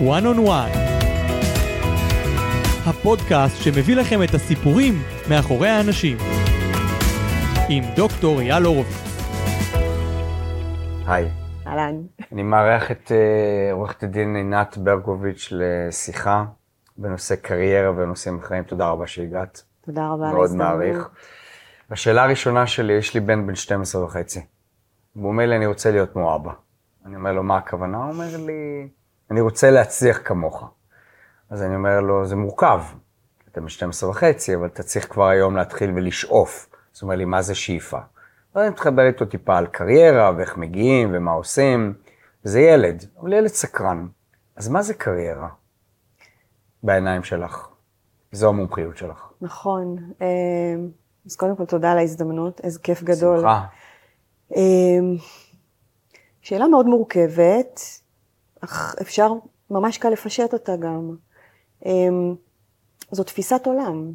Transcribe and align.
One 0.00 0.02
on 0.02 0.38
One, 0.46 0.78
הפודקאסט 2.86 3.56
שמביא 3.62 3.96
לכם 3.96 4.22
את 4.22 4.34
הסיפורים 4.34 4.94
מאחורי 5.30 5.68
האנשים, 5.68 6.16
עם 7.68 7.84
דוקטור 7.96 8.40
אייל 8.40 8.64
הורוביץ. 8.64 8.94
היי, 11.06 11.28
אהלן. 11.66 11.94
אני 12.32 12.42
מארח 12.42 12.90
את 12.90 13.12
אה, 13.12 13.72
עורכת 13.72 14.02
הדין 14.02 14.36
עינת 14.36 14.78
ברקוביץ' 14.78 15.52
לשיחה 15.52 16.44
בנושא 16.96 17.36
קריירה 17.36 17.90
ונושאים 17.90 18.38
אחרים. 18.38 18.64
תודה 18.64 18.88
רבה 18.88 19.06
שהגעת. 19.06 19.62
תודה 19.80 20.08
רבה 20.08 20.28
על 20.28 20.34
מאוד. 20.34 20.54
מעריך. 20.54 21.08
השאלה 21.90 22.22
הראשונה 22.24 22.66
שלי, 22.66 22.92
יש 22.92 23.14
לי 23.14 23.20
בן 23.20 23.46
בן 23.46 23.54
12 23.54 24.04
וחצי. 24.04 24.40
והוא 25.16 25.28
אומר 25.28 25.46
לי, 25.46 25.56
אני 25.56 25.66
רוצה 25.66 25.90
להיות 25.90 26.12
כמו 26.12 26.36
אבא. 26.36 26.52
אני 27.06 27.16
אומר 27.16 27.32
לו, 27.32 27.42
מה 27.42 27.56
הכוונה? 27.56 27.96
הוא 27.96 28.12
אומר 28.12 28.36
לי, 28.46 28.88
אני 29.30 29.40
רוצה 29.40 29.70
להצליח 29.70 30.20
כמוך. 30.24 30.64
אז 31.50 31.62
אני 31.62 31.74
אומר 31.76 32.00
לו, 32.00 32.26
זה 32.26 32.36
מורכב. 32.36 32.80
אתה 33.52 33.60
בן 33.60 33.68
12 33.68 34.10
וחצי, 34.10 34.54
אבל 34.54 34.66
אתה 34.66 34.82
צריך 34.82 35.12
כבר 35.12 35.28
היום 35.28 35.56
להתחיל 35.56 35.92
ולשאוף. 35.94 36.68
אז 36.94 37.02
הוא 37.02 37.06
אומר 37.08 37.16
לי, 37.16 37.24
מה 37.24 37.42
זה 37.42 37.54
שאיפה? 37.54 37.98
אז 38.54 38.62
אני 38.62 38.70
מתחבר 38.70 39.06
איתו 39.06 39.24
טיפה 39.24 39.58
על 39.58 39.66
קריירה, 39.66 40.32
ואיך 40.36 40.56
מגיעים, 40.56 41.10
ומה 41.12 41.30
עושים. 41.30 41.94
זה 42.42 42.60
ילד, 42.60 43.04
אבל 43.20 43.32
ילד 43.32 43.46
סקרן. 43.46 44.06
אז 44.56 44.68
מה 44.68 44.82
זה 44.82 44.94
קריירה? 44.94 45.48
בעיניים 46.82 47.22
שלך. 47.22 47.68
זו 48.32 48.48
המומחיות 48.48 48.96
שלך. 48.96 49.32
נכון. 49.40 49.96
אה, 50.22 50.26
אז 51.26 51.36
קודם 51.36 51.56
כל 51.56 51.64
תודה 51.64 51.92
על 51.92 51.98
ההזדמנות, 51.98 52.60
איזה 52.64 52.78
כיף 52.78 53.02
גדול. 53.02 53.38
שמחה. 53.38 53.64
אה, 54.56 54.60
שאלה 56.40 56.68
מאוד 56.68 56.86
מורכבת, 56.86 57.80
אך 58.60 58.94
אפשר 59.00 59.32
ממש 59.70 59.98
קל 59.98 60.08
לפשט 60.08 60.52
אותה 60.52 60.76
גם. 60.76 61.16
אה, 61.86 62.08
זו 63.10 63.24
תפיסת 63.24 63.62
עולם. 63.66 64.12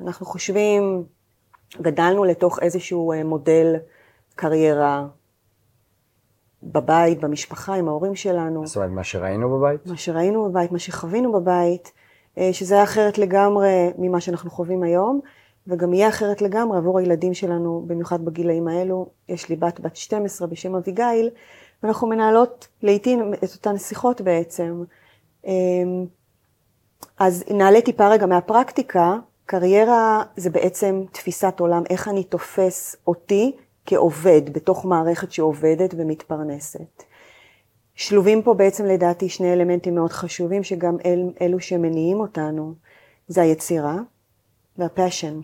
אנחנו 0.00 0.26
חושבים, 0.26 1.04
גדלנו 1.80 2.24
לתוך 2.24 2.58
איזשהו 2.62 3.12
אה, 3.12 3.24
מודל 3.24 3.76
קריירה 4.34 5.06
בבית, 6.62 7.20
במשפחה, 7.20 7.74
עם 7.74 7.88
ההורים 7.88 8.14
שלנו. 8.14 8.66
זאת 8.66 8.76
אומרת, 8.76 8.90
מה 8.90 9.04
שראינו 9.04 9.58
בבית? 9.58 9.86
מה 9.86 9.96
שראינו 9.96 10.50
בבית, 10.50 10.72
מה 10.72 10.78
שחווינו 10.78 11.32
בבית, 11.32 11.92
אה, 12.38 12.52
שזה 12.52 12.74
היה 12.74 12.84
אחרת 12.84 13.18
לגמרי 13.18 13.90
ממה 13.98 14.20
שאנחנו 14.20 14.50
חווים 14.50 14.82
היום, 14.82 15.20
וגם 15.66 15.94
יהיה 15.94 16.08
אחרת 16.08 16.42
לגמרי 16.42 16.78
עבור 16.78 16.98
הילדים 16.98 17.34
שלנו, 17.34 17.84
במיוחד 17.86 18.24
בגילאים 18.24 18.68
האלו. 18.68 19.08
יש 19.28 19.48
לי 19.48 19.56
בת 19.56 19.80
בת 19.80 19.96
12 19.96 20.48
בשם 20.48 20.74
אביגיל, 20.74 21.30
ואנחנו 21.82 22.06
מנהלות 22.06 22.68
לעיתים 22.82 23.34
את 23.34 23.54
אותן 23.54 23.78
שיחות 23.78 24.20
בעצם. 24.20 24.84
אה, 25.46 25.52
אז 27.18 27.44
נעלה 27.50 27.80
טיפה 27.80 28.08
רגע 28.08 28.26
מהפרקטיקה, 28.26 29.16
קריירה 29.46 30.22
זה 30.36 30.50
בעצם 30.50 31.04
תפיסת 31.12 31.60
עולם, 31.60 31.82
איך 31.90 32.08
אני 32.08 32.24
תופס 32.24 32.96
אותי 33.06 33.56
כעובד 33.86 34.42
בתוך 34.52 34.84
מערכת 34.84 35.32
שעובדת 35.32 35.94
ומתפרנסת. 35.96 37.02
שלובים 37.94 38.42
פה 38.42 38.54
בעצם 38.54 38.84
לדעתי 38.84 39.28
שני 39.28 39.52
אלמנטים 39.52 39.94
מאוד 39.94 40.12
חשובים, 40.12 40.62
שגם 40.62 40.96
אל, 41.04 41.30
אלו 41.40 41.60
שמניעים 41.60 42.20
אותנו, 42.20 42.74
זה 43.28 43.42
היצירה 43.42 43.96
והפאשן. 44.78 45.40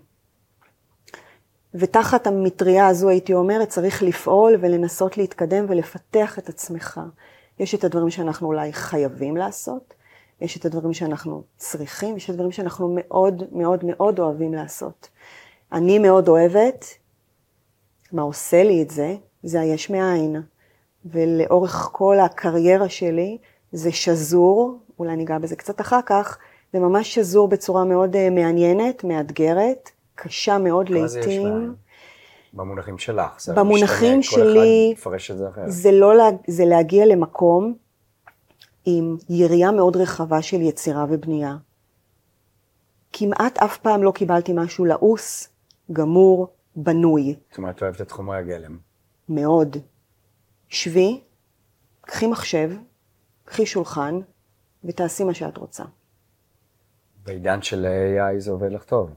ותחת 1.74 2.26
המטריה 2.26 2.86
הזו 2.86 3.08
הייתי 3.08 3.34
אומרת, 3.34 3.68
צריך 3.68 4.02
לפעול 4.02 4.54
ולנסות 4.60 5.18
להתקדם 5.18 5.64
ולפתח 5.68 6.38
את 6.38 6.48
עצמך. 6.48 7.00
יש 7.58 7.74
את 7.74 7.84
הדברים 7.84 8.10
שאנחנו 8.10 8.46
אולי 8.46 8.72
חייבים 8.72 9.36
לעשות, 9.36 9.94
יש 10.40 10.56
את 10.56 10.64
הדברים 10.64 10.92
שאנחנו 10.92 11.42
צריכים, 11.56 12.16
יש 12.16 12.24
את 12.24 12.30
הדברים 12.30 12.52
שאנחנו 12.52 12.96
מאוד 12.98 13.42
מאוד 13.52 13.84
מאוד 13.84 14.18
אוהבים 14.18 14.54
לעשות. 14.54 15.08
אני 15.72 15.98
מאוד 15.98 16.28
אוהבת, 16.28 16.84
מה 18.12 18.22
עושה 18.22 18.62
לי 18.62 18.82
את 18.82 18.90
זה, 18.90 19.16
זה 19.42 19.60
היש 19.60 19.90
מאין. 19.90 20.42
ולאורך 21.04 21.88
כל 21.92 22.20
הקריירה 22.20 22.88
שלי 22.88 23.38
זה 23.72 23.92
שזור, 23.92 24.78
אולי 24.98 25.16
ניגע 25.16 25.38
בזה 25.38 25.56
קצת 25.56 25.80
אחר 25.80 26.00
כך, 26.06 26.38
זה 26.72 26.78
ממש 26.78 27.14
שזור 27.14 27.48
בצורה 27.48 27.84
מאוד 27.84 28.16
אה, 28.16 28.30
מעניינת, 28.30 29.04
מאתגרת, 29.04 29.90
קשה 30.14 30.58
מאוד 30.58 30.88
לעיתים. 30.88 31.74
במונחים 32.54 32.98
שלך. 32.98 33.40
זה 33.40 33.52
במונחים 33.54 34.18
משתנה, 34.18 34.36
כל 34.38 34.50
שלי- 34.52 34.88
אחד 34.92 34.98
מפרש 34.98 35.30
את 35.30 35.38
זה 35.38 35.48
אחרת. 35.48 35.64
זה, 35.72 35.92
לא, 35.92 36.14
לה- 36.14 36.24
זה 36.46 36.64
להגיע 36.64 37.06
למקום 37.06 37.74
עם 38.84 39.16
יריעה 39.30 39.72
מאוד 39.72 39.96
רחבה 39.96 40.42
של 40.42 40.60
יצירה 40.60 41.04
ובנייה. 41.10 41.56
כמעט 43.12 43.58
אף 43.58 43.78
פעם 43.78 44.02
לא 44.02 44.10
קיבלתי 44.14 44.52
משהו 44.54 44.84
לעוס, 44.84 45.48
גמור, 45.92 46.46
בנוי. 46.76 47.34
זאת 47.50 47.58
אומרת, 47.58 47.76
את 47.76 47.82
אוהבת 47.82 48.00
את 48.00 48.10
חומרי 48.10 48.38
הגלם. 48.38 48.78
מאוד. 49.28 49.76
שבי, 50.68 51.20
קחי 52.00 52.26
מחשב, 52.26 52.70
קחי 53.44 53.66
שולחן, 53.66 54.20
ותעשי 54.84 55.24
מה 55.24 55.34
שאת 55.34 55.56
רוצה. 55.56 55.84
בעידן 57.24 57.62
של 57.62 57.86
AI 57.86 58.38
זה 58.38 58.50
עובד 58.50 58.72
לך 58.72 58.84
טוב. 58.84 59.10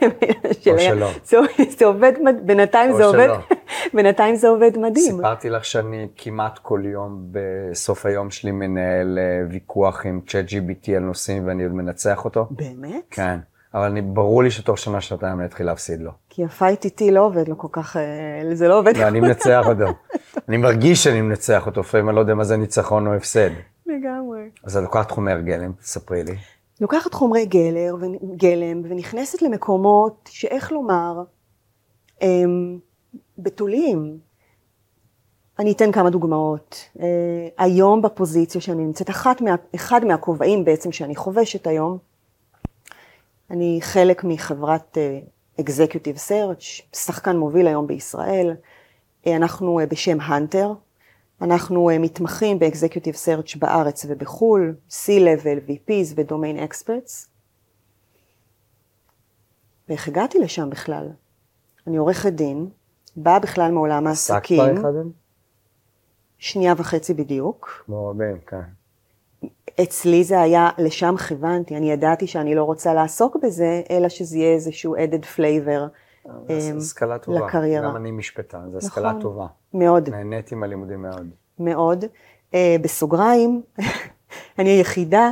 של- 0.62 0.78
שלא. 0.78 1.10
זה, 1.24 1.36
זה 1.78 1.84
עובד, 1.86 2.12
בינתיים 2.42 2.90
או 2.90 2.96
זה 2.96 3.04
עובד. 3.04 3.28
בינתיים 3.94 4.36
זה 4.36 4.48
עובד 4.48 4.78
מדהים. 4.78 5.16
סיפרתי 5.16 5.50
לך 5.50 5.64
שאני 5.64 6.08
כמעט 6.16 6.58
כל 6.58 6.82
יום 6.84 7.26
בסוף 7.30 8.06
היום 8.06 8.30
שלי 8.30 8.50
מנהל 8.50 9.18
אה, 9.18 9.46
ויכוח 9.50 10.06
עם 10.06 10.20
צ'אט 10.26 10.44
GBT 10.48 10.90
על 10.96 11.02
נושאים 11.02 11.46
ואני 11.46 11.62
עוד 11.64 11.72
מנצח 11.74 12.24
אותו. 12.24 12.46
באמת? 12.50 13.02
כן. 13.10 13.38
אבל 13.74 13.84
אני, 13.84 14.02
ברור 14.02 14.42
לי 14.42 14.50
שתוך 14.50 14.78
שנה, 14.78 15.00
שנתיים 15.00 15.38
אני 15.38 15.46
אתחיל 15.46 15.66
להפסיד 15.66 16.00
לו. 16.00 16.10
כי 16.28 16.44
הפייט 16.44 16.84
איתי 16.84 17.10
לא 17.10 17.20
עובד 17.20 17.48
לו 17.48 17.58
כל 17.58 17.68
כך, 17.72 17.96
אה, 17.96 18.02
זה 18.54 18.68
לא 18.68 18.78
עובד 18.78 18.96
לא, 18.96 19.08
אני 19.08 19.20
מנצח 19.20 19.64
אותו. 19.66 19.84
אני 20.48 20.56
מרגיש 20.56 21.04
שאני 21.04 21.20
מנצח 21.22 21.66
אותו, 21.66 21.80
לפעמים 21.80 22.08
אני 22.08 22.16
לא 22.16 22.20
יודע 22.20 22.34
מה 22.34 22.44
זה 22.44 22.56
ניצחון 22.56 23.06
או 23.06 23.14
הפסד. 23.14 23.50
לגמרי. 23.86 24.40
אז 24.64 24.76
את 24.76 24.82
לוקחת 24.82 25.10
חומר 25.10 25.40
גלם, 25.40 25.72
תספרי 25.72 26.24
לי. 26.24 26.34
לוקחת 26.80 27.14
חומרי 27.14 27.46
גלר, 27.46 27.96
גלם 28.36 28.82
ונכנסת 28.84 29.42
למקומות 29.42 30.28
שאיך 30.32 30.72
לומר, 30.72 31.22
הם 32.20 32.78
בתוליים. 33.38 34.18
אני 35.58 35.72
אתן 35.72 35.92
כמה 35.92 36.10
דוגמאות. 36.10 36.88
אה, 37.00 37.48
היום 37.58 38.02
בפוזיציה 38.02 38.60
שאני 38.60 38.84
נמצאת, 38.84 39.10
אחת 39.10 39.40
מה, 39.40 39.54
אחד 39.74 40.04
מהכובעים 40.04 40.64
בעצם 40.64 40.92
שאני 40.92 41.16
חובשת 41.16 41.66
היום, 41.66 41.98
אני 43.50 43.78
חלק 43.82 44.24
מחברת 44.24 44.98
אה, 44.98 45.20
Executive 45.60 46.28
Search, 46.28 46.82
שחקן 46.96 47.36
מוביל 47.36 47.66
היום 47.66 47.86
בישראל. 47.86 48.54
אה, 49.26 49.36
אנחנו 49.36 49.80
אה, 49.80 49.86
בשם 49.86 50.20
הנטר, 50.20 50.72
אנחנו 51.42 51.90
אה, 51.90 51.98
מתמחים 51.98 52.58
ב-Executive 52.58 53.16
Search 53.26 53.58
בארץ 53.58 54.06
ובחו"ל, 54.08 54.74
C-Level, 54.90 55.68
VPs 55.68 56.14
ו-Domain 56.16 56.70
Experts. 56.70 57.28
ואיך 59.88 60.08
הגעתי 60.08 60.38
לשם 60.38 60.70
בכלל? 60.70 61.08
אני 61.86 61.96
עורכת 61.96 62.32
דין, 62.32 62.68
באה 63.16 63.38
בכלל 63.38 63.72
מעולם 63.72 64.06
עסקת 64.06 64.34
העסקים, 64.34 64.74
באחד 64.74 64.94
מהם? 64.94 65.10
שנייה 66.38 66.74
וחצי 66.76 67.14
בדיוק. 67.14 67.82
כמו 67.86 68.08
רבים, 68.08 68.38
כן. 68.46 68.60
אצלי 69.82 70.24
זה 70.24 70.40
היה, 70.40 70.68
לשם 70.78 71.14
כיוונתי, 71.28 71.76
אני 71.76 71.90
ידעתי 71.90 72.26
שאני 72.26 72.54
לא 72.54 72.64
רוצה 72.64 72.94
לעסוק 72.94 73.36
בזה, 73.42 73.82
אלא 73.90 74.08
שזה 74.08 74.38
יהיה 74.38 74.54
איזשהו 74.54 74.96
added 74.96 75.36
flavor 75.36 75.88
זו 76.24 76.32
אמ, 76.50 76.78
השכלה 76.78 77.18
טובה. 77.18 77.46
לקריירה. 77.46 77.88
גם 77.88 77.96
אני 77.96 78.10
משפטן, 78.10 78.70
זו 78.72 78.78
השכלה 78.78 79.10
נכון. 79.10 79.22
טובה. 79.22 79.46
מאוד. 79.74 80.08
נהניתי 80.08 80.54
מהלימודים 80.54 81.02
מאוד. 81.02 81.28
מאוד. 81.58 82.04
אה, 82.54 82.76
בסוגריים, 82.82 83.62
אני 84.58 84.68
היחידה 84.68 85.30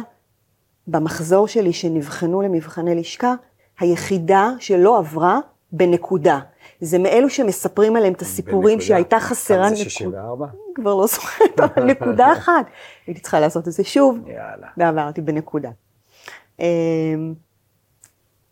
במחזור 0.87 1.49
שלי 1.49 1.73
שנבחנו 1.73 2.43
למבחני 2.43 2.95
לשכה, 2.95 3.35
היחידה 3.81 4.51
שלא 4.59 4.99
עברה 4.99 5.39
בנקודה. 5.73 6.41
זה 6.81 6.99
מאלו 6.99 7.31
שמספרים 7.31 7.97
עליהם 7.97 8.13
את 8.13 8.23
הסיפורים 8.23 8.79
בנקודה. 8.79 8.87
שהייתה 8.87 9.21
חסרה 9.21 9.57
כמה 9.57 9.69
זה 9.69 9.75
נקודה. 9.75 9.91
64? 9.91 10.47
כבר 10.75 10.95
לא 10.95 11.07
זוכרת, 11.07 11.61
אבל 11.61 11.85
נקודה 11.93 12.33
אחת. 12.33 12.67
הייתי 13.07 13.21
צריכה 13.21 13.41
לעשות 13.41 13.69
את 13.69 13.73
זה 13.73 13.85
שוב, 13.85 14.19
יאללה. 14.27 14.67
ועברתי 14.77 15.21
בנקודה. 15.21 15.71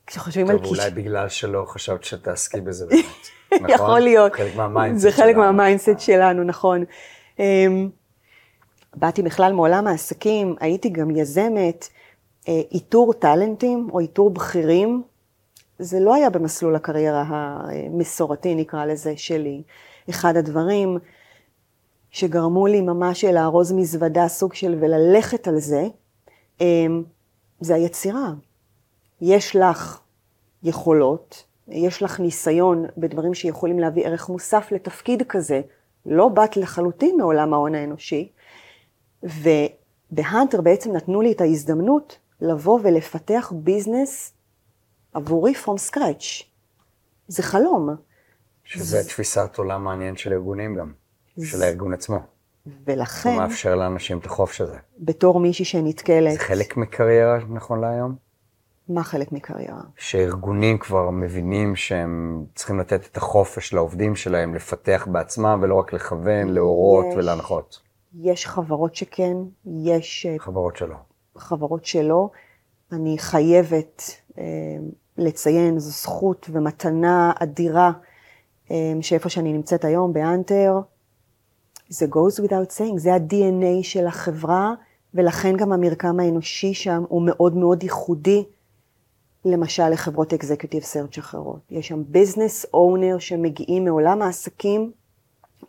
אה, 0.07 0.13
כשחושבים 0.13 0.51
על 0.51 0.59
טוב. 0.59 0.67
אולי 0.67 0.91
בגלל 0.91 1.29
שלא 1.29 1.65
חשבת 1.69 2.05
שתעסקי 2.05 2.61
בזה 2.61 2.87
באמת. 2.91 3.05
נכון? 3.53 3.71
יכול 3.71 4.01
להיות. 4.01 4.33
חלק 4.33 4.57
מה 4.57 4.67
mindset 4.67 5.03
זה 5.03 5.13
חלק 5.13 5.35
שלנו. 5.35 5.39
מה 5.41 5.54
mindset 5.54 5.99
שלנו, 6.01 6.45
נכון. 6.45 6.85
אמ, 7.39 7.91
באתי 8.97 9.23
בכלל 9.23 9.53
מעולם 9.53 9.87
העסקים, 9.87 10.57
הייתי 10.61 10.89
גם 10.89 11.11
יזמת, 11.11 11.89
אה, 12.49 12.61
איתור 12.73 13.13
טאלנטים 13.13 13.89
או 13.93 14.01
איתור 14.01 14.31
בכירים, 14.31 15.03
זה 15.79 16.01
לא 16.01 16.15
היה 16.15 16.31
במסלול 16.31 16.77
הקריירה 16.77 17.25
המסורתי, 17.29 18.55
נקרא 18.55 18.85
לזה, 18.85 19.13
שלי. 19.17 19.63
אחד 20.11 20.37
הדברים 20.37 20.99
שגרמו 22.11 22.67
לי 22.67 22.81
ממש 22.81 23.25
לארוז 23.25 23.73
מזוודה, 23.73 24.29
סוג 24.29 24.55
של 24.55 24.79
וללכת 24.81 25.49
על 25.49 25.59
זה, 25.59 25.87
אמ, 26.61 27.03
זה 27.61 27.75
היצירה. 27.75 28.33
יש 29.21 29.57
לך 29.57 30.01
יכולות, 30.63 31.45
יש 31.69 32.03
לך 32.03 32.21
ניסיון 32.21 32.85
בדברים 32.97 33.35
שיכולים 33.35 33.79
להביא 33.79 34.07
ערך 34.07 34.29
מוסף 34.29 34.73
לתפקיד 34.73 35.23
כזה, 35.29 35.61
לא 36.07 36.29
באת 36.29 36.57
לחלוטין 36.57 37.17
מעולם 37.17 37.55
ההון 37.55 37.75
האנושי, 37.75 38.33
ובהאנטר 39.23 40.61
בעצם 40.61 40.93
נתנו 40.93 41.21
לי 41.21 41.33
את 41.33 41.41
ההזדמנות 41.41 42.19
לבוא 42.41 42.81
ולפתח 42.83 43.53
ביזנס 43.57 44.33
עבורי 45.13 45.53
from 45.65 45.91
scratch. 45.91 46.45
זה 47.29 47.43
חלום. 47.43 47.97
שזה 48.65 49.05
תפיסת 49.05 49.59
עולם 49.59 49.85
מעניין 49.85 50.17
של 50.17 50.33
ארגונים 50.33 50.75
גם, 50.75 50.93
של 51.45 51.63
הארגון 51.63 51.95
עצמו. 51.95 52.19
ולכן, 52.85 53.31
הוא 53.31 53.39
מאפשר 53.39 53.75
לאנשים 53.75 54.19
את 54.19 54.27
החופש 54.27 54.61
הזה. 54.61 54.77
בתור 54.99 55.41
מישהי 55.41 55.65
שנתקלת, 55.65 56.33
זה 56.33 56.39
חלק 56.39 56.77
מקריירה 56.77 57.39
נכון 57.49 57.81
להיום? 57.81 58.26
מה 58.89 59.05
חלק 59.05 59.33
מקריירה? 59.33 59.81
שארגונים 59.97 60.79
כבר 60.79 61.11
מבינים 61.11 61.77
שהם 61.77 62.45
צריכים 62.55 62.81
לתת 62.81 63.07
את 63.13 63.17
החופש 63.17 63.73
לעובדים 63.73 64.17
שלהם 64.17 64.55
לפתח 64.55 65.09
בעצמם, 65.13 65.59
ולא 65.63 65.75
רק 65.75 65.93
לכוון, 65.93 66.49
להורות 66.49 67.07
יש. 67.11 67.15
ולהנחות. 67.17 67.81
יש 68.21 68.47
חברות 68.47 68.95
שכן, 68.95 69.37
יש 69.85 70.27
אה, 70.27 70.39
חברות 70.39 70.77
שלא. 70.77 70.97
חברות 71.37 71.85
שלא. 71.85 72.31
אני 72.93 73.19
חייבת 73.19 74.03
אה, 74.39 74.45
לציין, 75.19 75.79
זו 75.79 75.91
זכות 75.91 76.47
ומתנה 76.53 77.33
אדירה, 77.39 77.93
אה, 78.71 78.93
שאיפה 79.01 79.29
שאני 79.29 79.53
נמצאת 79.53 79.85
היום, 79.85 80.13
באנטר, 80.13 80.81
זה 81.89 82.07
goes 82.07 82.43
without 82.43 82.79
saying, 82.79 82.97
זה 82.97 83.15
ה-DNA 83.15 83.83
של 83.83 84.07
החברה, 84.07 84.75
ולכן 85.15 85.57
גם 85.57 85.73
המרקם 85.73 86.21
האנושי 86.21 86.75
שם 86.75 87.05
הוא 87.09 87.23
מאוד 87.27 87.57
מאוד 87.57 87.83
ייחודי, 87.83 88.45
למשל 89.47 89.89
לחברות 89.89 90.35
אקזקיוטיב 90.35 90.83
סרצ' 90.83 91.19
אחרות. 91.19 91.61
יש 91.71 91.89
שם 91.89 92.03
ביזנס 92.09 92.67
אונר 92.75 93.19
שמגיעים 93.19 93.85
מעולם 93.85 94.23
העסקים, 94.23 94.93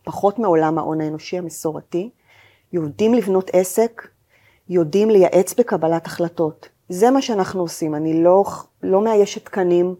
פחות 0.03 0.39
מעולם 0.39 0.77
ההון 0.77 1.01
האנושי 1.01 1.37
המסורתי, 1.37 2.09
יודעים 2.73 3.13
לבנות 3.13 3.49
עסק, 3.53 4.07
יודעים 4.69 5.09
לייעץ 5.09 5.53
בקבלת 5.53 6.05
החלטות. 6.05 6.69
זה 6.89 7.11
מה 7.11 7.21
שאנחנו 7.21 7.61
עושים. 7.61 7.95
אני 7.95 8.23
לא, 8.23 8.43
לא 8.83 9.01
מאיישת 9.01 9.45
תקנים, 9.45 9.95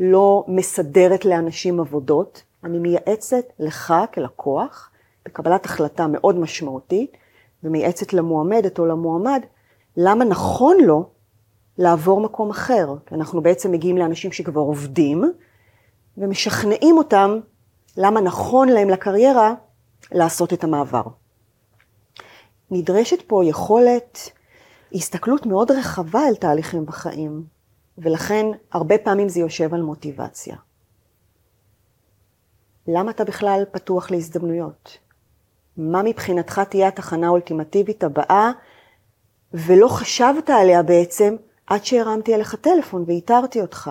לא 0.00 0.44
מסדרת 0.48 1.24
לאנשים 1.24 1.80
עבודות, 1.80 2.42
אני 2.64 2.78
מייעצת 2.78 3.44
לך 3.58 3.94
כלקוח 4.14 4.90
בקבלת 5.24 5.64
החלטה 5.64 6.06
מאוד 6.06 6.38
משמעותית, 6.38 7.16
ומייעצת 7.64 8.12
למועמדת 8.12 8.78
או 8.78 8.86
למועמד 8.86 9.40
למה 9.96 10.24
נכון 10.24 10.76
לו 10.80 11.08
לעבור 11.78 12.20
מקום 12.20 12.50
אחר. 12.50 12.94
כי 13.06 13.14
אנחנו 13.14 13.42
בעצם 13.42 13.72
מגיעים 13.72 13.98
לאנשים 13.98 14.32
שכבר 14.32 14.60
עובדים, 14.60 15.32
ומשכנעים 16.18 16.98
אותם 16.98 17.40
למה 17.96 18.20
נכון 18.20 18.68
להם 18.68 18.90
לקריירה 18.90 19.54
לעשות 20.12 20.52
את 20.52 20.64
המעבר. 20.64 21.02
נדרשת 22.70 23.22
פה 23.26 23.44
יכולת, 23.44 24.18
הסתכלות 24.94 25.46
מאוד 25.46 25.70
רחבה 25.70 26.20
על 26.20 26.34
תהליכים 26.34 26.86
בחיים, 26.86 27.44
ולכן 27.98 28.46
הרבה 28.72 28.98
פעמים 28.98 29.28
זה 29.28 29.40
יושב 29.40 29.74
על 29.74 29.82
מוטיבציה. 29.82 30.56
למה 32.88 33.10
אתה 33.10 33.24
בכלל 33.24 33.64
פתוח 33.70 34.10
להזדמנויות? 34.10 34.98
מה 35.76 36.02
מבחינתך 36.02 36.60
תהיה 36.70 36.88
התחנה 36.88 37.26
האולטימטיבית 37.26 38.04
הבאה, 38.04 38.50
ולא 39.54 39.88
חשבת 39.88 40.50
עליה 40.50 40.82
בעצם 40.82 41.36
עד 41.72 41.84
שהרמתי 41.84 42.34
אליך 42.34 42.54
טלפון 42.54 43.04
ואיתרתי 43.06 43.60
אותך. 43.60 43.90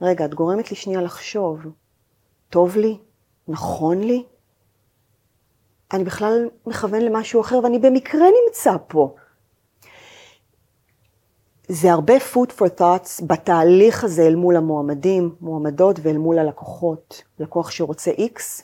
רגע, 0.00 0.24
את 0.24 0.34
גורמת 0.34 0.70
לי 0.70 0.76
שנייה 0.76 1.02
לחשוב. 1.02 1.60
טוב 2.50 2.76
לי? 2.76 2.98
נכון 3.48 4.00
לי? 4.00 4.24
אני 5.92 6.04
בכלל 6.04 6.48
מכוון 6.66 7.02
למשהו 7.02 7.40
אחר 7.40 7.60
ואני 7.62 7.78
במקרה 7.78 8.26
נמצא 8.46 8.76
פה. 8.88 9.14
זה 11.68 11.92
הרבה 11.92 12.14
food 12.16 12.50
for 12.58 12.80
thoughts 12.80 13.24
בתהליך 13.26 14.04
הזה 14.04 14.22
אל 14.22 14.34
מול 14.34 14.56
המועמדים, 14.56 15.34
מועמדות 15.40 15.98
ואל 16.02 16.18
מול 16.18 16.38
הלקוחות. 16.38 17.22
לקוח 17.38 17.70
שרוצה 17.70 18.10
X, 18.10 18.62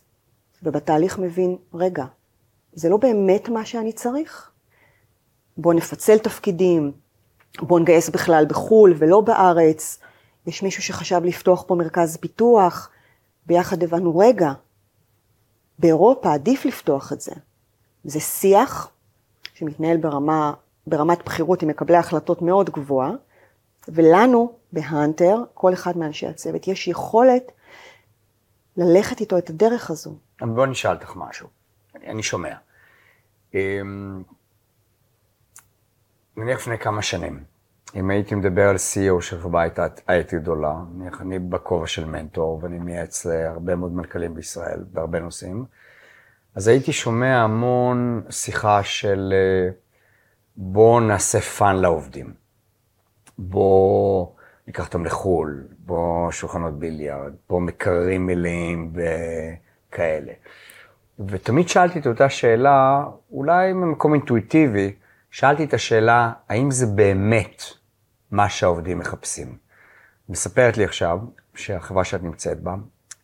ובתהליך 0.62 1.18
מבין, 1.18 1.56
רגע, 1.74 2.04
זה 2.72 2.88
לא 2.88 2.96
באמת 2.96 3.48
מה 3.48 3.64
שאני 3.64 3.92
צריך? 3.92 4.50
בואו 5.56 5.74
נפצל 5.74 6.18
תפקידים, 6.18 6.92
בואו 7.60 7.78
נגייס 7.78 8.08
בכלל 8.08 8.44
בחו"ל 8.48 8.94
ולא 8.98 9.20
בארץ. 9.20 9.98
יש 10.46 10.62
מישהו 10.62 10.82
שחשב 10.82 11.20
לפתוח 11.24 11.64
פה 11.66 11.74
מרכז 11.74 12.16
פיתוח, 12.16 12.90
ביחד 13.46 13.82
הבנו, 13.82 14.18
רגע, 14.18 14.52
באירופה 15.78 16.34
עדיף 16.34 16.64
לפתוח 16.64 17.12
את 17.12 17.20
זה. 17.20 17.32
זה 18.04 18.20
שיח 18.20 18.90
שמתנהל 19.54 19.96
ברמה, 19.96 20.52
ברמת 20.86 21.24
בכירות 21.24 21.62
עם 21.62 21.68
מקבלי 21.68 21.96
החלטות 21.96 22.42
מאוד 22.42 22.70
גבוהה, 22.70 23.10
ולנו 23.88 24.52
בהאנטר, 24.72 25.36
כל 25.54 25.72
אחד 25.72 25.98
מאנשי 25.98 26.26
הצוות, 26.26 26.68
יש 26.68 26.88
יכולת 26.88 27.52
ללכת 28.76 29.20
איתו 29.20 29.38
את 29.38 29.50
הדרך 29.50 29.90
הזו. 29.90 30.14
אבל 30.40 30.50
בואי 30.50 30.70
נשאל 30.70 30.94
אותך 30.94 31.12
משהו, 31.16 31.48
אני, 31.94 32.06
אני 32.06 32.22
שומע. 32.22 32.54
נניח 36.36 36.58
לפני 36.58 36.78
כמה 36.78 37.02
שנים, 37.02 37.44
אם 37.94 38.10
הייתי 38.10 38.34
מדבר 38.34 38.68
על 38.68 38.76
CEO 38.76 39.20
של 39.20 39.40
חברה 39.40 39.64
הייתי 40.06 40.36
גדולה, 40.36 40.74
נניח 40.94 41.20
אני 41.20 41.38
בכובע 41.38 41.86
של 41.86 42.04
מנטור 42.04 42.60
ואני 42.62 42.78
מייעץ 42.78 43.24
להרבה 43.26 43.76
מאוד 43.76 43.92
מנכ"לים 43.92 44.34
בישראל 44.34 44.84
בהרבה 44.92 45.20
נושאים, 45.20 45.64
אז 46.54 46.68
הייתי 46.68 46.92
שומע 46.92 47.36
המון 47.36 48.22
שיחה 48.30 48.82
של 48.82 49.32
אה, 49.32 49.70
בואו 50.56 51.00
נעשה 51.00 51.40
fun 51.40 51.76
לעובדים. 51.76 52.34
בואו 53.38 54.34
ניקח 54.66 54.86
אותם 54.86 55.04
לחו"ל, 55.04 55.64
בואו 55.78 56.32
שולחנות 56.32 56.78
ביליארד, 56.78 57.32
בואו 57.48 57.60
מקררים 57.60 58.26
מלאים 58.26 58.92
וכאלה. 58.94 60.32
ותמיד 61.28 61.68
שאלתי 61.68 61.98
את 61.98 62.06
אותה 62.06 62.28
שאלה, 62.28 63.04
אולי 63.32 63.72
ממקום 63.72 64.14
אינטואיטיבי, 64.14 64.92
שאלתי 65.32 65.64
את 65.64 65.74
השאלה, 65.74 66.32
האם 66.48 66.70
זה 66.70 66.86
באמת 66.86 67.62
מה 68.30 68.48
שהעובדים 68.48 68.98
מחפשים? 68.98 69.56
מספרת 70.28 70.76
לי 70.76 70.84
עכשיו, 70.84 71.18
שהחברה 71.54 72.04
שאת 72.04 72.22
נמצאת 72.22 72.60
בה, 72.60 72.74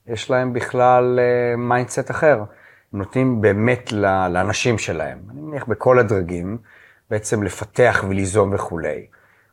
יש 0.06 0.30
להם 0.30 0.52
בכלל 0.52 1.18
mindset 1.58 2.10
אחר. 2.10 2.38
הם 2.92 2.98
נותנים 2.98 3.40
באמת 3.40 3.92
לאנשים 4.30 4.78
שלהם, 4.78 5.18
אני 5.30 5.40
מניח 5.40 5.64
בכל 5.64 5.98
הדרגים, 5.98 6.58
בעצם 7.10 7.42
לפתח 7.42 8.04
וליזום 8.08 8.54
וכולי. 8.54 9.06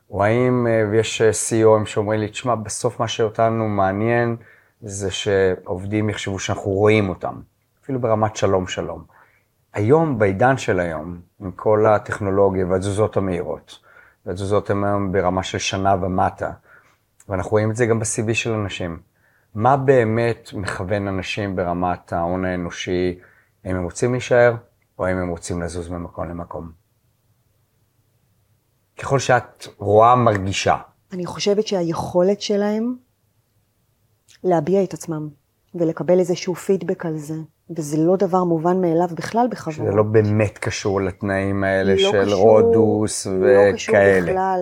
או 0.10 0.24
האם, 0.24 0.68
ויש 0.92 1.22
CEO 1.22 1.60
ים 1.60 1.86
שאומרים 1.86 2.20
לי, 2.20 2.28
תשמע, 2.28 2.56
בסוף 2.56 3.00
מה 3.00 3.08
שאותנו 3.08 3.68
מעניין 3.68 4.36
זה 4.82 5.12
שעובדים 5.12 6.10
יחשבו 6.10 6.40
שאנחנו 6.40 6.72
רואים 6.72 7.10
אותם, 7.10 7.42
אפילו 7.84 8.00
ברמת 8.00 8.36
שלום 8.36 8.68
שלום. 8.68 9.15
היום, 9.76 10.20
בעידן 10.20 10.58
של 10.58 10.80
היום, 10.80 11.22
עם 11.40 11.52
כל 11.52 11.86
הטכנולוגיה 11.86 12.66
והתזוזות 12.66 13.18
המהירות, 13.18 13.80
והתזוזות 14.26 14.70
הן 14.70 14.84
היום 14.84 15.12
ברמה 15.12 15.44
של 15.44 15.58
שנה 15.58 15.96
ומטה, 16.02 16.52
ואנחנו 17.30 17.52
רואים 17.52 17.72
את 17.72 17.76
זה 17.76 17.86
גם 17.86 18.00
ב-CV 18.00 18.34
של 18.34 18.54
אנשים. 18.54 19.00
מה 19.56 19.78
באמת 19.78 20.50
מכוון 20.54 21.08
אנשים 21.08 21.56
ברמת 21.56 22.14
ההון 22.14 22.46
האנושי, 22.46 23.20
האם 23.64 23.76
הם 23.76 23.84
רוצים 23.84 24.12
להישאר, 24.12 24.56
או 25.00 25.06
האם 25.06 25.18
הם 25.18 25.30
רוצים 25.30 25.62
לזוז 25.62 25.90
ממקום 25.90 26.30
למקום? 26.30 26.72
ככל 29.00 29.20
שאת 29.20 29.68
רואה, 29.78 30.16
מרגישה. 30.16 30.78
אני 31.14 31.26
חושבת 31.26 31.68
שהיכולת 31.68 32.42
שלהם 32.42 32.96
להביע 34.44 34.84
את 34.84 34.94
עצמם 34.94 35.30
ולקבל 35.76 36.20
איזשהו 36.20 36.56
פידבק 36.56 37.06
על 37.06 37.18
זה, 37.18 37.36
וזה 37.70 37.98
לא 37.98 38.16
דבר 38.16 38.44
מובן 38.44 38.82
מאליו 38.82 39.08
בכלל 39.16 39.48
בחברות. 39.52 39.76
שזה 39.88 39.96
לא 39.96 40.04
באמת 40.04 40.58
קשור 40.58 41.02
לתנאים 41.02 41.64
האלה 41.64 41.94
לא 41.96 41.98
של 42.12 42.26
קשור, 42.26 42.52
רודוס 42.62 43.28
וכאלה. 43.28 43.68
לא 43.72 43.74
קשור 43.76 43.96
בכלל. 44.24 44.60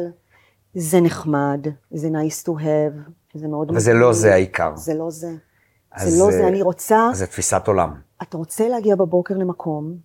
זה 0.74 1.02
נחמד, 1.02 1.68
זה 1.92 2.08
nice 2.08 2.46
to 2.48 2.52
have, 2.62 3.10
זה 3.34 3.48
מאוד... 3.48 3.70
אבל 3.70 3.80
זה 3.80 3.94
לא 3.94 4.14
זה 4.14 4.34
העיקר. 4.34 4.76
זה 4.76 4.94
לא 4.94 5.10
זה. 5.10 5.32
זה 5.98 6.20
לא 6.24 6.32
זה- 6.32 6.48
אני 6.48 6.62
רוצה... 6.62 7.08
אז 7.12 7.18
זה 7.18 7.28
תפיסת 7.28 7.68
עולם. 7.68 7.94
אתה 8.22 8.38
רוצה 8.38 8.68
להגיע 8.70 8.96
בבוקר 8.96 9.38
למקום 9.38 9.98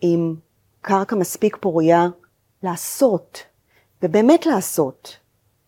עם 0.00 0.34
קרקע 0.80 1.16
מספיק 1.16 1.56
פורייה 1.60 2.06
לעשות, 2.62 3.38
ובאמת 4.02 4.46
לעשות. 4.46 5.16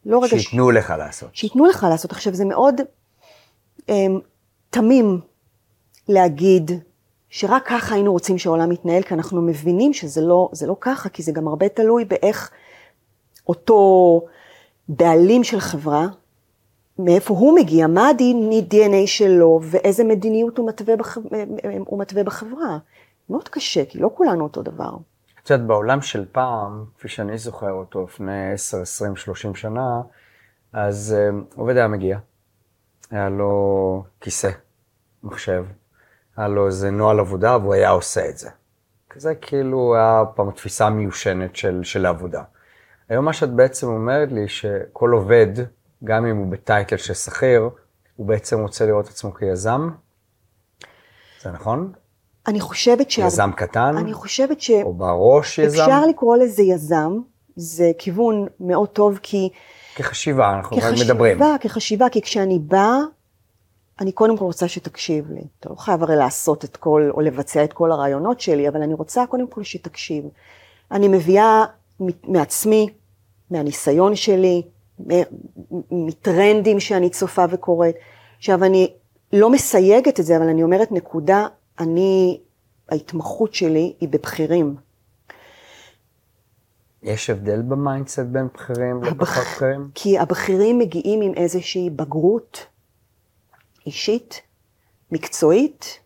לא 0.06 0.18
רגע... 0.18 0.38
ש- 0.38 0.42
שייתנו 0.42 0.70
לך 0.70 0.94
לעשות. 0.98 1.34
שייתנו 1.36 1.64
לך 1.66 1.86
לעשות. 1.90 2.12
עכשיו, 2.12 2.34
זה 2.34 2.44
מאוד 2.44 2.80
um, 3.80 3.92
תמים 4.78 5.20
להגיד 6.08 6.70
שרק 7.28 7.62
ככה 7.66 7.94
היינו 7.94 8.12
רוצים 8.12 8.38
שהעולם 8.38 8.72
יתנהל, 8.72 9.02
כי 9.02 9.14
אנחנו 9.14 9.42
מבינים 9.42 9.92
שזה 9.92 10.20
לא, 10.20 10.50
לא 10.66 10.76
ככה, 10.80 11.08
כי 11.08 11.22
זה 11.22 11.32
גם 11.32 11.48
הרבה 11.48 11.68
תלוי 11.68 12.04
באיך 12.04 12.50
אותו 13.48 14.20
בעלים 14.88 15.44
של 15.44 15.60
חברה, 15.60 16.06
מאיפה 16.98 17.34
הוא 17.34 17.58
מגיע, 17.58 17.86
מה 17.86 18.08
ה-DNA 18.08 19.06
שלו 19.06 19.60
ואיזה 19.62 20.04
מדיניות 20.04 20.58
הוא 20.58 20.68
מתווה, 20.68 20.96
בח... 20.96 21.18
הוא 21.86 22.00
מתווה 22.00 22.24
בחברה. 22.24 22.78
מאוד 23.30 23.48
קשה, 23.48 23.84
כי 23.84 23.98
לא 23.98 24.10
כולנו 24.14 24.44
אותו 24.44 24.62
דבר. 24.62 24.96
את 25.42 25.50
יודעת, 25.50 25.66
בעולם 25.66 26.02
של 26.02 26.24
פעם, 26.32 26.84
כפי 26.98 27.08
שאני 27.08 27.38
זוכר 27.38 27.72
אותו 27.72 28.04
לפני 28.04 28.52
10, 28.52 28.80
20, 28.80 29.16
30 29.16 29.54
שנה, 29.54 30.00
אז 30.72 31.16
uh, 31.18 31.56
עובד 31.56 31.76
היה 31.76 31.88
מגיע, 31.88 32.18
היה 33.10 33.28
לו 33.28 34.04
כיסא, 34.20 34.50
מחשב, 35.28 35.64
היה 36.36 36.48
לו 36.48 36.66
איזה 36.66 36.90
נוהל 36.90 37.20
עבודה 37.20 37.56
והוא 37.56 37.74
היה 37.74 37.90
עושה 37.90 38.28
את 38.28 38.38
זה. 38.38 38.48
זה 39.16 39.34
כאילו 39.34 39.94
היה 39.96 40.22
פעם 40.34 40.50
תפיסה 40.50 40.90
מיושנת 40.90 41.56
של, 41.56 41.80
של 41.82 42.06
העבודה. 42.06 42.42
היום 43.08 43.24
מה 43.24 43.32
שאת 43.32 43.50
בעצם 43.50 43.86
אומרת 43.86 44.32
לי, 44.32 44.48
שכל 44.48 45.10
עובד, 45.10 45.46
גם 46.04 46.26
אם 46.26 46.36
הוא 46.36 46.46
בטייטל 46.46 46.96
של 46.96 47.14
שכיר, 47.14 47.68
הוא 48.16 48.26
בעצם 48.26 48.60
רוצה 48.60 48.86
לראות 48.86 49.08
עצמו 49.08 49.34
כיזם? 49.34 49.90
זה 51.42 51.50
נכון? 51.50 51.92
אני 52.46 52.60
חושבת 52.60 53.10
ש... 53.10 53.18
יזם 53.18 53.50
קטן? 53.56 53.96
אני 53.96 54.12
חושבת 54.12 54.60
ש... 54.60 54.70
או 54.70 54.94
בראש 54.94 55.58
יזם? 55.58 55.82
אפשר 55.82 56.06
לקרוא 56.06 56.36
לזה 56.36 56.62
יזם, 56.62 57.12
זה 57.56 57.90
כיוון 57.98 58.46
מאוד 58.60 58.88
טוב, 58.88 59.18
כי... 59.22 59.48
כחשיבה, 59.94 60.52
אנחנו 60.56 60.76
כחשיבה, 60.76 61.04
מדברים. 61.04 61.38
כחשיבה, 61.60 62.08
כי 62.08 62.22
כשאני 62.22 62.58
באה, 62.58 62.98
אני 64.00 64.12
קודם 64.12 64.36
כל 64.36 64.44
רוצה 64.44 64.68
שתקשיב 64.68 65.30
לי. 65.30 65.40
אתה 65.60 65.68
לא 65.68 65.74
חייב 65.74 66.02
הרי 66.02 66.16
לעשות 66.16 66.64
את 66.64 66.76
כל, 66.76 67.10
או 67.10 67.20
לבצע 67.20 67.64
את 67.64 67.72
כל 67.72 67.92
הרעיונות 67.92 68.40
שלי, 68.40 68.68
אבל 68.68 68.82
אני 68.82 68.94
רוצה 68.94 69.26
קודם 69.26 69.46
כל 69.48 69.62
שתקשיב. 69.62 70.24
אני 70.90 71.08
מביאה 71.08 71.64
מעצמי, 72.24 72.88
מהניסיון 73.50 74.16
שלי, 74.16 74.62
מטרנדים 75.90 76.80
שאני 76.80 77.10
צופה 77.10 77.44
וקוראת. 77.50 77.94
עכשיו, 78.38 78.64
אני 78.64 78.92
לא 79.32 79.50
מסייגת 79.50 80.20
את 80.20 80.24
זה, 80.24 80.36
אבל 80.36 80.48
אני 80.48 80.62
אומרת 80.62 80.92
נקודה, 80.92 81.46
אני, 81.80 82.40
ההתמחות 82.88 83.54
שלי 83.54 83.94
היא 84.00 84.08
בבכירים. 84.08 84.76
יש 87.02 87.30
הבדל 87.30 87.62
ב 87.62 87.69
mindset 87.69 88.18
בין 88.18 88.48
בכירים 88.54 89.02
לפחות 89.02 89.44
בכירים? 89.44 89.90
כי 89.94 90.18
הבכירים 90.18 90.78
מגיעים 90.78 91.20
עם 91.20 91.34
איזושהי 91.34 91.90
בגרות 91.90 92.66
אישית, 93.88 94.42
מקצועית 95.10 96.00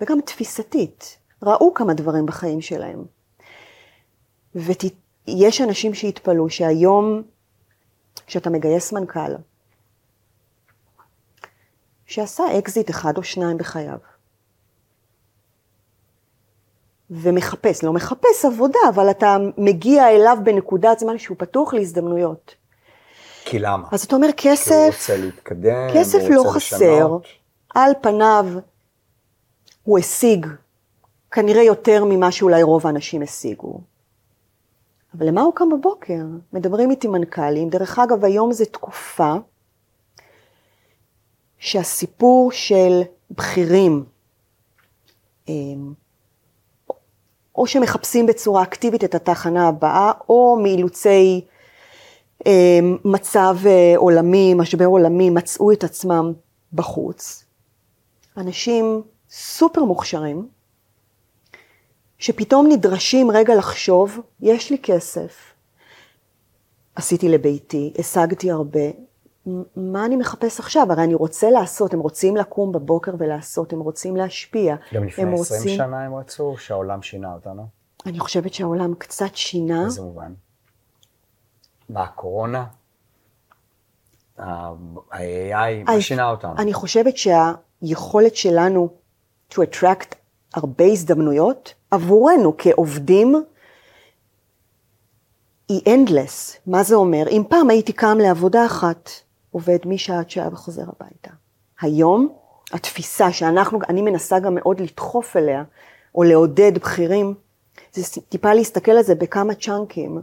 וגם 0.00 0.20
תפיסתית. 0.20 1.18
ראו 1.42 1.74
כמה 1.74 1.94
דברים 1.94 2.26
בחיים 2.26 2.60
שלהם. 2.60 3.04
ויש 4.54 5.60
אנשים 5.60 5.94
שהתפלאו 5.94 6.50
שהיום, 6.50 7.22
כשאתה 8.26 8.50
מגייס 8.50 8.92
מנכ"ל, 8.92 9.34
שעשה 12.06 12.58
אקזיט 12.58 12.90
אחד 12.90 13.16
או 13.16 13.22
שניים 13.22 13.58
בחייו, 13.58 13.98
ומחפש, 17.10 17.84
לא 17.84 17.92
מחפש 17.92 18.44
עבודה, 18.44 18.78
אבל 18.88 19.10
אתה 19.10 19.36
מגיע 19.58 20.10
אליו 20.10 20.38
בנקודת 20.44 20.98
זמן 20.98 21.18
שהוא 21.18 21.36
פתוח 21.40 21.74
להזדמנויות. 21.74 22.61
כי 23.52 23.58
למה? 23.58 23.88
אז 23.92 24.04
אתה 24.04 24.16
אומר, 24.16 24.28
כי 24.36 24.48
הוא 24.48 24.56
כסף, 24.56 24.86
רוצה 24.86 25.16
להתקדם, 25.16 25.88
כסף 25.94 26.18
הוא 26.18 26.34
לא 26.34 26.42
רוצה 26.42 26.54
חסר, 26.54 26.76
לשנות. 26.76 27.26
על 27.74 27.92
פניו 28.00 28.46
הוא 29.82 29.98
השיג 29.98 30.46
כנראה 31.30 31.62
יותר 31.62 32.04
ממה 32.04 32.32
שאולי 32.32 32.62
רוב 32.62 32.86
האנשים 32.86 33.22
השיגו. 33.22 33.80
אבל 35.14 35.26
למה 35.28 35.42
הוא 35.42 35.54
קם 35.54 35.68
בבוקר? 35.72 36.22
מדברים 36.52 36.90
איתי 36.90 37.08
מנכ"לים, 37.08 37.68
דרך 37.68 37.98
אגב 37.98 38.24
היום 38.24 38.52
זו 38.52 38.64
תקופה 38.64 39.34
שהסיפור 41.58 42.52
של 42.52 43.02
בכירים, 43.30 44.04
אמ, 45.48 45.92
או 47.54 47.66
שמחפשים 47.66 48.26
בצורה 48.26 48.62
אקטיבית 48.62 49.04
את 49.04 49.14
התחנה 49.14 49.68
הבאה, 49.68 50.12
או 50.28 50.58
מאילוצי 50.62 51.44
מצב 53.04 53.56
אה, 53.66 53.94
עולמי, 53.96 54.54
משבר 54.54 54.84
עולמי, 54.84 55.30
מצאו 55.30 55.72
את 55.72 55.84
עצמם 55.84 56.32
בחוץ. 56.72 57.44
אנשים 58.36 59.02
סופר 59.30 59.84
מוכשרים, 59.84 60.48
שפתאום 62.18 62.66
נדרשים 62.68 63.30
רגע 63.30 63.54
לחשוב, 63.54 64.20
יש 64.40 64.70
לי 64.70 64.78
כסף, 64.78 65.54
עשיתי 66.94 67.28
לביתי, 67.28 67.92
השגתי 67.98 68.50
הרבה, 68.50 68.80
מה 69.76 70.06
אני 70.06 70.16
מחפש 70.16 70.60
עכשיו? 70.60 70.86
הרי 70.92 71.04
אני 71.04 71.14
רוצה 71.14 71.50
לעשות, 71.50 71.94
הם 71.94 72.00
רוצים 72.00 72.36
לקום 72.36 72.72
בבוקר 72.72 73.12
ולעשות, 73.18 73.72
הם 73.72 73.80
רוצים 73.80 74.16
להשפיע. 74.16 74.76
גם 74.94 75.04
לפני 75.04 75.24
הם 75.24 75.34
20 75.34 75.60
רוצים... 75.60 75.76
שנה 75.76 76.04
הם 76.04 76.14
רצו 76.14 76.54
שהעולם 76.58 77.02
שינה 77.02 77.34
אותנו? 77.34 77.66
אני 78.06 78.20
חושבת 78.20 78.54
שהעולם 78.54 78.94
קצת 78.94 79.34
שינה. 79.34 79.82
באיזה 79.82 80.02
מובן? 80.02 80.32
בקורונה? 81.90 82.64
ה-AI, 84.38 85.14
אני- 85.88 86.02
שינה 86.02 86.30
אותנו? 86.30 86.54
אני 86.58 86.72
חושבת 86.72 87.14
שהיכולת 87.16 88.36
שלנו 88.36 88.88
to 89.52 89.54
attract 89.54 90.14
הרבה 90.54 90.84
הזדמנויות 90.84 91.74
עבורנו 91.90 92.54
כעובדים 92.58 93.34
היא 95.68 95.80
endless. 95.86 96.58
מה 96.66 96.82
זה 96.82 96.94
אומר? 96.94 97.28
אם 97.30 97.42
פעם 97.48 97.70
הייתי 97.70 97.92
קם 97.92 98.18
לעבודה 98.22 98.66
אחת, 98.66 99.10
עובד 99.50 99.78
משעה 99.86 100.18
עד 100.18 100.30
שעה 100.30 100.48
וחוזר 100.52 100.82
הביתה. 100.82 101.30
היום, 101.80 102.28
התפיסה 102.72 103.32
שאנחנו, 103.32 103.78
אני 103.88 104.02
מנסה 104.02 104.38
גם 104.38 104.54
מאוד 104.54 104.80
לדחוף 104.80 105.36
אליה, 105.36 105.64
או 106.14 106.22
לעודד 106.22 106.74
בכירים, 106.74 107.34
זה 107.92 108.20
טיפה 108.28 108.54
להסתכל 108.54 108.92
על 108.92 109.02
זה 109.02 109.14
בכמה 109.14 109.54
צ'אנקים. 109.54 110.22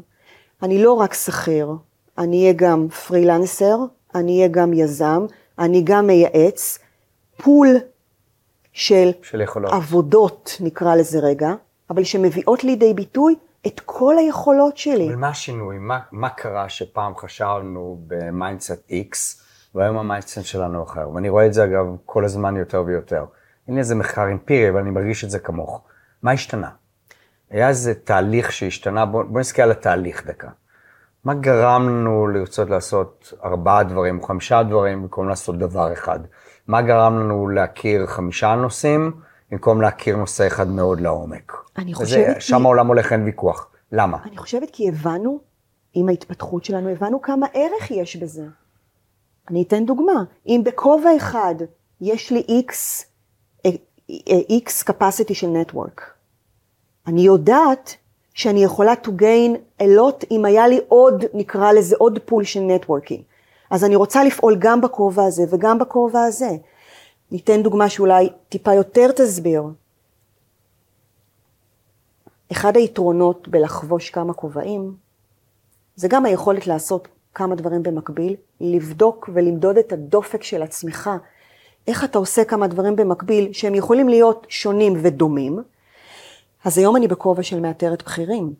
אני 0.63 0.83
לא 0.83 0.93
רק 0.93 1.13
שכיר, 1.13 1.71
אני 2.17 2.41
אהיה 2.41 2.53
גם 2.55 2.87
פרילנסר, 2.89 3.77
אני 4.15 4.37
אהיה 4.37 4.47
גם 4.47 4.73
יזם, 4.73 5.25
אני 5.59 5.81
גם 5.83 6.07
מייעץ, 6.07 6.79
pool 7.37 7.67
של 8.73 9.11
של 9.21 9.41
יכולות. 9.41 9.73
עבודות, 9.73 10.57
נקרא 10.59 10.95
לזה 10.95 11.19
רגע, 11.19 11.53
אבל 11.89 12.03
שמביאות 12.03 12.63
לידי 12.63 12.93
ביטוי 12.93 13.35
את 13.67 13.81
כל 13.85 14.17
היכולות 14.17 14.77
שלי. 14.77 15.07
אבל 15.07 15.15
מה 15.15 15.29
השינוי? 15.29 15.77
מה, 15.77 15.99
מה 16.11 16.29
קרה 16.29 16.69
שפעם 16.69 17.15
חשבנו 17.15 17.99
ב 18.07 18.17
mindset 18.17 18.89
X, 18.89 19.41
והיום 19.75 19.97
ה 19.97 20.03
mindset 20.03 20.43
שלנו 20.43 20.83
אחר? 20.83 21.09
ואני 21.09 21.29
רואה 21.29 21.45
את 21.45 21.53
זה 21.53 21.63
אגב 21.63 21.85
כל 22.05 22.25
הזמן 22.25 22.57
יותר 22.57 22.83
ויותר. 22.85 23.25
אין 23.67 23.75
לי 23.75 23.79
איזה 23.79 23.95
מחקר 23.95 24.31
אמפירי, 24.31 24.69
אבל 24.69 24.79
אני 24.79 24.89
מרגיש 24.89 25.23
את 25.23 25.29
זה 25.29 25.39
כמוך. 25.39 25.81
מה 26.23 26.31
השתנה? 26.31 26.69
היה 27.49 27.67
איזה 27.69 27.93
תהליך 27.93 28.51
שהשתנה, 28.51 29.05
בוא, 29.05 29.23
בוא 29.23 29.39
נסתכל 29.39 29.61
על 29.61 29.71
התהליך 29.71 30.27
דקה. 30.27 30.47
מה 31.23 31.33
גרם 31.33 31.89
לנו 31.89 32.27
לרצות 32.27 32.69
לעשות 32.69 33.33
ארבעה 33.43 33.83
דברים 33.83 34.17
או 34.19 34.23
חמישה 34.23 34.63
דברים 34.63 35.01
במקום 35.01 35.29
לעשות 35.29 35.57
דבר 35.57 35.93
אחד? 35.93 36.19
מה 36.67 36.81
גרם 36.81 37.19
לנו 37.19 37.47
להכיר 37.47 38.05
חמישה 38.07 38.55
נושאים 38.55 39.11
במקום 39.51 39.81
להכיר 39.81 40.15
נושא 40.15 40.47
אחד 40.47 40.67
מאוד 40.67 41.01
לעומק? 41.01 41.53
אני 41.77 41.91
וזה- 41.93 42.03
חושבת 42.03 42.35
כי- 42.35 42.41
שם 42.41 42.65
העולם 42.65 42.87
הולך, 42.87 43.13
אין 43.13 43.23
ויכוח. 43.23 43.67
למה? 43.91 44.17
אני 44.25 44.37
חושבת 44.37 44.69
כי 44.73 44.89
הבנו, 44.89 45.39
עם 45.93 46.09
ההתפתחות 46.09 46.65
שלנו, 46.65 46.89
הבנו 46.89 47.21
כמה 47.21 47.47
ערך 47.53 47.91
יש 47.91 48.15
בזה. 48.15 48.43
אני 49.49 49.63
אתן 49.67 49.85
דוגמה, 49.85 50.23
אם 50.47 50.61
בכובע 50.65 51.09
אחד 51.17 51.55
יש 52.01 52.31
לי 52.31 52.63
X, 52.67 52.73
אה, 53.65 53.71
אה, 54.29 54.57
X 54.65 54.89
capacity 54.89 55.33
של 55.33 55.47
network, 55.47 56.01
אני 57.09 57.21
יודעת 57.21 57.95
שאני 58.33 58.63
יכולה 58.63 58.93
to 59.03 59.07
gain 59.07 59.81
a 59.81 59.85
lot 59.85 60.25
אם 60.31 60.45
היה 60.45 60.67
לי 60.67 60.79
עוד, 60.87 61.25
נקרא 61.33 61.71
לזה 61.71 61.95
עוד 61.99 62.19
pool 62.25 62.43
של 62.43 62.59
networking. 62.59 63.21
אז 63.69 63.83
אני 63.83 63.95
רוצה 63.95 64.23
לפעול 64.23 64.55
גם 64.59 64.81
בכובע 64.81 65.23
הזה 65.23 65.43
וגם 65.49 65.79
בכובע 65.79 66.23
הזה. 66.23 66.49
ניתן 67.31 67.63
דוגמה 67.63 67.89
שאולי 67.89 68.29
טיפה 68.49 68.73
יותר 68.73 69.11
תסביר. 69.11 69.63
אחד 72.51 72.77
היתרונות 72.77 73.47
בלחבוש 73.47 74.09
כמה 74.09 74.33
כובעים, 74.33 74.95
זה 75.95 76.07
גם 76.07 76.25
היכולת 76.25 76.67
לעשות 76.67 77.07
כמה 77.33 77.55
דברים 77.55 77.83
במקביל, 77.83 78.35
לבדוק 78.61 79.29
ולמדוד 79.33 79.77
את 79.77 79.93
הדופק 79.93 80.43
של 80.43 80.61
עצמך, 80.61 81.09
איך 81.87 82.03
אתה 82.03 82.17
עושה 82.17 82.43
כמה 82.43 82.67
דברים 82.67 82.95
במקביל 82.95 83.53
שהם 83.53 83.75
יכולים 83.75 84.09
להיות 84.09 84.47
שונים 84.49 84.93
ודומים. 85.01 85.59
אז 86.65 86.77
היום 86.77 86.95
אני 86.95 87.07
בכובע 87.07 87.43
של 87.43 87.59
מאתרת 87.59 88.03
בכירים, 88.03 88.53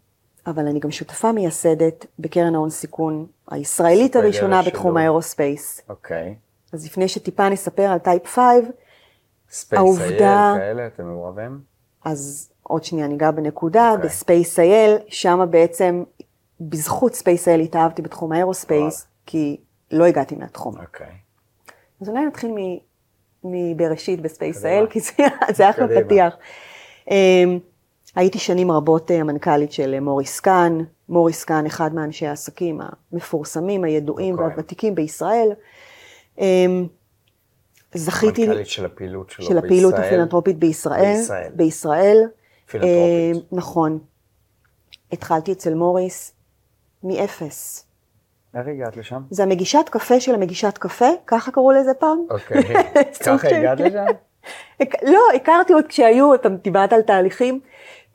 אבל 0.47 0.67
אני 0.67 0.79
גם 0.79 0.91
שותפה 0.91 1.31
מייסדת 1.31 2.05
בקרן 2.19 2.55
ההון 2.55 2.69
סיכון 2.69 3.25
הישראלית 3.51 4.15
הראשונה. 4.15 4.61
בתחום 4.67 4.97
ה 4.97 5.05
aerospace. 5.05 5.81
אוקיי. 5.89 6.35
אז 6.73 6.85
לפני 6.85 7.07
שטיפה 7.07 7.49
נספר 7.49 7.83
על 7.83 7.97
טייפ 7.99 8.27
5, 8.27 8.41
ספייס 9.49 9.79
העובדה- 9.81 10.51
אייל 10.53 10.59
כאלה, 10.59 10.87
אתם 10.87 11.05
מעורבים? 11.05 11.59
אז 12.05 12.51
עוד 12.63 12.83
שנייה 12.83 13.07
ניגע 13.07 13.31
בנקודה, 13.31 13.91
אוקיי. 13.91 14.05
ב 14.05 14.59
SpaceIL, 14.59 14.97
שם 15.07 15.47
בעצם, 15.49 16.03
בזכות 16.61 17.13
SpaceIL 17.13 17.61
התאהבתי 17.61 18.01
בתחום 18.01 18.31
ה 18.31 18.38
aerospace, 18.38 19.07
כי 19.25 19.57
לא 19.91 20.05
הגעתי 20.05 20.35
מהתחום. 20.35 20.75
אוקיי. 20.81 21.07
אז 22.01 22.09
אולי 22.09 22.25
נתחיל 22.25 22.51
מבראשית 23.43 24.21
ב 24.21 24.65
SpaceIL, 24.65 24.87
כי 24.87 24.99
זה, 24.99 25.11
זה 25.53 25.69
אחלה. 25.69 25.87
פתיח. 26.05 26.37
אמ, 28.15 28.21
הייתי 28.21 28.39
שנים 28.39 28.71
רבות 28.71 29.11
אה, 29.11 29.19
המנכ"לית 29.19 29.71
של 29.71 29.93
אה, 29.93 29.99
מוריס 29.99 30.39
כהן, 30.39 30.77
מוריס 31.09 31.43
כהן, 31.43 31.65
אחד 31.65 31.93
מאנשי 31.93 32.27
העסקים 32.27 32.79
המפורסמים, 33.11 33.83
הידועים 33.83 34.33
אוקיי. 34.33 34.47
והוותיקים 34.47 34.95
בישראל. 34.95 35.49
אמ, 36.39 36.87
זכיתי, 37.93 38.47
מנכ"לית 38.47 38.67
של 38.67 38.85
הפעילות 38.85 39.29
שלו 39.29 39.45
של 39.45 39.57
הפעילות 39.57 39.93
בישראל. 39.93 40.07
הפילנטרופית 40.07 40.57
בישראל. 40.59 41.15
בישראל. 41.15 41.51
בישראל. 41.55 42.17
פילנטרופית. 42.65 43.43
אה, 43.51 43.57
נכון. 43.57 43.99
התחלתי 45.11 45.51
אצל 45.51 45.73
מוריס 45.73 46.33
מאפס. 47.03 47.85
איך 48.55 48.67
הגעת 48.67 48.97
לשם? 48.97 49.21
זה 49.29 49.43
המגישת 49.43 49.85
קפה 49.89 50.19
של 50.19 50.35
המגישת 50.35 50.77
קפה, 50.77 51.09
ככה 51.27 51.51
קראו 51.51 51.71
לזה 51.71 51.93
פעם. 51.93 52.17
אוקיי. 52.29 52.63
ככה 53.25 53.49
של- 53.49 53.55
הגעת 53.55 53.79
לשם? 53.79 54.05
לא, 55.13 55.19
הכרתי 55.35 55.73
עוד 55.73 55.87
כשהיו, 55.87 56.35
אתה 56.35 56.49
דיברת 56.49 56.93
על 56.93 57.01
תהליכים, 57.01 57.59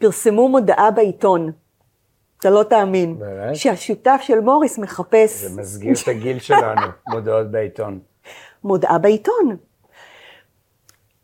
פרסמו 0.05 0.49
מודעה 0.49 0.91
בעיתון. 0.91 1.53
אתה 2.39 2.51
לא 2.51 2.63
תאמין. 2.63 3.19
באמת? 3.19 3.57
שהשותף 3.57 4.21
של 4.23 4.41
מוריס 4.41 4.79
מחפש 4.79 5.45
זה 5.45 5.61
מסגיר 5.61 5.95
את 6.03 6.09
הגיל 6.09 6.39
שלנו, 6.39 6.87
מודעות 7.13 7.51
בעיתון. 7.51 8.01
מודעה 8.65 8.99
בעיתון. 8.99 9.57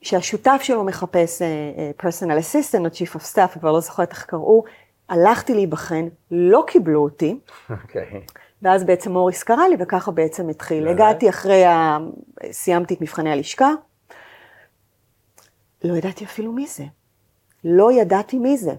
שהשותף 0.03 0.61
שלו 0.63 0.85
מחפש 0.85 1.43
uh, 1.43 2.03
personal 2.03 2.41
assistant 2.41 2.81
או 2.81 2.87
chief 2.87 3.17
of 3.17 3.35
staff, 3.35 3.59
כבר 3.59 3.73
לא 3.73 3.81
זוכרת 3.81 4.11
איך 4.11 4.25
קראו, 4.25 4.65
הלכתי 5.09 5.55
להיבחן, 5.55 6.09
לא 6.31 6.65
קיבלו 6.67 7.03
אותי, 7.03 7.39
אוקיי. 7.71 8.21
ואז 8.63 8.85
בעצם 8.85 9.13
מוריס 9.13 9.43
קרא 9.43 9.67
לי, 9.69 9.77
וככה 9.79 10.11
בעצם 10.11 10.49
התחיל. 10.49 10.85
באמת? 10.85 10.95
הגעתי 10.95 11.29
אחרי, 11.29 11.65
ה... 11.65 11.99
סיימתי 12.53 12.95
את 12.95 13.01
מבחני 13.01 13.33
הלשכה, 13.33 13.71
לא 15.85 15.97
ידעתי 15.97 16.25
אפילו 16.25 16.53
מי 16.53 16.67
זה. 16.67 16.85
לא 17.65 17.93
ידעתי 17.93 18.39
מי 18.39 18.57
זה. 18.57 18.75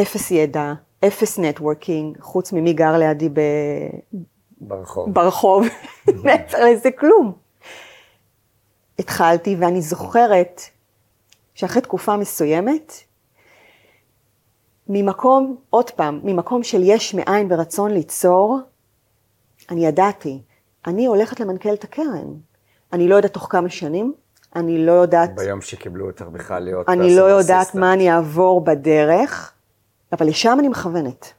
אפס 0.00 0.30
ידע, 0.30 0.72
אפס 1.06 1.38
נטוורקינג, 1.38 2.20
חוץ 2.20 2.52
ממי 2.52 2.72
גר 2.72 2.98
לידי 2.98 3.28
ב... 3.28 3.40
ברחוב. 4.60 5.14
ברחוב, 5.14 5.66
מעבר 6.24 6.64
לזה 6.64 6.90
כלום. 6.90 7.32
התחלתי, 8.98 9.56
ואני 9.58 9.80
זוכרת 9.80 10.60
שאחרי 11.54 11.82
תקופה 11.82 12.16
מסוימת, 12.16 12.92
ממקום, 14.88 15.56
עוד 15.70 15.90
פעם, 15.90 16.20
ממקום 16.24 16.62
של 16.62 16.80
יש 16.84 17.14
מאין 17.14 17.52
ורצון 17.52 17.90
ליצור, 17.90 18.58
אני 19.70 19.86
ידעתי, 19.86 20.42
אני 20.86 21.06
הולכת 21.06 21.40
למנכ"ל 21.40 21.74
את 21.74 21.84
הקרן. 21.84 22.34
אני 22.92 23.08
לא 23.08 23.16
יודעת 23.16 23.32
תוך 23.32 23.46
כמה 23.50 23.68
שנים, 23.68 24.14
אני 24.56 24.86
לא 24.86 24.92
יודעת, 24.92 25.34
ביום 25.34 25.60
שקיבלו 25.60 26.06
אותך 26.06 26.22
בכלל 26.22 26.62
להיות... 26.62 26.88
אני 26.88 27.16
לא 27.16 27.22
יודעת. 27.22 27.74
מה 27.74 27.92
אני 27.92 28.12
אעבור 28.12 28.64
בדרך, 28.64 29.52
אבל 30.12 30.26
לשם 30.26 30.56
אני 30.60 30.68
מכוונת. 30.68 31.32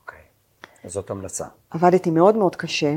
אוקיי. 0.00 0.18
אז 0.84 0.92
זאת 0.92 1.10
המלצה. 1.10 1.46
עבדתי 1.70 2.10
מאוד 2.10 2.36
מאוד 2.36 2.56
קשה. 2.56 2.96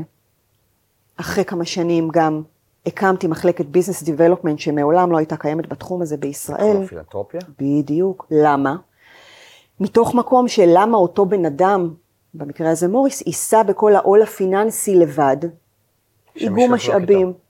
אחרי 1.16 1.44
כמה 1.44 1.64
שנים 1.64 2.08
גם 2.12 2.42
הקמתי 2.86 3.26
מחלקת 3.26 3.66
ביזנס 3.66 4.02
דיבלופמנט 4.02 4.58
שמעולם 4.58 5.12
לא 5.12 5.16
הייתה 5.16 5.36
קיימת 5.36 5.68
בתחום 5.68 6.02
הזה 6.02 6.16
בישראל. 6.16 6.76
כמו 6.76 6.86
פילנטרופיה? 6.86 7.40
בדיוק. 7.58 8.26
למה? 8.30 8.76
מתוך 9.80 10.14
מקום 10.14 10.48
של 10.48 10.66
למה 10.66 10.98
אותו 10.98 11.26
בן 11.26 11.44
אדם, 11.44 11.94
במקרה 12.34 12.70
הזה 12.70 12.88
מוריס, 12.88 13.22
יישא 13.26 13.62
בכל 13.62 13.94
העול 13.96 14.22
הפיננסי 14.22 14.96
לבד, 14.96 15.36
איגום 16.36 16.72
משאבים. 16.72 17.28
איתו. 17.28 17.47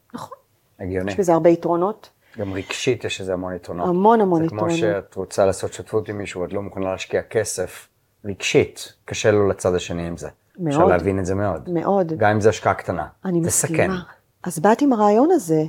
הגיוני. 0.80 1.12
יש 1.12 1.18
בזה 1.18 1.32
הרבה 1.32 1.50
יתרונות. 1.50 2.10
גם 2.38 2.52
רגשית 2.52 3.04
יש 3.04 3.20
לזה 3.20 3.32
המון 3.32 3.54
יתרונות. 3.54 3.88
המון 3.88 4.20
המון 4.20 4.42
זה 4.42 4.48
כמו 4.48 4.56
יתרונות. 4.58 4.78
שאת 4.78 5.14
רוצה 5.14 5.46
לעשות 5.46 5.72
שותפות 5.72 6.08
עם 6.08 6.18
מישהו 6.18 6.40
ואת 6.40 6.52
לא 6.52 6.62
מוכנה 6.62 6.90
להשקיע 6.90 7.22
כסף, 7.22 7.88
רגשית, 8.24 8.92
קשה 9.04 9.30
לו 9.30 9.48
לצד 9.48 9.74
השני 9.74 10.06
עם 10.06 10.16
זה. 10.16 10.28
מאוד. 10.58 10.72
אפשר 10.72 10.86
להבין 10.86 11.18
את 11.18 11.26
זה 11.26 11.34
מאוד. 11.34 11.70
מאוד. 11.70 12.12
גם 12.16 12.30
אם 12.30 12.40
זו 12.40 12.48
השקעה 12.48 12.74
קטנה. 12.74 13.06
אני 13.24 13.72
מסכימה. 13.72 14.02
אז 14.42 14.58
באתי 14.58 14.84
עם 14.84 14.92
הרעיון 14.92 15.30
הזה. 15.30 15.62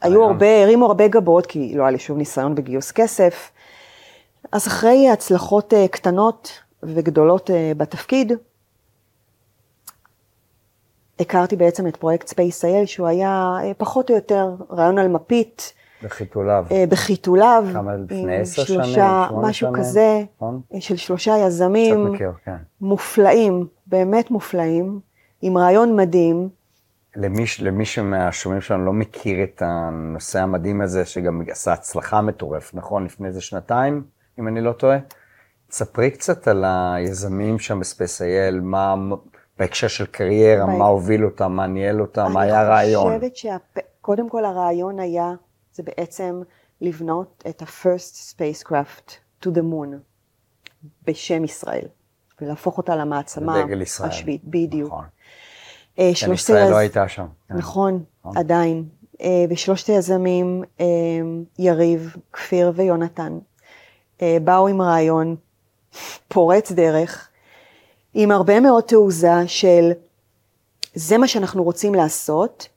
היו. 0.00 0.24
הרבה, 0.24 0.62
הרימו 0.62 0.86
הרבה 0.86 1.08
גבות, 1.08 1.46
כי 1.46 1.74
לא 1.76 1.82
היה 1.82 1.90
לי 1.90 1.98
שום 1.98 2.18
ניסיון 2.18 2.54
בגיוס 2.54 2.92
כסף. 2.92 3.50
אז 4.52 4.66
אחרי 4.66 5.08
הצלחות 5.08 5.74
אה, 5.74 5.88
קטנות 5.88 6.50
וגדולות 6.82 7.50
אה, 7.50 7.72
בתפקיד, 7.76 8.32
הכרתי 11.20 11.56
בעצם 11.56 11.86
את 11.86 11.96
פרויקט 11.96 12.26
SpaceIL, 12.26 12.86
שהוא 12.86 13.06
היה 13.06 13.56
אה, 13.62 13.72
פחות 13.74 14.10
או 14.10 14.14
יותר 14.14 14.50
רעיון 14.70 14.98
על 14.98 15.08
מפית, 15.08 15.72
בחיתוליו. 16.04 16.66
אה, 16.70 16.84
בחיתוליו. 16.88 17.64
כמה 17.72 17.96
לפני 17.96 18.36
עשר 18.36 18.64
שנים, 18.64 18.82
שלושה, 18.82 19.26
שמונה 19.28 19.48
משהו 19.48 19.68
שנים, 19.68 19.80
כזה, 19.80 20.22
נכון? 20.36 20.60
של 20.80 20.96
שלושה 20.96 21.32
קצת 21.36 21.46
יזמים. 21.46 22.12
מכיר, 22.12 22.32
כן. 22.44 22.56
מופלאים, 22.80 23.66
באמת 23.86 24.30
מופלאים, 24.30 25.00
עם 25.42 25.58
רעיון 25.58 25.96
מדהים. 25.96 26.48
למי, 27.16 27.44
למי 27.60 27.84
שמהשומעים 27.84 28.60
שלנו 28.60 28.84
לא 28.84 28.92
מכיר 28.92 29.42
את 29.42 29.62
הנושא 29.66 30.40
המדהים 30.40 30.80
הזה, 30.80 31.04
שגם 31.04 31.42
עשה 31.50 31.72
הצלחה 31.72 32.20
מטורפת, 32.20 32.74
נכון? 32.74 33.04
לפני 33.04 33.28
איזה 33.28 33.40
שנתיים, 33.40 34.02
אם 34.38 34.48
אני 34.48 34.60
לא 34.60 34.72
טועה. 34.72 34.98
ספרי 35.70 36.10
קצת 36.10 36.48
על 36.48 36.64
היזמים 36.66 37.58
שם 37.58 37.80
ב 37.80 38.22
SpaceIL, 38.22 38.60
מה, 38.60 38.94
בהקשר 39.58 39.88
של 39.88 40.06
קריירה, 40.06 40.66
מה 40.66 40.84
הוביל 40.84 41.24
אותם, 41.24 41.52
מה 41.52 41.66
ניהל 41.66 42.00
אותם, 42.00 42.32
מה 42.32 42.42
היה 42.42 42.60
הרעיון. 42.60 43.12
אני 43.12 43.30
חושבת 43.30 43.36
שקודם 44.00 44.28
כל 44.28 44.44
הרעיון 44.44 45.00
היה, 45.00 45.32
זה 45.72 45.82
בעצם 45.82 46.42
לבנות 46.80 47.44
את 47.48 47.62
ה- 47.62 47.83
first 47.83 48.34
spacecraft 48.34 49.10
to 49.44 49.48
the 49.48 49.62
moon 49.72 49.96
בשם 51.06 51.44
ישראל, 51.44 51.86
ולהפוך 52.40 52.78
אותה 52.78 52.96
למעצמה. 52.96 53.64
השביעית, 54.00 54.44
בדיוק. 54.44 54.88
נכון. 54.88 55.04
אה, 55.98 56.08
כן, 56.08 56.14
שלושת 56.14 56.44
ישראל 56.44 56.70
לא 56.70 56.76
הייתה 56.76 57.08
שם. 57.08 57.26
כן. 57.48 57.54
נכון, 57.54 58.04
נכון. 58.20 58.36
עדיין. 58.36 58.84
אה, 59.20 59.44
ושלושת 59.50 59.88
היזמים, 59.88 60.62
אה, 60.80 60.86
יריב, 61.58 62.16
כפיר 62.32 62.72
ויונתן, 62.74 63.38
באו 64.44 64.68
עם 64.68 64.82
רעיון 64.82 65.36
פורץ 66.28 66.72
דרך, 66.72 67.28
עם 68.14 68.30
הרבה 68.30 68.60
מאוד 68.60 68.82
תעוזה 68.82 69.46
של 69.46 69.90
זה 70.94 71.18
מה 71.18 71.28
שאנחנו 71.28 71.64
רוצים 71.64 71.94
לעשות, 71.94 72.68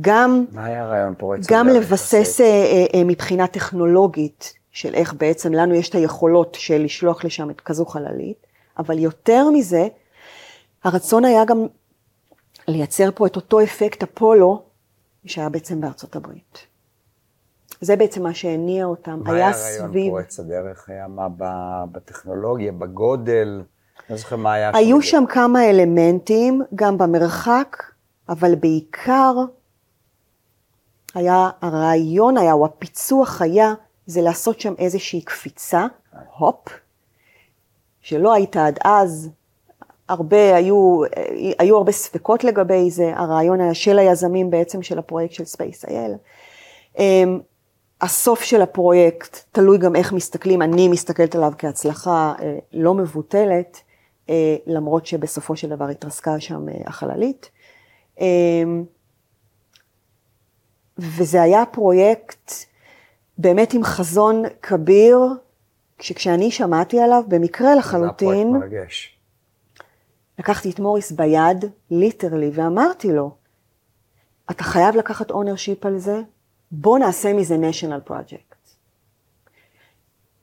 גם, 0.00 0.44
מה 0.52 0.64
היה 0.64 0.82
הרעיון 0.82 1.14
פורץ? 1.18 1.46
גם 1.48 1.68
לבסס? 1.68 2.40
אה, 2.40 2.46
אה, 2.46 2.86
אה, 2.94 3.04
מבחינה 3.04 3.46
טכנולוגית 3.46 4.52
של 4.70 4.94
איך 4.94 5.14
בעצם 5.14 5.52
לנו 5.52 5.74
יש 5.74 5.88
את 5.88 5.94
היכולות 5.94 6.56
של 6.60 6.82
לשלוח 6.82 7.24
לשם 7.24 7.50
את 7.50 7.60
כזו 7.60 7.86
חללית, 7.86 8.46
אבל 8.78 8.98
יותר 8.98 9.50
מזה, 9.50 9.88
הרצון 10.84 11.24
היה 11.24 11.44
גם 11.44 11.66
לייצר 12.68 13.10
פה 13.14 13.26
את 13.26 13.36
אותו 13.36 13.62
אפקט 13.62 14.02
אפולו 14.02 14.62
שהיה 15.24 15.48
בעצם 15.48 15.80
בארצות 15.80 16.16
הברית. 16.16 16.66
זה 17.80 17.96
בעצם 17.96 18.22
מה 18.22 18.34
שהניע 18.34 18.84
אותם, 18.84 19.20
מה 19.24 19.32
היה 19.32 19.46
היה 19.46 19.56
הרעיון 19.56 19.88
סביב... 19.90 20.10
פורץ 20.10 20.40
הדרך? 20.40 20.88
היה 20.88 21.08
מה 21.08 21.28
בטכנולוגיה, 21.92 22.72
בגודל? 22.72 23.62
לא 24.10 24.16
זוכר 24.16 24.36
מה 24.36 24.52
היה 24.52 24.70
היו. 24.74 25.02
שם 25.02 25.24
כמה 25.28 25.70
אלמנטים, 25.70 26.62
גם 26.74 26.98
במרחק, 26.98 27.82
אבל 28.28 28.54
בעיקר 28.54 29.34
היה, 31.14 31.50
הרעיון 31.62 32.36
היה, 32.36 32.52
או 32.52 32.64
הפיצוח 32.64 33.42
היה, 33.42 33.74
זה 34.06 34.22
לעשות 34.22 34.60
שם 34.60 34.74
איזושהי 34.78 35.20
קפיצה, 35.20 35.86
הופ, 36.38 36.68
שלא 38.00 38.32
הייתה 38.34 38.66
עד 38.66 38.78
אז, 38.84 39.30
הרבה, 40.08 40.56
היו, 40.56 41.00
היו 41.58 41.76
הרבה 41.76 41.92
ספקות 41.92 42.44
לגבי 42.44 42.90
זה, 42.90 43.12
הרעיון 43.16 43.60
היה 43.60 43.74
של 43.74 43.98
היזמים 43.98 44.50
בעצם 44.50 44.82
של 44.82 44.98
הפרויקט 44.98 45.34
של 45.34 45.44
Space.il. 45.44 46.10
אמ, 46.98 47.40
הסוף 48.00 48.42
של 48.42 48.62
הפרויקט, 48.62 49.44
תלוי 49.52 49.78
גם 49.78 49.96
איך 49.96 50.12
מסתכלים, 50.12 50.62
אני 50.62 50.88
מסתכלת 50.88 51.34
עליו 51.34 51.52
כהצלחה 51.58 52.34
אה, 52.42 52.58
לא 52.72 52.94
מבוטלת, 52.94 53.80
למרות 54.66 55.06
שבסופו 55.06 55.56
של 55.56 55.68
דבר 55.68 55.88
התרסקה 55.88 56.40
שם 56.40 56.68
אה, 56.68 56.74
החללית. 56.86 57.50
אמ, 58.20 58.84
וזה 60.98 61.42
היה 61.42 61.66
פרויקט 61.66 62.52
באמת 63.38 63.74
עם 63.74 63.84
חזון 63.84 64.42
כביר, 64.62 65.18
שכשאני 66.00 66.50
שמעתי 66.50 67.00
עליו, 67.00 67.22
במקרה 67.28 67.70
זה 67.70 67.78
לחלוטין, 67.78 68.48
פרויקט 68.48 68.72
מרגש. 68.72 69.18
לקחתי 70.38 70.70
את 70.70 70.80
מוריס 70.80 71.12
ביד, 71.12 71.64
literally, 71.90 72.50
ואמרתי 72.54 73.12
לו, 73.12 73.30
אתה 74.50 74.64
חייב 74.64 74.96
לקחת 74.96 75.30
ownership 75.30 75.86
על 75.86 75.98
זה, 75.98 76.20
בוא 76.70 76.98
נעשה 76.98 77.32
מזה 77.32 77.56
national 77.56 78.10
project. 78.10 78.55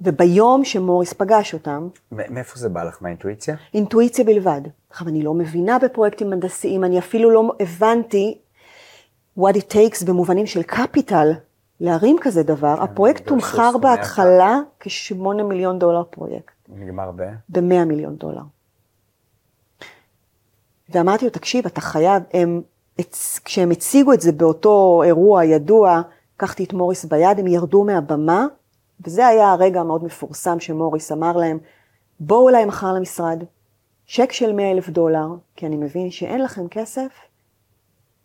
וביום 0.04 0.66
שמוריס 0.66 1.13
פגש 1.13 1.54
אותם, 1.54 1.88
מאיפה 2.12 2.60
זה 2.60 2.70
בא 2.70 2.84
לך? 2.84 2.98
מהאינטואיציה? 3.02 3.56
אינטואיציה 3.74 4.26
בלבד. 4.26 4.62
עכשיו, 4.89 5.08
אני 5.08 5.24
לא 5.24 5.34
מבינה 5.34 5.80
בפרויקטים 5.80 6.34
הנדסיים, 6.34 6.84
אני 6.84 7.00
אפילו 7.00 7.30
לא 7.30 7.52
הבנתי 7.60 8.38
what 9.39 9.54
it 9.54 9.74
takes 9.74 10.06
במובנים 10.06 10.46
של 10.46 10.63
קפיטל 10.63 11.32
להרים 11.80 12.16
כזה 12.22 12.44
דבר. 12.44 12.84
הפרויקט 12.84 13.22
בגלל 13.22 13.30
תומחר 13.30 13.68
שסכומי 13.68 13.84
בהתחלה 13.84 14.60
כשמונה 14.80 15.44
מיליון 15.44 15.80
דולר 15.80 16.04
פרויקט, 16.04 16.54
נגמר 16.70 17.12
ב... 17.16 17.24
ב-100 17.50 17.86
מיליון 17.86 18.16
דולר. 18.16 18.42
ואמרתי 20.89 21.26
לו, 21.26 21.32
תקשיב, 21.32 21.66
אתה 21.66 21.82
חייב, 21.82 22.24
הם, 22.34 22.62
כשהם 23.46 23.72
הציגו 23.72 24.13
את 24.13 24.22
זה 24.22 24.32
באותו 24.32 25.02
אירוע 25.06 25.46
ידוע, 25.46 26.02
לקחתי 26.36 26.63
את 26.63 26.74
מוריס 26.74 27.06
ביד, 27.06 27.39
הם 27.39 27.48
ירדו 27.48 27.84
מהבמה, 27.84 28.46
וזה 29.06 29.28
היה 29.28 29.52
הרגע 29.52 29.80
המאוד 29.80 30.04
מפורסם 30.04 30.60
שמוריס 30.60 31.12
אמר 31.12 31.38
להם, 31.38 31.58
בואו 32.20 32.50
אליי 32.50 32.66
מחר 32.66 32.94
למשרד, 32.94 33.44
צ'ק 34.08 34.32
של 34.32 34.54
100 34.54 34.72
אלף 34.72 34.90
דולר, 34.90 35.28
כי 35.56 35.66
אני 35.66 35.76
מבין 35.78 36.12
שאין 36.12 36.42
לכם 36.42 36.68
כסף, 36.68 37.12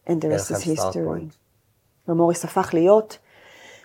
and 0.08 0.12
the 0.12 0.26
rest 0.38 0.52
is 0.54 0.78
history. 0.78 1.36
ומוריס 2.08 2.44
הפך 2.44 2.70
להיות 2.74 3.18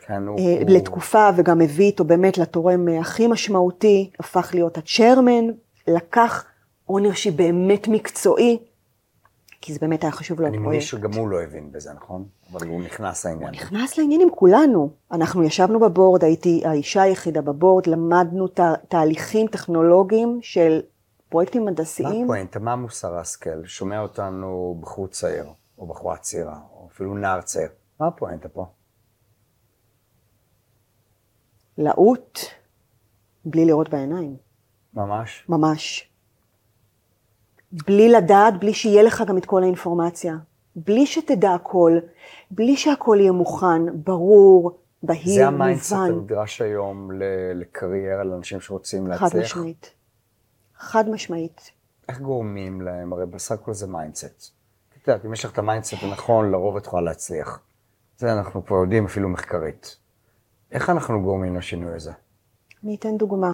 כן, 0.08 0.28
הוא... 0.28 0.39
אה, 0.39 0.58
הוא- 0.62 0.69
לתקופה, 0.69 1.30
וגם 1.36 1.62
הביא 1.62 1.86
איתו 1.86 2.04
באמת 2.04 2.38
לתורם 2.38 2.89
אה, 2.89 3.00
הכי 3.00 3.28
משמעותי, 3.28 4.10
הפך 4.19 4.52
להיות 4.54 4.78
ה 4.77 4.84
chairman, 4.84 5.45
לקח 5.88 6.46
ownership 6.89 7.34
באמת 7.36 7.88
מקצועי, 7.88 8.58
כי 9.65 9.73
זה 9.73 9.80
באמת 9.82 10.04
היה 10.04 10.12
חשוב 10.12 10.41
לו 10.41 10.47
אני 10.47 10.58
מבין. 10.58 10.82
שגם 10.82 11.13
הוא 11.13 11.30
לא 11.30 11.41
הבין 11.41 11.71
בזה, 11.71 11.93
נכון? 11.93 12.28
אבל 12.52 12.67
הוא 12.67 12.82
נכנס 12.82 13.26
לעניין. 13.26 13.52
נכנס 13.54 13.97
לעניינים 13.97 14.30
כולנו. 14.36 14.89
אנחנו 15.12 15.43
ישבנו 15.43 15.80
ב 15.79 15.86
board, 15.86 16.23
הייתי 16.23 16.62
האישה 16.65 17.02
היחידה 17.02 17.41
ב 17.41 17.48
board, 17.48 17.88
למדנו 17.88 18.47
תה, 18.47 18.73
תהליכים 18.88 19.47
טכנולוגיים 19.47 20.39
של 20.41 20.82
פרויקטים 21.30 21.63
מה 21.63 21.69
הנדסיים. 21.69 22.23
הפואנטה? 22.26 22.60
מה 22.60 22.76
מוסר 22.76 23.15
ההשכל? 23.15 23.65
שומע 23.65 23.99
אותנו 23.99 24.78
בחור 24.82 25.08
צעיר, 25.08 25.45
או 25.78 25.88
בחורה 25.88 26.17
צעירה, 26.17 26.60
או 26.71 26.88
אפילו 26.91 27.17
נער 27.17 27.41
צעיר. 27.41 27.69
מה 27.99 28.08
הפואנטה 28.08 28.49
פה? 28.49 28.65
להוט, 31.78 32.39
בלי 33.45 33.65
לראות 33.65 33.89
בעיניים, 33.89 34.38
ממש? 34.93 35.45
ממש. 35.49 36.12
בלי 37.73 38.09
לדעת, 38.09 38.59
בלי 38.59 38.73
שיהיה 38.73 39.03
לך 39.03 39.23
גם 39.27 39.38
את 39.38 39.45
כל 39.45 39.63
האינפורמציה. 39.63 40.36
בלי 40.75 41.05
שתדע 41.05 41.53
הכל, 41.53 41.97
בלי 42.51 42.77
שהכל 42.77 43.17
יהיה 43.19 43.31
מוכן, 43.31 43.81
ברור, 44.03 44.71
בהיר, 45.03 45.36
זה 45.36 45.47
ה 45.47 45.53
mindset 45.53 45.93
מובן. 45.93 46.12
הנדרש 46.12 46.62
היום 46.62 47.12
לקריירה, 47.55 48.23
לאנשים 48.23 48.62
שרוצים 48.62 49.03
חד 49.13 49.23
להצליח. 49.23 49.43
משמעית. 49.43 49.91
חד 50.77 51.09
משמעית. 51.09 51.71
איך 52.09 52.19
גורמים 52.19 52.81
להם? 52.81 53.13
הרי 53.13 53.25
בסך 53.25 53.51
הכל 53.51 53.73
זה 53.73 53.88
mindset. 53.88 54.51
את 55.01 55.07
יודעת, 55.07 55.25
אם 55.25 55.33
יש 55.33 55.45
לך 55.45 55.51
את 55.53 55.57
ה 55.58 55.62
mindset 55.62 55.93
הנכון, 56.01 56.51
לרוב 56.51 56.77
את 56.77 56.86
יכולה 56.86 57.03
להצליח. 57.03 57.59
זה 58.17 58.33
אנחנו 58.33 58.65
כבר 58.65 58.77
יודעים 58.77 59.05
אפילו 59.05 59.29
מחקרית. 59.29 59.97
איך 60.71 60.89
אנחנו 60.89 61.21
גורמים 61.21 61.55
לשינוי 61.55 61.95
הזה? 61.95 62.12
אני 62.83 62.95
אתן 62.95 63.17
דוגמה. 63.17 63.53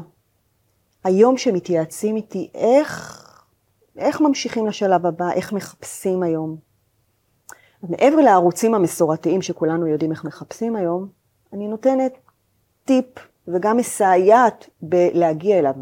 היום 1.04 1.38
שמתייעצים 1.38 2.16
איתי 2.16 2.52
איך, 2.54 3.26
איך 3.98 4.22
ממשיכים 4.22 4.68
לשלב 4.68 5.06
הבא, 5.06 5.32
איך 5.32 5.54
מחפשים 5.54 6.24
היום. 6.24 6.58
מעבר 7.84 8.16
לערוצים 8.16 8.76
המסורתיים 8.76 9.42
שכולנו 9.42 9.88
יודעים 9.88 10.12
איך 10.12 10.24
מחפשים 10.24 10.76
היום, 10.76 11.08
אני 11.54 11.68
נותנת 11.68 12.14
טיפ 12.86 13.06
וגם 13.48 13.78
מסייעת 13.78 14.70
בלהגיע 14.82 15.60
אליו. 15.60 15.74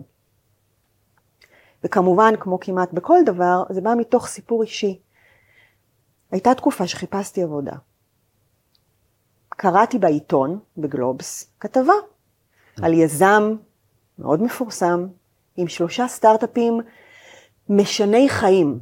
וכמובן, 1.84 2.34
כמו 2.40 2.60
כמעט 2.60 2.94
בכל 2.94 3.18
דבר, 3.26 3.64
זה 3.70 3.82
בא 3.82 3.94
מתוך 3.98 4.28
סיפור 4.28 4.62
אישי. 4.62 5.00
הייתה 6.32 6.54
תקופה 6.54 6.88
שחיפשתי 6.88 7.44
עבודה. 7.44 7.74
קראתי 9.50 10.00
בעיתון, 10.00 10.60
בגלובס, 10.78 11.52
כתבה 11.60 11.94
על 12.82 12.94
יזם 12.94 13.56
מאוד 14.20 14.44
מפורסם, 14.44 15.08
עם 15.58 15.68
שלושה 15.68 16.08
סטארט-אפים 16.08 16.82
משני 17.70 18.30
חיים. 18.30 18.80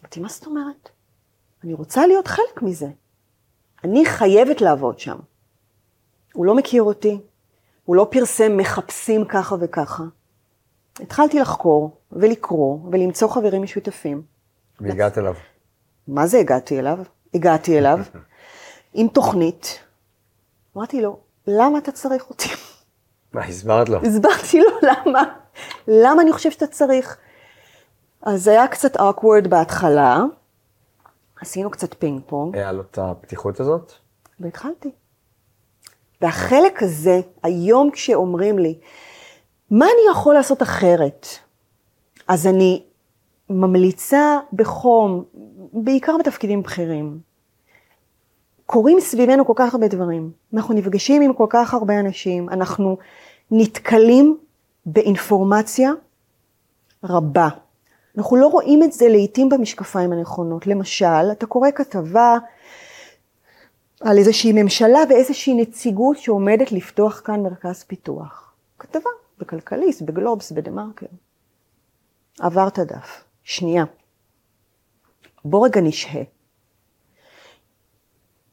אמרתי, 0.00 0.20
מה 0.20 0.28
זאת 0.28 0.46
אומרת? 0.46 0.88
אני 1.64 1.74
רוצה 1.74 2.06
להיות 2.06 2.26
חלק 2.26 2.62
מזה. 2.62 2.88
אני 3.84 4.04
חייבת 4.06 4.60
לעבוד 4.60 4.98
שם. 4.98 5.18
הוא 6.32 6.46
לא 6.46 6.54
מכיר 6.54 6.82
אותי, 6.82 7.20
הוא 7.84 7.96
לא 7.96 8.08
פרסם 8.10 8.56
מחפשים 8.56 9.24
ככה 9.24 9.56
וככה. 9.60 10.02
התחלתי 11.00 11.40
לחקור 11.40 11.96
ולקרוא 12.12 12.78
ולמצוא 12.92 13.28
חברים 13.28 13.62
משותפים. 13.62 14.22
והגעת 14.80 15.18
אליו. 15.18 15.34
מה 16.08 16.26
זה 16.26 16.38
הגעתי 16.38 16.78
אליו? 16.78 16.98
הגעתי 17.34 17.78
אליו 17.78 17.98
עם 18.94 19.08
תוכנית. 19.08 19.80
אמרתי 20.76 21.02
לו, 21.02 21.20
למה 21.46 21.78
אתה 21.78 21.92
צריך 21.92 22.30
אותי? 22.30 22.48
מה, 23.32 23.44
הסברת 23.44 23.88
לו? 23.88 23.98
הסברתי 24.06 24.60
לו 24.60 24.70
למה, 24.82 25.22
למה 25.88 26.22
אני 26.22 26.32
חושב 26.32 26.50
שאתה 26.50 26.66
צריך. 26.66 27.16
אז 28.22 28.44
זה 28.44 28.50
היה 28.50 28.68
קצת 28.68 28.96
awkward 28.96 29.48
בהתחלה, 29.48 30.22
עשינו 31.40 31.70
קצת 31.70 31.94
פינג 31.94 32.20
פונג, 32.26 32.56
היה 32.56 32.72
לו 32.72 32.82
את 32.82 32.98
הפתיחות 32.98 33.60
הזאת? 33.60 33.92
והתחלתי. 34.40 34.90
והחלק 36.20 36.82
הזה, 36.82 37.20
היום 37.42 37.90
כשאומרים 37.90 38.58
לי, 38.58 38.78
מה 39.70 39.84
אני 39.84 40.10
יכול 40.12 40.34
לעשות 40.34 40.62
אחרת? 40.62 41.26
אז 42.28 42.46
אני 42.46 42.82
ממליצה 43.50 44.38
בחום, 44.52 45.24
בעיקר 45.72 46.16
בתפקידים 46.18 46.62
בכירים. 46.62 47.20
קורים 48.66 49.00
סביבנו 49.00 49.46
כל 49.46 49.52
כך 49.56 49.74
הרבה 49.74 49.88
דברים. 49.88 50.30
אנחנו 50.54 50.74
נפגשים 50.74 51.22
עם 51.22 51.32
כל 51.32 51.46
כך 51.50 51.74
הרבה 51.74 52.00
אנשים, 52.00 52.48
אנחנו 52.48 52.98
נתקלים 53.50 54.38
באינפורמציה 54.86 55.90
רבה. 57.04 57.48
אנחנו 58.18 58.36
לא 58.36 58.46
רואים 58.46 58.82
את 58.82 58.92
זה 58.92 59.08
לעיתים 59.08 59.48
במשקפיים 59.48 60.12
הנכונות. 60.12 60.66
למשל, 60.66 61.32
אתה 61.32 61.46
קורא 61.46 61.70
כתבה 61.74 62.36
על 64.00 64.18
איזושהי 64.18 64.52
ממשלה 64.52 64.98
ואיזושהי 65.08 65.54
נציגות 65.54 66.18
שעומדת 66.18 66.72
לפתוח 66.72 67.22
כאן 67.24 67.42
מרכז 67.42 67.84
פיתוח. 67.84 68.52
כתבה, 68.78 69.10
בכלכליסט, 69.38 70.02
בגלובס, 70.02 70.52
בדה 70.52 70.70
מרקר. 70.70 71.06
עברת 72.40 72.78
דף. 72.78 73.24
שנייה. 73.44 73.84
בוא 75.44 75.66
רגע 75.66 75.80
נשהה. 75.80 76.22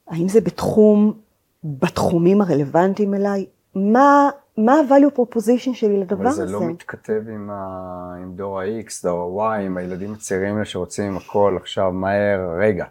האם 0.07 0.29
זה 0.29 0.41
בתחום, 0.41 1.19
בתחומים 1.63 2.41
הרלוונטיים 2.41 3.13
אליי? 3.13 3.45
מה, 3.75 4.29
מה 4.57 4.73
ה-value 4.73 5.19
proposition 5.19 5.73
שלי 5.73 5.97
לדבר 5.99 6.15
אבל 6.15 6.27
הזה? 6.27 6.45
זה 6.47 6.53
לא 6.53 6.63
מתכתב 6.63 7.21
עם, 7.33 7.49
ה... 7.49 8.13
עם 8.21 8.35
דור 8.35 8.59
ה-X, 8.59 9.03
דור 9.03 9.43
ה-Y, 9.43 9.59
עם 9.61 9.77
הילדים 9.77 10.13
הצעירים 10.13 10.53
האלה 10.53 10.65
שרוצים 10.65 11.17
הכל 11.17 11.57
עכשיו, 11.61 11.91
מהר, 11.91 12.39
רגע. 12.59 12.85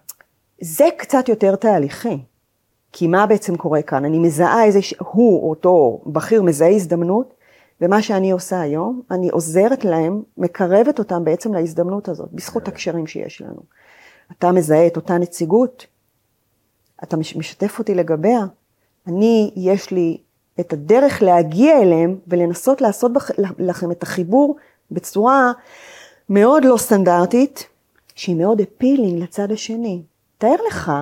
זה 0.60 0.84
קצת 0.98 1.28
יותר 1.28 1.56
תהליכי. 1.56 2.18
כי 2.92 3.06
מה 3.06 3.26
בעצם 3.26 3.56
קורה 3.56 3.82
כאן? 3.82 4.04
אני 4.04 4.18
מזהה 4.18 4.64
איזה, 4.64 4.82
ש... 4.82 4.94
הוא, 4.98 5.50
אותו 5.50 6.02
בכיר, 6.06 6.42
מזהה 6.42 6.70
הזדמנות, 6.70 7.34
ומה 7.80 8.02
שאני 8.02 8.30
עושה 8.30 8.60
היום, 8.60 9.02
אני 9.10 9.28
עוזרת 9.28 9.84
להם, 9.84 10.22
מקרבת 10.38 10.98
אותם 10.98 11.24
בעצם 11.24 11.54
להזדמנות 11.54 12.08
הזאת, 12.08 12.32
בזכות 12.32 12.68
הקשרים 12.68 13.06
שיש 13.06 13.42
לנו. 13.42 13.60
אתה 14.38 14.52
מזהה 14.52 14.86
את 14.86 14.96
אותה 14.96 15.18
נציגות, 15.18 15.86
אתה 17.02 17.16
מש- 17.16 17.36
משתף 17.36 17.78
אותי 17.78 17.94
לגביה, 17.94 18.40
אני, 19.06 19.52
יש 19.56 19.90
לי 19.90 20.18
את 20.60 20.72
הדרך 20.72 21.22
להגיע 21.22 21.82
אליהם 21.82 22.18
ולנסות 22.26 22.80
לעשות 22.80 23.12
בח... 23.12 23.30
לכם 23.58 23.90
את 23.90 24.02
החיבור 24.02 24.56
בצורה 24.90 25.52
מאוד 26.28 26.64
לא 26.64 26.76
סטנדרטית, 26.76 27.68
שהיא 28.14 28.36
מאוד 28.36 28.60
אפילינג 28.60 29.22
לצד 29.22 29.52
השני. 29.52 30.02
תאר 30.38 30.56
לך 30.68 30.92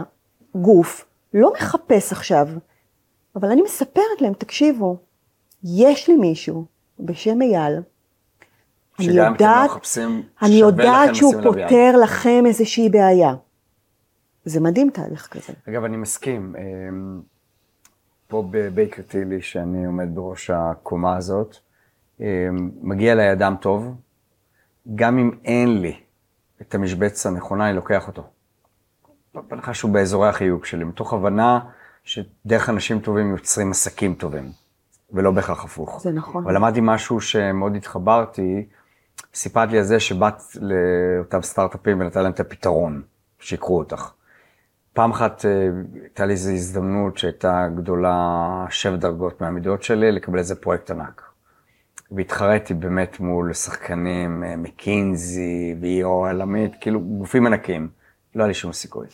גוף 0.54 1.04
לא 1.34 1.52
מחפש 1.52 2.12
עכשיו, 2.12 2.48
אבל 3.36 3.50
אני 3.50 3.62
מספרת 3.62 4.20
להם, 4.20 4.32
תקשיבו, 4.32 4.96
יש 5.64 6.08
לי 6.08 6.16
מישהו 6.16 6.64
בשם 7.00 7.42
אייל, 7.42 7.80
אני 8.98 9.16
לא 9.16 9.22
יודעת, 9.22 9.70
מחפשים, 9.70 10.22
אני 10.42 10.54
יודעת 10.54 11.14
שהוא. 11.14 11.34
פותר 11.42 11.96
לכם 12.02 12.44
איזושהי 12.46 12.88
בעיה. 12.88 13.34
זה 14.44 14.60
מדהים 14.60 14.90
תהליך 14.90 15.26
כזה. 15.26 15.52
אגב, 15.68 15.84
אני 15.84 15.96
מסכים. 15.96 16.54
פה 18.28 18.44
בבייקר 18.50 19.02
טילי, 19.02 19.42
שאני 19.42 19.86
עומד 19.86 20.14
בראש 20.14 20.50
הקומה 20.50 21.16
הזאת, 21.16 21.56
אמ, 22.20 22.24
מגיע 22.80 23.12
אליי 23.12 23.32
אדם 23.32 23.54
טוב, 23.60 23.94
גם 24.94 25.18
אם 25.18 25.30
אין 25.44 25.80
לי 25.80 26.00
את 26.60 26.74
המשבצת 26.74 27.26
הנכונה, 27.26 27.68
אני 27.68 27.76
לוקח 27.76 28.08
אותו. 28.08 28.22
בהנחה 29.34 29.74
שהוא 29.74 29.90
באזורי 29.90 30.28
החיוג 30.28 30.64
שלי, 30.64 30.84
מתוך 30.84 31.12
הבנה 31.12 31.60
שדרך 32.04 32.68
אנשים 32.68 33.00
טובים 33.00 33.30
יוצרים 33.30 33.70
עסקים 33.70 34.14
טובים, 34.14 34.52
ולא 35.12 35.30
בהכרח 35.30 35.64
הפוך. 35.64 36.00
זה 36.02 36.12
נכון. 36.12 36.44
אבל 36.44 36.54
למדתי 36.54 36.80
משהו 36.82 37.20
שמאוד 37.20 37.76
התחברתי, 37.76 38.66
סיפרת 39.34 39.70
לי 39.70 39.78
על 39.78 39.84
זה 39.84 40.00
שבאת 40.00 40.42
לאותם 40.60 41.42
סטארט-אפים 41.42 42.00
ונתת 42.00 42.16
להם 42.16 42.32
את 42.32 42.40
הפתרון, 42.40 43.02
שיקחו 43.38 43.78
אותך. 43.78 44.10
פעם 44.94 45.10
אחת 45.10 45.44
אה, 45.44 45.68
הייתה 46.02 46.26
לי 46.26 46.32
איזו 46.32 46.50
הזדמנות 46.50 47.18
שהייתה 47.18 47.68
גדולה 47.76 48.66
שבע 48.70 48.96
דרגות 48.96 49.40
מהמידות 49.40 49.82
שלי, 49.82 50.12
לקבל 50.12 50.38
איזה 50.38 50.54
פרויקט 50.54 50.90
ענק. 50.90 51.22
והתחרתי 52.12 52.74
באמת 52.74 53.20
מול 53.20 53.52
שחקנים, 53.52 54.44
אה, 54.44 54.56
מקינזי, 54.56 55.76
ואירו 55.80 56.26
העולמית, 56.26 56.72
כאילו 56.80 57.00
גופים 57.00 57.46
ענקיים. 57.46 57.88
לא 58.34 58.42
היה 58.42 58.48
לי 58.48 58.54
שום 58.54 58.72
סיכוי. 58.72 59.06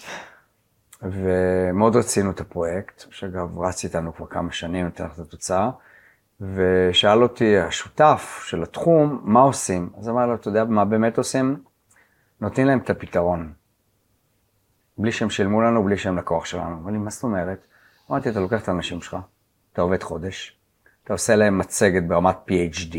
ומאוד 1.02 1.96
רצינו 1.96 2.30
את 2.30 2.40
הפרויקט, 2.40 3.04
שאגב 3.10 3.58
רץ 3.60 3.84
איתנו 3.84 4.14
כבר 4.14 4.26
כמה 4.26 4.52
שנים, 4.52 4.84
נותן 4.84 5.04
לך 5.04 5.14
את 5.14 5.18
התוצאה, 5.18 5.70
ושאל 6.40 7.22
אותי 7.22 7.58
השותף 7.58 8.42
של 8.44 8.62
התחום, 8.62 9.20
מה 9.24 9.40
עושים? 9.40 9.90
אז 9.98 10.08
אמר 10.08 10.26
לו, 10.26 10.34
אתה 10.34 10.48
יודע 10.48 10.64
מה 10.64 10.84
באמת 10.84 11.18
עושים? 11.18 11.62
נותנים 12.40 12.66
להם 12.66 12.78
את 12.78 12.90
הפתרון. 12.90 13.52
בלי 15.00 15.12
שהם 15.12 15.30
שילמו 15.30 15.60
לנו, 15.60 15.84
בלי 15.84 15.96
שהם 15.96 16.18
לקוח 16.18 16.44
שלנו. 16.44 16.76
אמר 16.76 16.90
לי, 16.90 16.98
מה 16.98 17.10
זאת 17.10 17.22
אומרת? 17.22 17.66
אמרתי, 18.10 18.30
אתה 18.30 18.40
לוקח 18.40 18.62
את 18.62 18.68
האנשים 18.68 19.00
שלך, 19.00 19.16
אתה 19.72 19.82
עובד 19.82 20.02
חודש, 20.02 20.58
אתה 21.04 21.12
עושה 21.12 21.36
להם 21.36 21.58
מצגת 21.58 22.02
ברמת 22.02 22.36
PhD, 22.48 22.96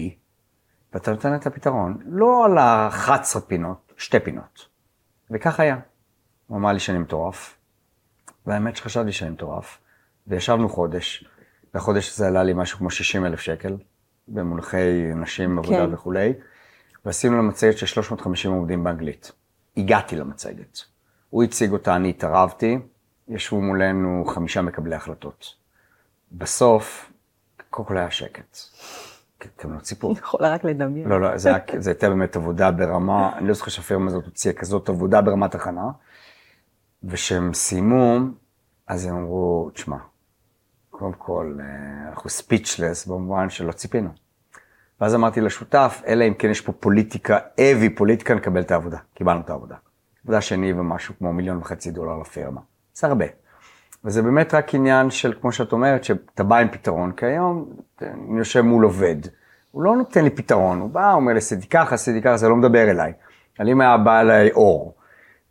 ואתה 0.93 1.11
נותן 1.11 1.35
את 1.35 1.47
הפתרון. 1.47 1.97
לא 2.05 2.45
על 2.45 2.57
ה-11 2.57 3.39
פינות, 3.47 3.93
שתי 3.97 4.19
פינות. 4.19 4.67
וכך 5.31 5.59
היה. 5.59 5.77
הוא 6.47 6.57
אמר 6.57 6.71
לי 6.71 6.79
שאני 6.79 6.97
מטורף, 6.97 7.57
והאמת 8.45 8.75
שחשבתי 8.75 9.11
שאני 9.11 9.31
מטורף, 9.31 9.77
וישבנו 10.27 10.69
חודש, 10.69 11.25
והחודש 11.73 12.09
הזה 12.09 12.27
עלה 12.27 12.43
לי 12.43 12.53
משהו 12.53 12.77
כמו 12.77 12.89
60 12.89 13.25
אלף 13.25 13.39
שקל, 13.39 13.77
במונחי 14.27 15.13
נשים, 15.15 15.59
עבודה 15.59 15.87
כן. 15.87 15.93
וכולי, 15.93 16.33
ועשינו 17.05 17.35
לה 17.35 17.41
מצגת 17.41 17.77
של 17.77 17.85
350 17.85 18.51
עובדים 18.51 18.83
באנגלית. 18.83 19.31
הגעתי 19.77 20.15
למצגת. 20.15 20.90
הוא 21.31 21.43
הציג 21.43 21.71
אותה, 21.71 21.95
אני 21.95 22.09
התערבתי, 22.09 22.79
ישבו 23.27 23.61
מולנו 23.61 24.25
חמישה 24.27 24.61
מקבלי 24.61 24.95
החלטות. 24.95 25.55
בסוף, 26.31 27.11
קודם 27.69 27.87
כל 27.87 27.97
היה 27.97 28.11
שקט. 28.11 28.57
אתם 29.37 29.73
לא 29.73 29.79
ציפו. 29.79 30.11
אני 30.11 30.19
יכולה 30.19 30.53
רק 30.53 30.63
לדמיין. 30.63 31.07
לא, 31.07 31.21
לא, 31.21 31.37
זה 31.37 31.51
הייתה 31.85 32.09
באמת 32.09 32.35
עבודה 32.35 32.71
ברמה, 32.71 33.37
אני 33.37 33.47
לא 33.47 33.53
זוכר 33.53 33.71
שהפירמה 33.71 34.07
הזאת 34.07 34.25
הוציאה 34.25 34.53
כזאת 34.53 34.89
עבודה 34.89 35.21
ברמת 35.21 35.55
הכנה. 35.55 35.91
וכשהם 37.03 37.53
סיימו, 37.53 38.17
אז 38.87 39.05
הם 39.05 39.15
אמרו, 39.15 39.69
תשמע, 39.73 39.97
קודם 40.89 41.13
כל, 41.13 41.57
אה, 41.59 42.09
אנחנו 42.09 42.29
ספיצ'לס 42.29 43.05
במובן 43.05 43.49
שלא 43.49 43.71
ציפינו. 43.71 44.09
ואז 45.01 45.15
אמרתי 45.15 45.41
לשותף, 45.41 46.01
אלא 46.07 46.27
אם 46.27 46.33
כן 46.33 46.49
יש 46.49 46.61
פה 46.61 46.71
פוליטיקה, 46.71 47.39
heavy 47.57 47.97
פוליטיקה, 47.97 48.35
נקבל 48.35 48.61
את 48.61 48.71
העבודה. 48.71 48.97
קיבלנו 49.13 49.41
את 49.41 49.49
העבודה. 49.49 49.75
עבודה 50.23 50.41
שני 50.41 50.73
ומשהו 50.73 51.13
כמו 51.17 51.33
מיליון 51.33 51.57
וחצי 51.57 51.91
דולר 51.91 52.17
לפירמה. 52.17 52.61
זה 52.93 53.07
הרבה. 53.07 53.25
וזה 54.05 54.21
באמת 54.21 54.53
רק 54.53 54.75
עניין 54.75 55.09
של, 55.09 55.33
כמו 55.41 55.51
שאת 55.51 55.71
אומרת, 55.71 56.03
שאתה 56.03 56.43
בא 56.43 56.57
עם 56.57 56.67
פתרון, 56.71 57.11
כי 57.11 57.25
היום 57.25 57.69
אני 58.01 58.39
יושב 58.39 58.61
מול 58.61 58.83
עובד, 58.83 59.15
הוא 59.71 59.83
לא 59.83 59.95
נותן 59.95 60.23
לי 60.23 60.29
פתרון, 60.29 60.79
הוא 60.79 60.89
בא, 60.89 61.13
אומר 61.13 61.31
לי, 61.31 61.37
עשיתי 61.37 61.67
ככה, 61.67 61.95
עשיתי 61.95 62.21
ככה, 62.21 62.37
זה 62.37 62.49
לא 62.49 62.55
מדבר 62.55 62.89
אליי. 62.89 63.13
אבל 63.59 63.69
אם 63.69 63.81
היה 63.81 63.97
בא 63.97 64.21
אליי 64.21 64.51
אור, 64.51 64.95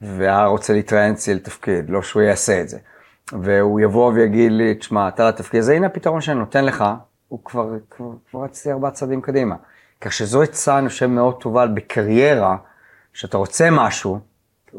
והיה 0.00 0.46
רוצה 0.46 0.72
להתראיין 0.72 1.12
אצלי 1.12 1.34
לתפקיד, 1.34 1.90
לא 1.90 2.02
שהוא 2.02 2.22
יעשה 2.22 2.60
את 2.60 2.68
זה, 2.68 2.78
והוא 3.32 3.80
יבוא 3.80 4.12
ויגיד 4.12 4.52
לי, 4.52 4.74
תשמע, 4.74 5.08
אתה 5.08 5.28
לתפקיד 5.28 5.60
הזה, 5.60 5.74
הנה 5.74 5.86
הפתרון 5.86 6.20
שאני 6.20 6.38
נותן 6.38 6.64
לך, 6.64 6.84
הוא 7.28 7.44
כבר, 7.44 7.70
כבר, 7.90 8.10
כבר 8.30 8.44
רצתי 8.44 8.72
ארבעה 8.72 8.90
צעדים 8.90 9.20
קדימה. 9.20 9.56
כך 10.00 10.12
שזו 10.12 10.42
עצה, 10.42 10.78
אני 10.78 10.88
חושב, 10.88 11.06
מאוד 11.06 11.40
טובה 11.40 11.66
בקריירה, 11.66 12.56
שאתה 13.12 13.38
רוצה 13.38 13.68
משהו, 13.70 14.18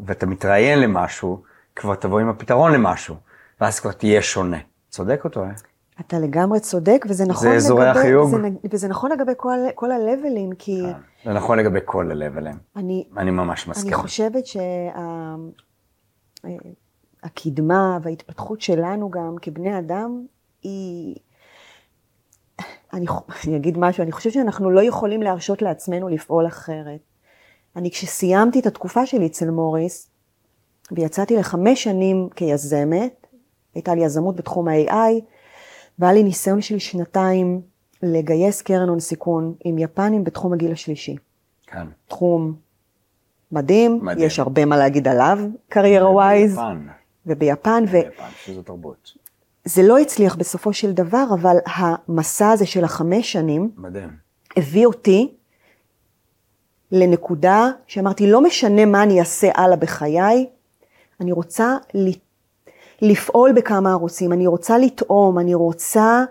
ואתה 0.06 0.26
מתראיין 0.26 0.80
למשהו, 0.80 1.42
כבר 1.76 1.94
תבוא 1.94 2.20
עם 2.20 2.28
הפתרון 2.28 2.72
למשהו, 2.72 3.16
ואז 3.60 3.80
כבר 3.80 3.92
תהיה 3.92 4.22
שונה. 4.22 4.58
צודק 4.90 5.20
או 5.24 5.30
טועה? 5.30 5.50
אתה 6.00 6.18
לגמרי 6.18 6.60
צודק, 6.60 7.04
וזה 7.08 7.24
נכון 7.24 7.48
זה 7.48 7.54
אזורי 7.54 7.86
לגבי, 7.86 7.98
החיוג. 7.98 8.34
וזה, 8.34 8.48
וזה 8.70 8.88
נכון 8.88 9.12
לגבי 9.12 9.32
כל, 9.36 9.58
כל 9.74 9.92
הלבלים, 9.92 10.52
כי 10.58 10.82
זה 11.24 11.32
נכון 11.32 11.58
לגבי 11.58 11.78
כל 11.84 12.10
הלבלים. 12.10 12.58
אני, 12.76 13.08
אני 13.16 13.30
ממש 13.30 13.68
מסכים. 13.68 13.86
אני 13.86 14.02
חושבת 14.02 14.44
שהקדמה 17.24 17.98
וההתפתחות 18.02 18.60
שלנו 18.60 19.10
גם 19.10 19.36
כבני 19.42 19.78
אדם 19.78 20.26
היא... 20.62 21.16
אני, 22.92 23.06
אני 23.46 23.56
אגיד 23.56 23.78
משהו, 23.78 24.02
אני 24.02 24.12
חושבת 24.12 24.32
שאנחנו 24.32 24.70
לא 24.70 24.82
יכולים 24.82 25.22
להרשות 25.22 25.62
לעצמנו 25.62 26.08
לפעול 26.08 26.46
אחרת. 26.46 27.00
אני 27.76 27.90
כשסיימתי 27.90 28.60
את 28.60 28.66
התקופה 28.66 29.06
שלי 29.06 29.26
אצל 29.26 29.50
מוריס, 29.50 30.10
ויצאתי 30.92 31.36
לחמש 31.36 31.84
שנים 31.84 32.28
כיזמת, 32.36 33.26
הייתה 33.74 33.94
לי 33.94 34.04
יזמות 34.04 34.36
בתחום 34.36 34.68
ה-AI, 34.68 35.22
והיה 35.98 36.12
לי 36.12 36.22
ניסיון 36.22 36.60
של 36.60 36.78
שנתיים 36.78 37.60
לגייס 38.02 38.62
קרן 38.62 38.88
הון 38.88 39.00
סיכון 39.00 39.54
עם 39.64 39.78
יפנים 39.78 40.24
בתחום 40.24 40.52
הגיל 40.52 40.72
השלישי. 40.72 41.16
כן. 41.66 41.86
תחום 42.08 42.54
מדהים, 43.52 43.98
מדהים. 44.02 44.26
יש 44.26 44.38
הרבה 44.38 44.64
מה 44.64 44.76
להגיד 44.76 45.08
עליו, 45.08 45.38
קריירה 45.68 46.10
ווייז, 46.10 46.50
ביפן. 46.50 46.86
וביפן, 47.26 47.84
ביפן, 47.86 48.28
שזו 48.44 48.62
תרבות. 48.62 49.12
וזה 49.66 49.82
לא 49.82 49.98
הצליח 49.98 50.36
בסופו 50.36 50.72
של 50.72 50.92
דבר, 50.92 51.24
אבל 51.34 51.56
המסע 51.66 52.50
הזה 52.50 52.66
של 52.66 52.84
החמש 52.84 53.32
שנים 53.32 53.70
מדהים. 53.76 54.10
הביא 54.56 54.86
אותי 54.86 55.34
לנקודה 56.92 57.70
שאמרתי, 57.86 58.30
לא 58.30 58.40
משנה 58.40 58.84
מה 58.84 59.02
אני 59.02 59.20
אעשה 59.20 59.50
הלאה 59.54 59.76
בחיי, 59.76 60.46
אני 61.20 61.32
רוצה 61.32 61.76
לפעול 63.02 63.52
בכמה 63.52 63.90
ערוצים, 63.90 64.32
אני 64.32 64.46
רוצה 64.46 64.78
לטעום, 64.78 65.38
אני 65.38 65.54
רוצה 65.54 66.24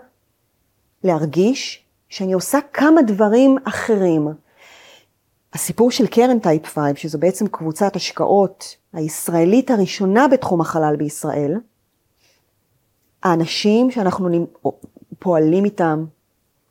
להרגיש 1.04 1.84
שאני 2.08 2.32
עושה 2.32 2.58
כמה 2.72 3.02
דברים 3.02 3.56
אחרים. 3.64 4.28
הסיפור 5.52 5.90
של 5.90 6.06
קרן 6.06 6.38
טייפ 6.38 6.66
5, 6.66 7.02
שזו 7.02 7.18
בעצם 7.18 7.46
קבוצת 7.46 7.96
השקעות 7.96 8.76
הישראלית 8.92 9.70
הראשונה 9.70 10.28
בתחום 10.28 10.60
החלל 10.60 10.96
בישראל, 10.96 11.54
האנשים 13.22 13.90
שאנחנו 13.90 14.46
פועלים 15.18 15.64
איתם, 15.64 16.04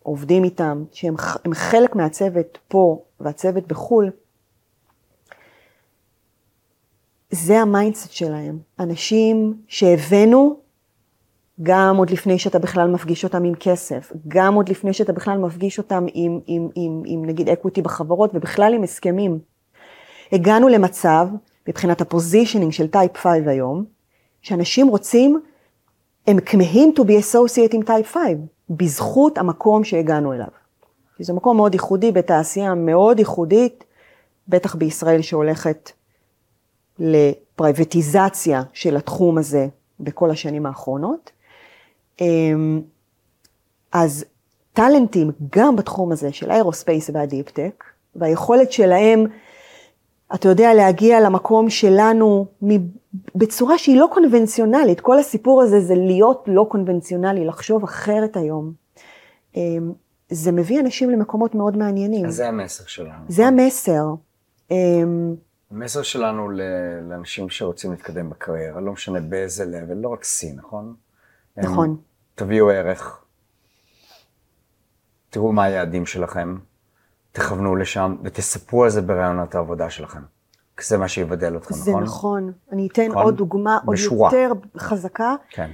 עובדים 0.03 0.43
איתם, 0.43 0.83
שהם 0.91 1.15
חלק 1.53 1.95
מהצוות 1.95 2.57
פה 2.67 3.03
והצוות 3.19 3.67
בחו"ל, 3.67 4.11
זה 7.31 7.59
ה 7.60 7.66
mindset 7.66 8.12
שלהם. 8.11 8.59
אנשים 8.79 9.53
שהבאנו 9.67 10.59
גם 11.63 11.97
עוד 11.97 12.09
לפני 12.09 12.39
שאתה 12.39 12.59
בכלל 12.59 12.87
מפגיש 12.87 13.23
אותם 13.23 13.43
עם 13.43 13.53
כסף, 13.59 14.13
גם 14.27 14.53
עוד 14.53 14.69
לפני 14.69 14.93
שאתה 14.93 15.13
בכלל 15.13 15.37
מפגיש 15.37 15.77
אותם 15.77 16.05
עם, 16.13 16.39
עם, 16.47 16.69
עם, 16.75 17.03
עם 17.05 17.25
נגיד 17.25 17.49
equity 17.49 17.82
בחברות 17.81 18.31
ובכלל 18.33 18.73
עם 18.73 18.83
הסכמים. 18.83 19.39
הגענו 20.31 20.67
למצב, 20.67 21.27
מבחינת 21.67 22.01
ה 22.01 22.07
positioning 22.07 22.71
של 22.71 22.87
Type 22.88 23.17
5 23.17 23.41
היום, 23.47 23.85
שאנשים 24.41 24.87
רוצים, 24.87 25.41
הם 26.27 26.39
כמהים 26.39 26.93
to 26.97 27.01
be 27.01 27.23
associate 27.23 27.73
עם 27.73 27.83
Type 27.84 28.13
5, 28.13 28.21
בזכות 28.71 29.38
המקום 29.38 29.84
שהגענו 29.84 30.34
אליו. 30.34 30.47
כי 31.17 31.23
זה 31.23 31.34
מקום 31.34 31.57
מאוד 31.57 31.73
ייחודי 31.73 32.12
בתעשייה 32.12 32.75
מאוד 32.75 33.19
ייחודית, 33.19 33.84
בטח 34.47 34.75
בישראל 34.75 35.21
שהולכת 35.21 35.91
ל 36.99 37.11
privatization 37.11 38.63
של 38.73 38.97
התחום 38.97 39.38
הזה 39.38 39.67
בכל 39.99 40.31
השנים 40.31 40.65
האחרונות. 40.65 41.31
אמ, 42.21 42.81
אז 43.91 44.25
טאלנטים 44.73 45.31
גם 45.55 45.75
בתחום 45.75 46.12
הזה 46.12 46.34
של 46.34 46.51
ה 46.51 46.57
aerospace 46.57 47.10
וה 47.13 47.25
deep-tech, 47.25 47.84
והיכולת 48.15 48.71
שלהם, 48.71 49.25
אתה 50.36 50.50
יודע, 50.50 50.74
להגיע 50.74 51.20
למקום 51.20 51.70
שלנו 51.70 52.46
בצורה 53.36 53.78
שהיא 53.78 54.00
לא 54.00 54.10
קונבנציונלית, 54.13 55.02
כל 55.02 55.20
הסיפור 55.20 55.62
הזה 55.62 55.80
זה 55.80 55.96
להיות 55.96 56.44
לא 56.48 56.65
קונבנציונלי, 56.70 57.46
לחשוב 57.46 57.84
אחרת 57.84 58.38
היום. 58.38 58.74
אמ, 59.56 59.91
זה 60.30 60.52
מביא 60.52 60.80
אנשים 60.80 61.10
למקומות 61.10 61.56
מאוד 61.56 61.78
מעניינים. 61.78 62.26
אז 62.26 62.36
זה 62.36 62.48
המסר 62.48 62.84
שלנו. 62.88 63.26
זה 63.28 63.48
המסר. 63.48 64.04
אמ, 64.72 65.36
המסר 65.72 66.02
שלנו 66.02 66.50
לאנשים 66.50 67.50
שרוצים 67.50 67.91
להתקדם 67.91 68.30
בקריירה, 68.30 68.82
לא 68.82 68.91
משנה 68.91 69.20
באיזה 69.20 69.65
לבל, 69.65 69.98
לא 69.98 70.10
רק 70.10 70.24
C, 70.24 70.58
נכון? 70.58 70.96
נכון. 71.58 71.98
תביאו 72.36 72.70
ערך, 72.70 73.24
תראו 75.30 75.52
מה 75.52 75.63
היעדים 75.63 76.06
שלכם, 76.06 76.56
תכוונו 77.32 77.76
לשם 77.76 78.15
ותספרו 78.24 78.84
על 78.84 78.89
זה 78.89 79.02
ברעיונות 79.02 79.56
העבודה 79.56 79.89
שלכם. 79.89 80.20
כי 80.78 80.86
זה 80.86 80.98
מה 80.98 81.08
שיבדל 81.08 81.56
אותך, 81.56 81.72
זה 81.72 81.91
נכון? 81.91 82.04
נכון. 82.04 82.52
אני 82.72 82.88
אתן 82.88 83.08
נכון? 83.08 83.24
עוד 83.24 83.38
דוגמה 83.38 83.78
עוד 83.86 83.96
בשורה. 83.96 84.30
יותר 84.34 84.52
חזקה. 84.78 85.36
כן, 85.50 85.72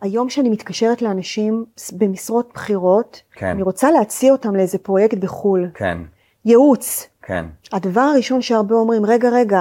היום 0.00 0.30
שאני 0.30 0.48
מתקשרת 0.48 1.02
לאנשים 1.02 1.64
במשרות 1.92 2.50
בכירות, 2.54 3.22
כן. 3.32 3.46
אני 3.46 3.62
רוצה 3.62 3.90
להציע 3.90 4.32
אותם 4.32 4.56
לאיזה 4.56 4.78
פרויקט 4.78 5.18
בחו"ל. 5.18 5.68
כן, 5.74 5.98
ייעוץ. 6.44 7.08
כן. 7.22 7.46
הדבר 7.72 8.00
הראשון 8.00 8.42
שהרבה 8.42 8.74
אומרים, 8.74 9.06
רגע, 9.06 9.28
רגע, 9.32 9.60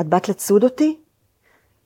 את 0.00 0.06
באת 0.06 0.28
לצוד 0.28 0.64
אותי? 0.64 1.00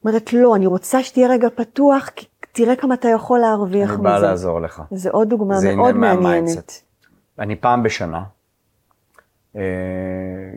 אומרת, 0.04 0.32
לא, 0.32 0.56
אני 0.56 0.66
רוצה 0.66 1.02
שתהיה 1.02 1.28
רגע 1.28 1.48
פתוח, 1.54 2.08
כי 2.16 2.26
תראה 2.52 2.76
כמה 2.76 2.94
אתה 2.94 3.08
יכול 3.08 3.38
להרוויח 3.38 3.88
אני 3.90 3.96
מזה. 3.96 4.02
בא 4.04 4.18
לעזור 4.18 4.60
לך. 4.60 4.82
זה 4.90 5.10
עוד 5.10 5.28
דוגמה 5.28 5.58
זה 5.58 5.76
מאוד 5.76 5.94
מעניינת. 5.94 6.82
אני 7.38 7.56
פעם 7.56 7.82
בשנה, 7.82 8.22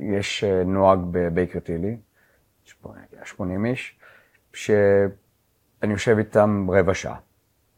יש 0.02 0.44
אה, 0.44 0.64
נוהג 0.64 1.00
בבייקר 1.12 1.60
טילי, 1.60 1.98
יש 2.66 2.74
פה 2.74 2.94
80 3.24 3.66
איש, 3.66 4.00
שאני 4.54 5.94
יושב 5.94 6.18
איתם 6.18 6.68
רבע 6.72 6.94
שעה, 6.94 7.18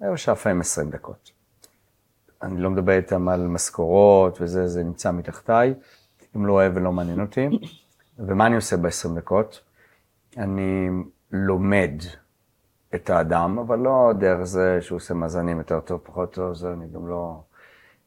רבע 0.01 0.17
שעה 0.17 0.33
לפעמים 0.33 0.61
20 0.61 0.89
דקות. 0.89 1.31
אני 2.41 2.61
לא 2.61 2.69
מדבר 2.69 2.91
איתם 2.91 3.29
על 3.29 3.47
משכורות 3.47 4.41
וזה, 4.41 4.67
זה 4.67 4.83
נמצא 4.83 5.11
מתחתיי, 5.11 5.73
אם 6.35 6.45
לא 6.45 6.53
אוהב 6.53 6.71
ולא 6.75 6.91
מעניין 6.91 7.21
אותי. 7.21 7.49
ומה 8.19 8.45
אני 8.47 8.55
עושה 8.55 8.77
ב-20 8.77 9.15
דקות? 9.15 9.61
אני 10.37 10.89
לומד 11.31 11.91
את 12.95 13.09
האדם, 13.09 13.59
אבל 13.59 13.79
לא 13.79 14.11
דרך 14.19 14.43
זה 14.43 14.77
שהוא 14.81 14.95
עושה 14.95 15.13
מאזנים 15.13 15.57
יותר 15.57 15.79
טוב, 15.79 16.01
פחות 16.03 16.33
טוב, 16.33 16.53
זה 16.53 16.73
אני 16.73 16.87
גם 16.87 17.07
לא... 17.07 17.41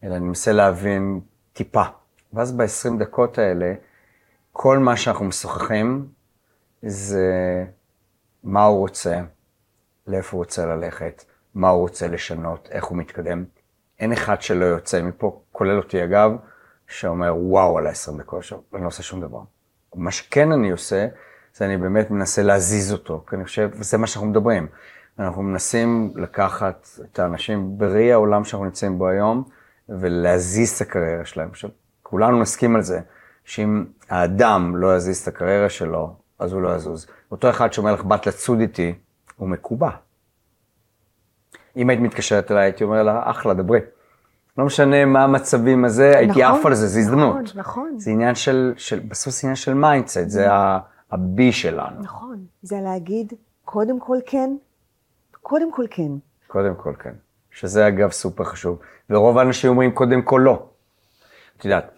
אלא 0.04 0.16
אני 0.16 0.24
מנסה 0.24 0.52
להבין 0.52 1.20
טיפה. 1.52 1.82
ואז 2.32 2.52
ב-20 2.52 2.98
דקות 2.98 3.38
האלה, 3.38 3.74
כל 4.52 4.78
מה 4.78 4.96
שאנחנו 4.96 5.24
משוחחים 5.24 6.08
זה 6.82 7.64
מה 8.44 8.64
הוא 8.64 8.78
רוצה, 8.78 9.20
לאיפה 10.06 10.36
הוא 10.36 10.44
רוצה 10.44 10.66
ללכת, 10.66 11.24
מה 11.54 11.68
הוא 11.68 11.80
רוצה 11.80 12.08
לשנות, 12.08 12.68
איך 12.72 12.84
הוא 12.84 12.98
מתקדם. 12.98 13.44
אין 13.98 14.12
אחד 14.12 14.42
שלא 14.42 14.64
יוצא 14.64 15.02
מפה, 15.02 15.40
כולל 15.52 15.76
אותי 15.76 16.04
אגב, 16.04 16.30
שאומר 16.86 17.36
וואו 17.36 17.78
על 17.78 17.86
ה-20 17.86 18.18
דקות, 18.18 18.44
אני 18.74 18.82
לא 18.82 18.86
עושה 18.86 19.02
שום 19.02 19.20
דבר. 19.20 19.40
מה 19.94 20.10
שכן 20.10 20.52
אני 20.52 20.70
עושה, 20.70 21.06
זה 21.54 21.64
אני 21.64 21.76
באמת 21.76 22.10
מנסה 22.10 22.42
להזיז 22.42 22.92
אותו, 22.92 23.24
כי 23.28 23.36
אני 23.36 23.44
חושב, 23.44 23.70
וזה 23.72 23.98
מה 23.98 24.06
שאנחנו 24.06 24.28
מדברים. 24.28 24.66
אנחנו 25.18 25.42
מנסים 25.42 26.12
לקחת 26.16 26.88
את 27.04 27.18
האנשים 27.18 27.78
בראי 27.78 28.12
העולם 28.12 28.44
שאנחנו 28.44 28.64
נמצאים 28.64 28.98
בו 28.98 29.08
היום, 29.08 29.44
ולהזיז 29.88 30.70
את 30.70 30.80
הקריירה 30.80 31.24
שלהם. 31.24 31.48
עכשיו, 31.48 31.70
כולנו 32.10 32.40
נסכים 32.40 32.76
על 32.76 32.82
זה, 32.82 33.00
שאם 33.44 33.84
האדם 34.08 34.76
לא 34.76 34.96
יזיז 34.96 35.18
את 35.22 35.28
הקריירה 35.28 35.68
שלו, 35.68 36.14
אז 36.38 36.52
הוא 36.52 36.62
לא 36.62 36.74
יזוז. 36.76 37.06
אותו 37.30 37.50
אחד 37.50 37.72
שאומר 37.72 37.92
לך, 37.94 38.02
באת 38.04 38.26
לצוד 38.26 38.60
איתי, 38.60 38.94
הוא 39.36 39.48
מקובע. 39.48 39.90
אם 41.76 41.90
היית 41.90 42.00
מתקשרת 42.00 42.50
אליי, 42.50 42.62
הייתי 42.64 42.84
אומר 42.84 43.02
לה, 43.02 43.30
אחלה, 43.30 43.54
דברי. 43.54 43.80
לא 44.58 44.64
משנה 44.64 45.04
מה 45.04 45.24
המצבים 45.24 45.84
הזה, 45.84 46.18
הייתי 46.18 46.42
נכון, 46.42 46.58
עף 46.60 46.66
על 46.66 46.74
זה, 46.74 46.86
זה 46.86 46.98
הזדמנות. 47.00 47.36
נכון, 47.36 47.60
נכון. 47.60 47.98
זה 47.98 48.10
עניין 48.10 48.34
של, 48.34 48.72
של 48.76 48.98
בסוף 48.98 49.34
זה 49.34 49.40
עניין 49.42 49.56
של 49.56 49.74
mindset, 49.74 50.20
זה 50.26 50.52
ה- 50.52 50.78
הבי 51.10 51.52
שלנו. 51.52 52.00
נכון. 52.02 52.44
זה 52.62 52.76
להגיד, 52.84 53.32
קודם 53.64 54.00
כל 54.00 54.16
כן, 54.26 54.50
קודם 55.40 55.72
כל 55.72 55.84
כן. 55.90 56.10
קודם 56.46 56.74
כל, 56.74 56.92
כן. 56.98 57.12
שזה 57.50 57.88
אגב 57.88 58.10
סופר 58.10 58.44
חשוב. 58.44 58.78
ורוב 59.10 59.38
האנשים 59.38 59.70
אומרים 59.70 59.90
קודם 59.92 60.22
כל 60.22 60.40
לא. 60.44 60.66
את 61.56 61.64
יודעת, 61.64 61.90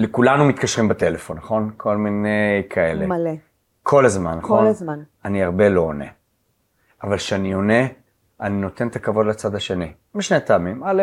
לכולנו 0.00 0.44
מתקשרים 0.44 0.88
בטלפון, 0.88 1.36
נכון? 1.36 1.70
כל 1.76 1.96
מיני 1.96 2.28
כאלה. 2.70 3.06
מלא. 3.06 3.30
כל 3.82 4.06
הזמן, 4.06 4.38
נכון? 4.38 4.66
הזמן. 4.66 4.98
אני 5.24 5.42
הרבה 5.44 5.68
לא 5.68 5.80
עונה. 5.80 6.04
אבל 7.02 7.16
כשאני 7.16 7.52
עונה, 7.52 7.86
אני 8.40 8.54
נותן 8.60 8.88
את 8.88 8.96
הכבוד 8.96 9.26
לצד 9.26 9.54
השני. 9.54 9.92
משני 10.14 10.40
טעמים. 10.40 10.82
א', 10.84 11.02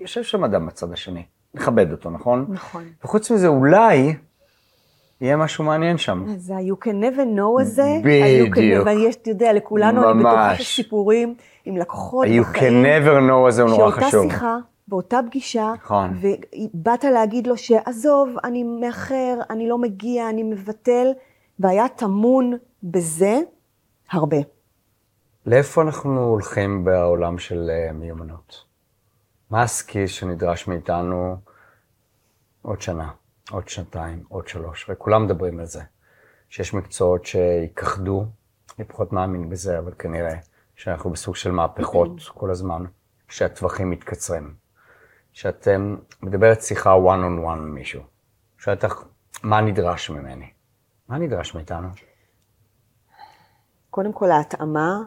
יושב 0.00 0.22
שם 0.22 0.44
אדם 0.44 0.66
בצד 0.66 0.92
השני. 0.92 1.22
נכבד 1.54 1.92
אותו, 1.92 2.10
נכון? 2.10 2.46
נכון. 2.48 2.84
וחוץ 3.04 3.30
מזה, 3.30 3.46
אולי 3.48 4.14
יהיה 5.20 5.36
משהו 5.36 5.64
מעניין 5.64 5.98
שם. 5.98 6.24
אז 6.34 6.50
ה-you 6.50 6.84
can 6.84 6.92
never 7.04 7.38
know 7.38 7.60
הזה, 7.62 7.82
ה-you 7.84 8.50
בדיוק. 8.50 8.86
never- 8.86 8.90
יש, 8.90 9.16
אתה 9.16 9.30
יודע, 9.30 9.52
לכולנו, 9.52 10.10
אני 10.10 10.18
בטוחה 10.20 10.34
ממש. 10.48 10.56
שיש 10.58 10.76
סיפורים 10.76 11.34
עם 11.64 11.76
לקוחות 11.76 12.26
You 12.26 12.40
בחיים, 12.40 12.84
can 12.84 12.86
never 12.86 13.30
know 13.30 13.48
הזה 13.48 13.62
הוא 13.62 13.70
נורא 13.70 13.90
שאותה 13.90 14.06
חשוב. 14.06 14.30
שיחה, 14.30 14.56
באותה 14.90 15.20
פגישה, 15.26 15.72
נכון. 15.82 16.20
ובאת 16.20 17.04
להגיד 17.04 17.46
לו 17.46 17.56
שעזוב, 17.56 18.28
אני 18.44 18.64
מאחר, 18.64 19.34
אני 19.50 19.68
לא 19.68 19.78
מגיע, 19.78 20.30
אני 20.30 20.42
מבטל, 20.42 21.08
והיה 21.58 21.88
טמון 21.88 22.52
בזה 22.82 23.38
הרבה. 24.10 24.36
לאיפה 25.46 25.82
אנחנו 25.82 26.24
הולכים 26.24 26.84
בעולם 26.84 27.38
של 27.38 27.70
אה, 27.70 27.92
מיומנות? 27.92 28.64
מה 29.50 29.62
הסקיל 29.62 30.06
שנדרש 30.06 30.68
מאיתנו 30.68 31.36
עוד 32.62 32.80
שנה, 32.80 33.10
עוד 33.50 33.68
שנתיים, 33.68 34.24
עוד 34.28 34.48
שלוש, 34.48 34.90
וכולם 34.90 35.24
מדברים 35.24 35.60
על 35.60 35.66
זה. 35.66 35.82
שיש 36.48 36.74
מקצועות 36.74 37.24
שיכחדו, 37.24 38.24
אני 38.78 38.84
פחות 38.84 39.12
מאמין 39.12 39.50
בזה, 39.50 39.78
אבל 39.78 39.92
כנראה 39.98 40.34
שאנחנו 40.74 41.10
בסוג 41.10 41.36
של 41.36 41.50
מהפכות 41.50 42.10
כל 42.34 42.50
הזמן, 42.50 42.84
שהטווחים 43.28 43.90
מתקצרים. 43.90 44.59
שאת 45.32 45.68
מדברת 46.22 46.62
שיחה 46.62 46.94
one 46.94 47.20
on 47.20 47.46
one 47.46 47.58
עם 47.58 47.74
מישהו, 47.74 48.02
לך, 48.66 49.04
מה 49.42 49.60
נדרש 49.60 50.10
ממני? 50.10 50.50
מה 51.08 51.18
נדרש 51.18 51.54
מאיתנו? 51.54 51.88
קודם 53.90 54.12
כל, 54.12 54.30
ההתאמה 54.30 55.02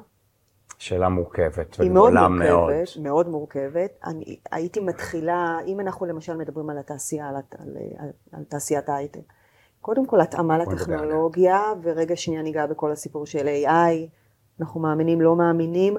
שאלה 0.77 1.09
מורכבת, 1.09 1.79
היא 1.79 1.91
מאוד 1.91 2.07
וגדולה 2.07 2.27
מאוד. 2.27 2.73
מורכבת, 2.73 2.97
מאוד 2.97 3.27
מורכבת. 3.29 3.99
אני 4.05 4.39
הייתי 4.51 4.79
מתחילה, 4.79 5.57
אם 5.67 5.79
אנחנו 5.79 6.05
למשל 6.05 6.37
מדברים 6.37 6.69
על 6.69 6.77
התעשייה, 6.77 7.29
על, 7.29 7.35
על, 7.35 7.77
על, 7.97 8.09
על 8.31 8.43
תעשיית 8.43 8.89
ההייטק, 8.89 9.33
קודם 9.81 10.05
כל 10.05 10.21
התאמה 10.21 10.57
לטכנולוגיה, 10.57 11.61
ורגע 11.81 12.15
שנייה 12.15 12.41
ניגע 12.41 12.65
בכל 12.65 12.91
הסיפור 12.91 13.25
של 13.25 13.47
AI, 13.47 14.09
אנחנו 14.59 14.79
מאמינים, 14.79 15.21
לא 15.21 15.35
מאמינים. 15.35 15.97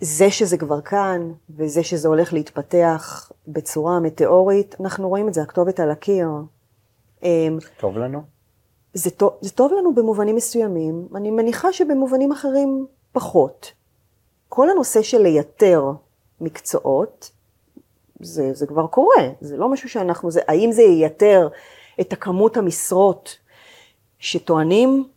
זה 0.00 0.30
שזה 0.30 0.58
כבר 0.58 0.80
כאן, 0.80 1.32
וזה 1.50 1.82
שזה 1.82 2.08
הולך 2.08 2.32
להתפתח 2.32 3.32
בצורה 3.48 4.00
מטאורית, 4.00 4.76
אנחנו 4.80 5.08
רואים 5.08 5.28
את 5.28 5.34
זה, 5.34 5.42
הכתובת 5.42 5.80
על 5.80 5.90
הקיר. 5.90 6.28
אמ, 7.22 7.58
טוב 7.80 7.98
לנו? 7.98 8.22
זה 8.94 9.10
טוב, 9.10 9.32
זה 9.40 9.50
טוב 9.50 9.72
לנו 9.72 9.94
במובנים 9.94 10.36
מסוימים, 10.36 11.08
אני 11.14 11.30
מניחה 11.30 11.72
שבמובנים 11.72 12.32
אחרים 12.32 12.86
פחות. 13.12 13.72
כל 14.48 14.70
הנושא 14.70 15.02
של 15.02 15.18
לייתר 15.22 15.84
מקצועות, 16.40 17.30
זה, 18.20 18.54
זה 18.54 18.66
כבר 18.66 18.86
קורה, 18.86 19.28
זה 19.40 19.56
לא 19.56 19.68
משהו 19.68 19.88
שאנחנו, 19.88 20.30
זה, 20.30 20.40
האם 20.48 20.72
זה 20.72 20.82
ייתר 20.82 21.48
את 22.00 22.12
הכמות 22.12 22.56
המשרות 22.56 23.38
שטוענים? 24.18 25.08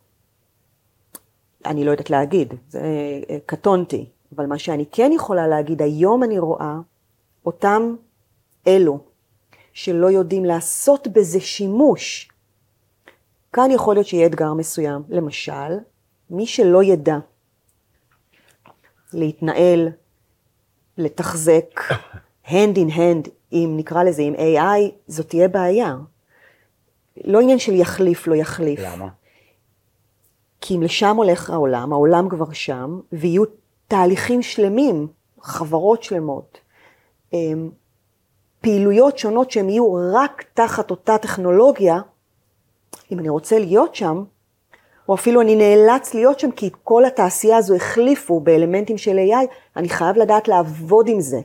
אני 1.66 1.86
לא 1.86 1.92
יודעת 1.92 2.10
להגיד, 2.10 2.54
זה 2.70 2.80
אה, 3.30 3.38
קטונתי, 3.46 4.10
אבל 4.36 4.46
מה 4.46 4.58
שאני 4.60 4.86
כן 4.92 5.12
יכולה 5.14 5.48
להגיד, 5.48 5.82
היום 5.82 6.24
אני 6.24 6.40
רואה 6.40 6.76
אותם 7.46 7.96
אלו 8.68 9.00
שלא 9.74 10.08
יודעים 10.08 10.46
לעשות 10.46 11.08
בזה 11.08 11.40
שימוש, 11.40 12.32
כאן 13.54 13.72
יכול 13.72 13.96
להיות 13.96 14.08
שיהיה 14.08 14.28
אתגר 14.28 14.54
מסוים. 14.54 15.02
למשל, 15.10 15.78
מי 16.30 16.46
שלא 16.46 16.84
ידע 16.84 17.18
להתנהל, 19.14 19.90
לתחזק, 20.98 21.82
hand 22.46 22.76
in 22.76 22.92
hand, 22.96 23.30
אם 23.54 23.74
נקרא 23.78 24.04
לזה, 24.04 24.22
עם 24.22 24.34
AI, 24.36 24.92
זאת 25.08 25.30
תהיה 25.30 25.48
בעיה. 25.48 25.96
לא 27.24 27.40
עניין 27.42 27.60
של 27.60 27.74
יחליף, 27.74 28.28
לא 28.28 28.36
יחליף. 28.36 28.80
למה? 28.84 29.08
כי 30.62 30.76
אם 30.76 30.82
לשם 30.82 31.16
הולך 31.16 31.50
העולם, 31.50 31.94
העולם 31.94 32.30
כבר 32.30 32.52
שם, 32.52 33.00
ויהיו 33.12 33.44
תהליכים 33.92 34.42
שלמים, 34.42 35.08
חברות 35.42 36.04
שלמות, 36.04 36.60
אמ, 37.34 37.70
פעילויות 38.62 39.18
שונות 39.18 39.52
שהן 39.52 39.70
יהיו 39.70 39.94
רק 40.14 40.44
תחת 40.54 40.92
אותה 40.92 41.18
טכנולוגיה, 41.18 42.00
אם 43.12 43.20
אני 43.20 43.30
רוצה 43.30 43.60
להיות 43.60 43.96
שם, 43.96 44.24
או 45.10 45.16
אפילו 45.16 45.42
אני 45.42 45.56
נאלץ 45.56 46.14
להיות 46.14 46.40
שם 46.40 46.52
כי 46.52 46.70
כל 46.84 47.06
התעשייה 47.06 47.58
הזו 47.58 47.76
החליפו 47.76 48.40
באלמנטים 48.40 48.98
של 48.98 49.18
AI, 49.18 49.48
אני 49.76 49.90
חייב 49.90 50.18
לדעת 50.18 50.48
לעבוד 50.48 51.08
עם 51.08 51.22
זה. 51.22 51.40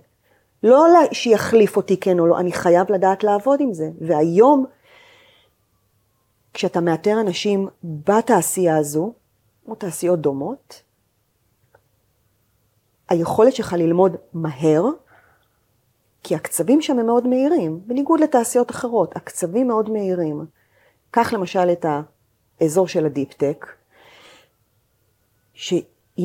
לא 0.63 0.87
שיחליף 1.13 1.77
אותי 1.77 2.01
כן 2.01 2.19
או 2.19 2.27
לא, 2.27 2.39
אני 2.39 2.53
חייב 2.53 2.93
לדעת 2.93 3.25
לעבוד 3.25 3.61
עם 3.61 3.73
זה. 3.73 3.91
והיום, 4.01 4.67
כשאתה 6.55 6.81
מאתר 6.81 7.21
אנשים 7.21 7.69
בתעשייה 7.85 8.77
הזו, 8.77 9.13
או 9.69 9.75
תעשיות 9.75 10.21
דומות, 10.21 10.86
היכולת 13.09 13.55
שלך 13.55 13.73
ללמוד 13.73 14.17
מהר, 14.33 14.85
כי 16.23 16.35
הקצבים 16.35 16.83
שם 16.83 16.99
הם 16.99 17.07
מאוד 17.07 17.27
מהירים, 17.27 17.81
בניגוד 17.87 18.21
לתעשיות 18.21 18.71
אחרות, 18.71 19.17
הקצבים 19.17 19.69
מאוד 19.69 19.91
מהירים. 19.91 20.47
קח 21.11 21.33
למשל 21.33 21.73
את 21.73 21.87
האזור 22.61 22.89
של 22.89 23.07
ה 23.07 23.12
deep-tech, 23.12 23.67
ש... 25.55 25.75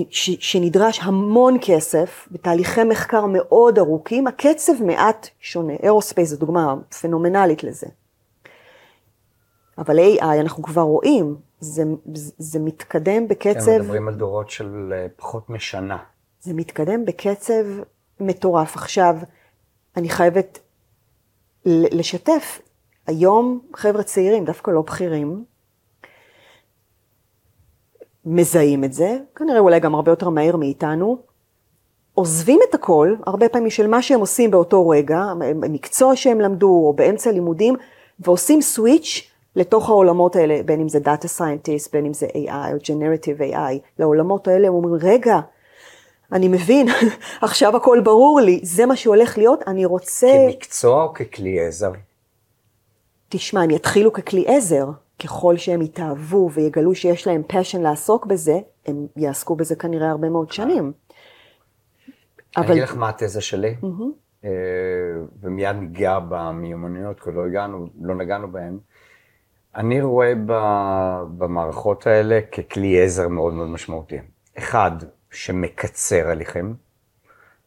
ש... 0.09 0.29
שנדרש 0.51 0.99
המון 1.03 1.57
כסף 1.61 2.27
בתהליכי 2.31 2.83
מחקר 2.83 3.25
מאוד 3.25 3.79
ארוכים, 3.79 4.27
הקצב 4.27 4.83
מעט 4.83 5.27
שונה. 5.39 5.73
aerospace 5.73 6.29
זו 6.29 6.37
דוגמה 6.37 6.75
פנומנלית 7.01 7.63
לזה. 7.63 7.87
אבל 9.77 9.99
AI, 9.99 10.23
אנחנו 10.39 10.63
כבר 10.63 10.81
רואים, 10.81 11.35
זה, 11.59 11.83
זה 12.37 12.59
מתקדם 12.59 13.27
בקצב... 13.27 13.69
הם 13.71 13.81
מדברים 13.81 14.07
על 14.07 14.15
דורות 14.15 14.49
של 14.49 14.93
אה, 14.95 15.07
פחות 15.15 15.49
משנה. 15.49 15.97
זה 16.41 16.53
מתקדם 16.53 17.05
בקצב 17.05 17.63
מטורף. 18.19 18.75
עכשיו, 18.75 19.15
אני 19.97 20.09
חייבת 20.09 20.59
לשתף, 21.65 22.61
היום 23.07 23.59
חבר'ה 23.75 24.03
צעירים, 24.03 24.45
דווקא 24.45 24.71
לא 24.71 24.81
בכירים, 24.81 25.45
מזהים 28.25 28.83
את 28.83 28.93
זה, 28.93 29.17
כנראה 29.35 29.59
אולי 29.59 29.79
גם 29.79 29.95
הרבה 29.95 30.11
יותר 30.11 30.29
מהר 30.29 30.55
מאיתנו, 30.55 31.17
עוזבים 32.13 32.59
את 32.69 32.75
הכל, 32.75 33.15
הרבה 33.25 33.49
פעמים 33.49 33.69
של 33.69 33.87
מה 33.87 34.01
שהם 34.01 34.19
עושים 34.19 34.51
באותו 34.51 34.89
רגע, 34.89 35.23
מקצוע 35.55 36.15
שהם 36.15 36.41
למדו 36.41 36.67
או 36.67 36.93
באמצע 36.93 37.31
לימודים, 37.31 37.75
ועושים 38.19 38.61
סוויץ' 38.61 39.31
לתוך 39.55 39.89
העולמות 39.89 40.35
האלה, 40.35 40.63
בין 40.65 40.79
אם 40.79 40.89
זה 40.89 40.99
Data 40.99 41.39
Scientist, 41.39 41.89
בין 41.93 42.05
אם 42.05 42.13
זה 42.13 42.25
AI 42.25 42.73
או 42.73 42.77
Generative 42.77 43.53
AI, 43.53 43.99
לעולמות 43.99 44.47
האלה 44.47 44.67
הם 44.67 44.73
אומרים, 44.73 44.95
רגע, 45.01 45.39
אני 46.31 46.47
מבין, 46.47 46.87
עכשיו 47.41 47.77
הכל 47.77 47.99
ברור 48.03 48.39
לי, 48.39 48.59
זה 48.63 48.85
מה 48.85 48.95
שהולך 48.95 49.37
להיות, 49.37 49.63
אני 49.67 49.85
רוצה... 49.85 50.47
כמקצוע 50.51 51.03
או 51.03 51.13
ככלי 51.13 51.59
עזר? 51.59 51.91
תשמע, 53.29 53.61
הם 53.61 53.69
יתחילו 53.69 54.13
ככלי 54.13 54.45
עזר, 54.47 54.89
ככל 55.23 55.57
שהם 55.57 55.81
יתאהבו 55.81 56.49
ויגלו 56.51 56.95
שיש 56.95 57.27
להם 57.27 57.41
passion 57.51 57.79
לעסוק 57.79 58.25
בזה, 58.25 58.59
הם 58.85 59.07
יעסקו 59.15 59.55
בזה 59.55 59.75
כנראה 59.75 60.09
הרבה 60.09 60.29
מאוד 60.29 60.51
שנים. 60.51 60.91
אבל... 62.57 62.65
אני 62.65 62.73
אגיד 62.73 62.83
לך 62.83 62.95
מה 62.95 63.09
התזה 63.09 63.41
שלי, 63.41 63.75
mm-hmm. 63.83 64.47
ומיד 65.41 65.75
ניגע 65.75 66.19
במיומנויות, 66.29 67.19
כי 67.19 67.29
לא 67.31 67.45
הגענו, 67.45 67.87
לא 68.01 68.15
נגענו 68.15 68.51
בהן. 68.51 68.77
אני 69.75 70.01
רואה 70.01 70.33
במערכות 71.37 72.07
האלה 72.07 72.39
ככלי 72.41 73.03
עזר 73.03 73.27
מאוד 73.27 73.53
מאוד 73.53 73.67
משמעותי. 73.67 74.17
אחד, 74.57 74.91
שמקצר 75.31 76.27
הליכים. 76.27 76.75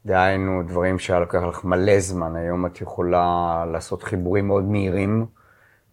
דהיינו, 0.06 0.62
דברים 0.62 0.98
שהיה 0.98 1.20
לוקח 1.20 1.42
לך 1.42 1.64
מלא 1.64 2.00
זמן, 2.00 2.36
היום 2.36 2.66
את 2.66 2.80
יכולה 2.80 3.64
לעשות 3.72 4.02
חיבורים 4.02 4.46
מאוד 4.46 4.64
מהירים, 4.64 5.26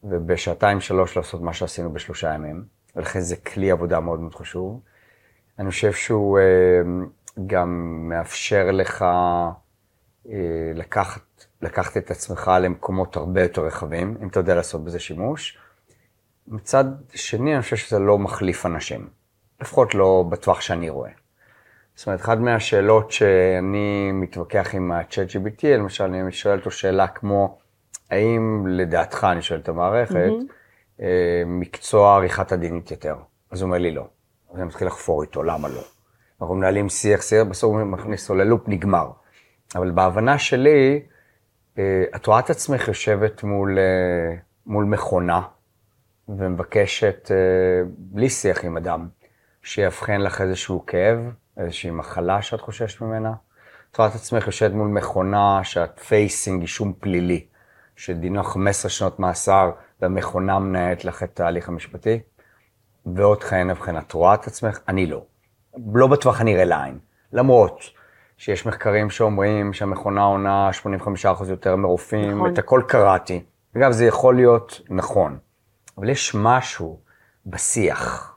ובשעתיים 0.03 0.82
שלוש 0.82 1.17
לעשות 1.17 1.41
מה 1.41 1.53
שעשינו 1.53 1.93
בשלושה 1.93 2.34
ימים, 2.34 2.63
ולכן 2.95 3.19
זה 3.19 3.36
כלי 3.36 3.72
עבודה 3.72 3.99
מאוד 3.99 4.19
מאוד 4.19 4.36
חשוב. 4.36 4.80
אני 5.59 5.69
חושב 5.69 5.93
שהוא 5.93 6.39
אה, 6.39 6.82
גם 7.47 7.99
מאפשר 8.09 8.72
לך 8.72 9.01
אה, 10.30 10.72
לקחת, 10.76 11.45
לקחת 11.61 11.97
את 11.97 12.11
עצמך 12.11 12.51
למקומות 12.61 13.15
הרבה 13.15 13.41
יותר 13.41 13.65
רחבים, 13.65 14.17
אם 14.22 14.28
אתה 14.28 14.39
יודע 14.39 14.55
לעשות 14.55 14.84
בזה 14.84 14.99
שימוש. 14.99 15.57
מצד 16.47 16.86
שני, 17.13 17.53
אני 17.53 17.61
חושב 17.61 17.76
שזה 17.76 17.99
לא 17.99 18.17
מחליף 18.17 18.65
אנשים, 18.65 19.09
לפחות 19.61 19.95
לא 19.95 20.26
בטווח 20.30 20.61
שאני 20.61 20.89
רואה. 20.89 21.20
זאת 22.02 22.08
אומרת, 22.08 22.22
אחת 22.22 22.38
מהשאלות 22.38 23.12
שאני 23.12 24.12
מתווכח 24.12 24.70
עם 24.74 24.91
ה-chat 24.91 25.34
GPT, 25.34 25.68
למשל, 25.68 26.04
אני 26.04 26.32
שואל 26.32 26.58
אותו 26.58 26.72
שאלה 26.72 27.08
כמו, 27.08 27.58
האם 28.12 28.68
לדעתך, 28.68 29.28
אני 29.32 29.41
שואל 29.41 29.60
את 29.60 29.70
המערכת, 29.70 30.30
mm-hmm. 30.30 31.04
מקצוע 31.45 32.16
עריכת 32.16 32.52
הדין 32.52 32.78
התייתר? 32.78 33.16
אז 33.52 33.62
הוא 33.62 33.68
אומר 33.68 33.78
לי 33.78 33.91
לא. 33.91 34.08
אז 34.52 34.58
אני 34.58 34.66
מתחיל 34.66 34.88
לחפור 34.88 35.22
איתו, 35.22 35.43
למה 35.43 35.68
לא? 35.68 35.82
אנחנו 36.41 36.56
מנהלים 36.56 36.89
שיח, 36.89 37.22
שיח, 37.22 37.47
בסוף 37.47 37.74
הוא 37.76 37.84
מכניס 37.84 38.30
אותו 38.30 38.36
ל 38.36 38.41
loop, 38.41 38.67
נגמר. 38.68 39.12
אבל 39.76 39.91
בהבנה 39.91 40.39
שלי, 40.39 41.02
אה, 41.78 42.04
את 42.16 42.26
רואה 42.26 42.39
את 42.39 42.49
עצמך 42.49 42.88
יושבת 42.88 43.43
מול, 43.43 43.78
אה, 43.80 44.36
מול 44.66 44.86
מכונה, 44.86 45.41
ומבקשת, 46.30 47.32
בלי 47.88 48.30
שיח 48.30 48.66
עם 48.66 48.78
אדם, 48.78 49.08
שיאבחן 49.64 50.22
לך 50.22 50.41
איזשהו 50.41 50.86
כאב, 50.86 51.20
איזושהי 51.62 51.91
מחלה 51.91 52.41
שאת 52.41 52.62
חוששת 52.62 53.01
ממנה. 53.01 53.34
את 53.91 53.97
רואה 53.97 54.09
את 54.09 54.16
עצמך 54.16 54.47
יושבת 54.47 54.72
מול 54.72 54.88
מכונה 54.88 55.64
שאת 55.64 55.99
facing 55.99 56.61
אישום 56.62 56.93
פלילי, 56.99 57.45
שדינו 57.95 58.43
15 58.43 58.89
שנות 58.89 59.20
מאסר, 59.20 59.72
והמכונה 60.01 60.59
מנהלת 60.59 61.05
לך 61.05 61.24
את 61.24 61.39
ההליך 61.39 61.70
המשפטי, 61.70 62.20
ועוד 63.05 63.43
כהנה 63.43 63.74
וכהנה. 63.74 63.99
את 63.99 64.12
רואה 64.12 64.34
את 64.34 64.47
עצמך? 64.47 64.80
אני 64.88 65.05
לא. 65.05 65.26
לא 65.93 66.07
בטווח 66.07 66.41
הנראה 66.41 66.66
לעין. 66.66 66.99
למרות 67.34 67.82
שיש 68.38 68.66
מחקרים 68.66 69.09
שאומרים 69.09 69.74
שהמכונה 69.74 70.22
עונה 70.22 70.70
85% 71.24 71.49
יותר 71.49 71.76
מרופאים, 71.76 72.32
נכון. 72.32 72.53
את 72.53 72.57
הכל 72.57 72.82
קראתי. 72.88 73.43
אגב, 73.78 73.91
זה 73.91 74.05
יכול 74.05 74.36
להיות 74.36 74.82
נכון, 74.89 75.38
אבל 75.97 76.09
יש 76.09 76.36
משהו 76.36 76.99
בשיח. 77.45 78.30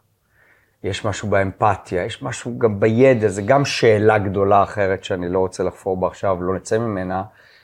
יש 0.84 1.04
משהו 1.04 1.28
באמפתיה, 1.28 2.04
יש 2.04 2.22
משהו 2.22 2.58
גם 2.58 2.80
בידע, 2.80 3.28
זה 3.28 3.42
גם 3.42 3.64
שאלה 3.64 4.18
גדולה 4.18 4.62
אחרת 4.62 5.04
שאני 5.04 5.28
לא 5.28 5.38
רוצה 5.38 5.62
לחפור 5.62 5.96
בה 5.96 6.06
עכשיו, 6.06 6.42
לא 6.42 6.54
נצא 6.54 6.78
ממנה, 6.78 7.22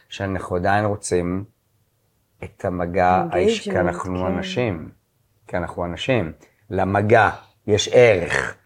שאנחנו 0.09 0.57
עדיין 0.57 0.85
רוצים 0.85 1.45
את 2.45 2.65
המגע 2.65 3.25
האיש, 3.33 3.69
כי 3.69 3.79
אנחנו 3.79 4.21
כן. 4.21 4.27
אנשים, 4.27 4.89
כי 5.47 5.57
אנחנו 5.57 5.85
אנשים. 5.85 6.33
למגע 6.71 7.31
יש 7.67 7.91
ערך, 7.93 8.57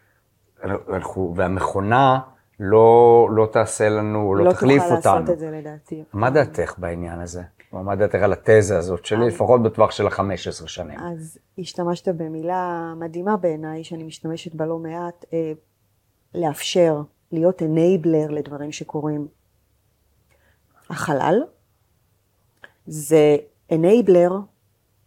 אנחנו, 0.64 1.34
והמכונה 1.36 2.18
לא, 2.60 3.28
לא 3.30 3.48
תעשה 3.52 3.88
לנו, 3.88 4.34
לא, 4.34 4.44
לא 4.44 4.52
תחליף 4.52 4.82
אותנו. 4.82 4.94
לא 4.94 4.96
תוכל 4.96 5.18
לעשות 5.18 5.30
את 5.30 5.38
זה 5.38 5.50
לדעתי. 5.50 6.04
מה 6.12 6.30
דעתך 6.30 6.74
בעניין 6.78 7.20
הזה? 7.20 7.42
מה 7.82 7.96
דעתך 7.96 8.22
על 8.22 8.32
התזה 8.32 8.78
הזאת 8.78 9.04
שלי, 9.04 9.26
לפחות 9.28 9.62
בטווח 9.62 9.90
של 9.90 10.06
ה-15 10.06 10.66
שנים. 10.66 10.98
אז 11.00 11.38
השתמשת 11.58 12.08
במילה 12.08 12.92
מדהימה 12.96 13.36
בעיניי, 13.36 13.84
שאני 13.84 14.04
משתמשת 14.04 14.54
בה 14.54 14.66
לא 14.66 14.78
מעט, 14.78 15.24
אה, 15.32 15.52
לאפשר, 16.34 17.02
להיות 17.32 17.62
enabler 17.62 18.30
לדברים 18.30 18.72
שקורים. 18.72 19.28
החלל 20.90 21.42
זה 22.86 23.36
enabler 23.72 24.32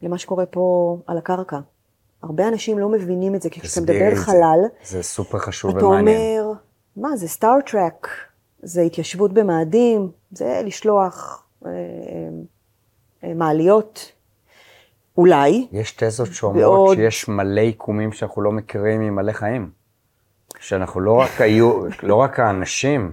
למה 0.01 0.17
שקורה 0.17 0.45
פה 0.45 0.97
על 1.07 1.17
הקרקע. 1.17 1.59
הרבה 2.23 2.47
אנשים 2.47 2.79
לא 2.79 2.89
מבינים 2.89 3.35
את 3.35 3.41
זה, 3.41 3.49
כי 3.49 3.61
כשאתה 3.61 3.81
מדבר 3.81 4.15
חלל, 4.15 4.59
זה 4.83 5.03
סופר 5.03 5.37
חשוב 5.37 5.77
אתה 5.77 5.85
ומעניין. 5.85 6.17
אתה 6.17 6.41
אומר, 6.41 6.59
מה, 6.95 7.17
זה 7.17 7.27
Star 7.27 7.63
Trek, 7.63 8.07
זה 8.61 8.81
התיישבות 8.81 9.33
במאדים, 9.33 10.11
זה 10.31 10.61
לשלוח 10.65 11.47
אה, 11.65 11.71
אה, 11.71 11.75
מעליות, 13.23 14.11
אולי. 15.17 15.67
יש 15.71 15.91
תזות 15.91 16.27
שאומרות 16.31 16.63
ועוד... 16.63 16.97
שיש 16.97 17.27
מלא 17.27 17.61
יקומים 17.61 18.11
שאנחנו 18.11 18.41
לא 18.41 18.51
מכירים 18.51 19.01
עם 19.01 19.15
מלא 19.15 19.31
חיים. 19.31 19.69
שאנחנו 20.59 21.01
לא 21.01 21.13
רק 21.13 21.41
היו, 21.41 21.83
לא 22.03 22.15
רק 22.15 22.39
האנשים, 22.39 23.11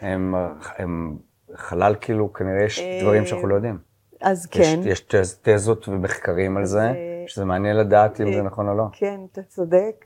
הם, 0.00 0.34
הם 0.78 1.16
חלל 1.54 1.94
כאילו, 2.00 2.32
כנראה 2.32 2.64
יש 2.64 2.80
דברים 3.02 3.26
שאנחנו 3.26 3.48
לא 3.48 3.54
יודעים. 3.54 3.78
אז 4.20 4.46
כן. 4.46 4.80
יש, 4.80 4.86
יש 4.86 5.00
תז, 5.00 5.38
תזות 5.42 5.88
ומחקרים 5.88 6.56
על 6.56 6.64
זה, 6.64 6.92
שזה 7.26 7.44
מעניין 7.44 7.76
לדעת 7.76 8.20
אם 8.20 8.32
זה 8.32 8.42
נכון 8.42 8.68
או 8.68 8.74
לא. 8.74 8.84
כן, 8.92 9.20
אתה 9.32 9.42
צודק. 9.42 10.04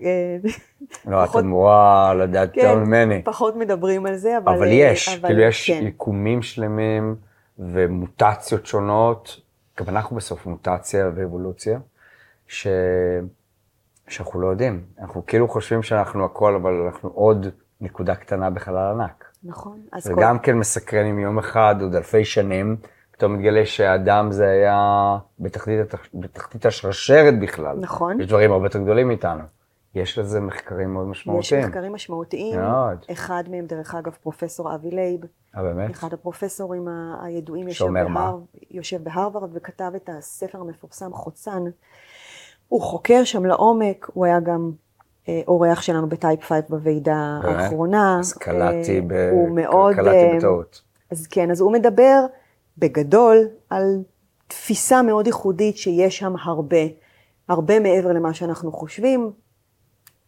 לא, 1.06 1.24
את 1.24 1.36
אמורה 1.36 2.14
לדעת 2.14 2.56
יותר 2.56 2.74
כן, 2.74 2.78
ממני. 2.78 3.22
פחות 3.24 3.56
מדברים 3.56 4.06
על 4.06 4.16
זה, 4.16 4.38
אבל... 4.38 4.54
אבל 4.56 4.68
יש, 4.70 5.08
כאילו 5.08 5.40
יש 5.40 5.70
כן. 5.70 5.86
יקומים 5.86 6.42
שלמים. 6.42 7.27
ומוטציות 7.58 8.66
שונות, 8.66 9.40
גם 9.78 9.88
אנחנו 9.88 10.16
בסוף 10.16 10.46
מוטציה 10.46 11.10
ואבולוציה, 11.14 11.78
ש... 12.46 12.66
שאנחנו 14.08 14.40
לא 14.40 14.46
יודעים. 14.46 14.82
אנחנו 15.00 15.26
כאילו 15.26 15.48
חושבים 15.48 15.82
שאנחנו 15.82 16.24
הכל, 16.24 16.54
אבל 16.54 16.72
אנחנו 16.72 17.08
עוד 17.08 17.46
נקודה 17.80 18.14
קטנה 18.14 18.50
בחלל 18.50 18.76
ענק. 19.00 19.24
נכון. 19.44 19.80
זה 19.98 20.14
כל... 20.14 20.22
גם 20.22 20.38
כן 20.38 20.56
מסקרן 20.56 21.06
אם 21.06 21.18
יום 21.18 21.38
אחד, 21.38 21.76
עוד 21.80 21.94
אלפי 21.94 22.24
שנים, 22.24 22.76
פתאום 23.10 23.34
מתגלה 23.34 23.66
שהאדם 23.66 24.32
זה 24.32 24.48
היה 24.48 25.16
בתחתית, 25.40 25.78
בתחתית 26.14 26.66
השרשרת 26.66 27.40
בכלל. 27.40 27.76
נכון. 27.80 28.20
יש 28.20 28.26
דברים 28.26 28.52
הרבה 28.52 28.66
יותר 28.66 28.78
גדולים 28.78 29.08
מאיתנו. 29.08 29.42
יש 29.98 30.18
לזה 30.18 30.40
מחקרים 30.40 30.92
מאוד 30.92 31.06
משמעותיים. 31.06 31.60
יש 31.60 31.66
מחקרים 31.66 31.92
משמעותיים. 31.92 32.60
מאוד. 32.60 33.04
אחד 33.12 33.44
מהם, 33.50 33.66
דרך 33.66 33.94
אגב, 33.94 34.12
פרופסור 34.22 34.74
אבי 34.74 34.90
לייב. 34.90 35.20
אה, 35.56 35.62
באמת? 35.62 35.90
אחד 35.90 36.12
הפרופסורים 36.12 36.88
הידועים 37.22 37.68
יושב, 37.68 37.86
בהר... 38.14 38.38
יושב 38.70 39.04
בהרווארד 39.04 39.50
וכתב 39.54 39.92
את 39.96 40.10
הספר 40.12 40.60
המפורסם 40.60 41.12
חוצן. 41.12 41.62
הוא 42.68 42.82
חוקר 42.82 43.24
שם 43.24 43.46
לעומק, 43.46 44.10
הוא 44.14 44.26
היה 44.26 44.40
גם 44.40 44.72
אה, 45.28 45.40
אורח 45.48 45.82
שלנו 45.82 46.08
בטייפ 46.08 46.42
5 46.42 46.58
בוועידה 46.68 47.40
באמת? 47.42 47.56
האחרונה. 47.56 48.16
אז 48.20 48.32
קלטתי, 48.32 48.96
אה, 48.96 49.00
ב... 49.06 49.32
מאוד, 49.50 49.94
קלטתי 49.94 50.16
אה, 50.16 50.36
בטעות. 50.36 50.82
אז 51.10 51.26
כן, 51.26 51.50
אז 51.50 51.60
הוא 51.60 51.72
מדבר 51.72 52.26
בגדול 52.78 53.48
על 53.70 54.02
תפיסה 54.46 55.02
מאוד 55.02 55.26
ייחודית 55.26 55.76
שיש 55.76 56.18
שם 56.18 56.34
הרבה. 56.42 56.76
הרבה 57.48 57.80
מעבר 57.80 58.12
למה 58.12 58.34
שאנחנו 58.34 58.72
חושבים. 58.72 59.30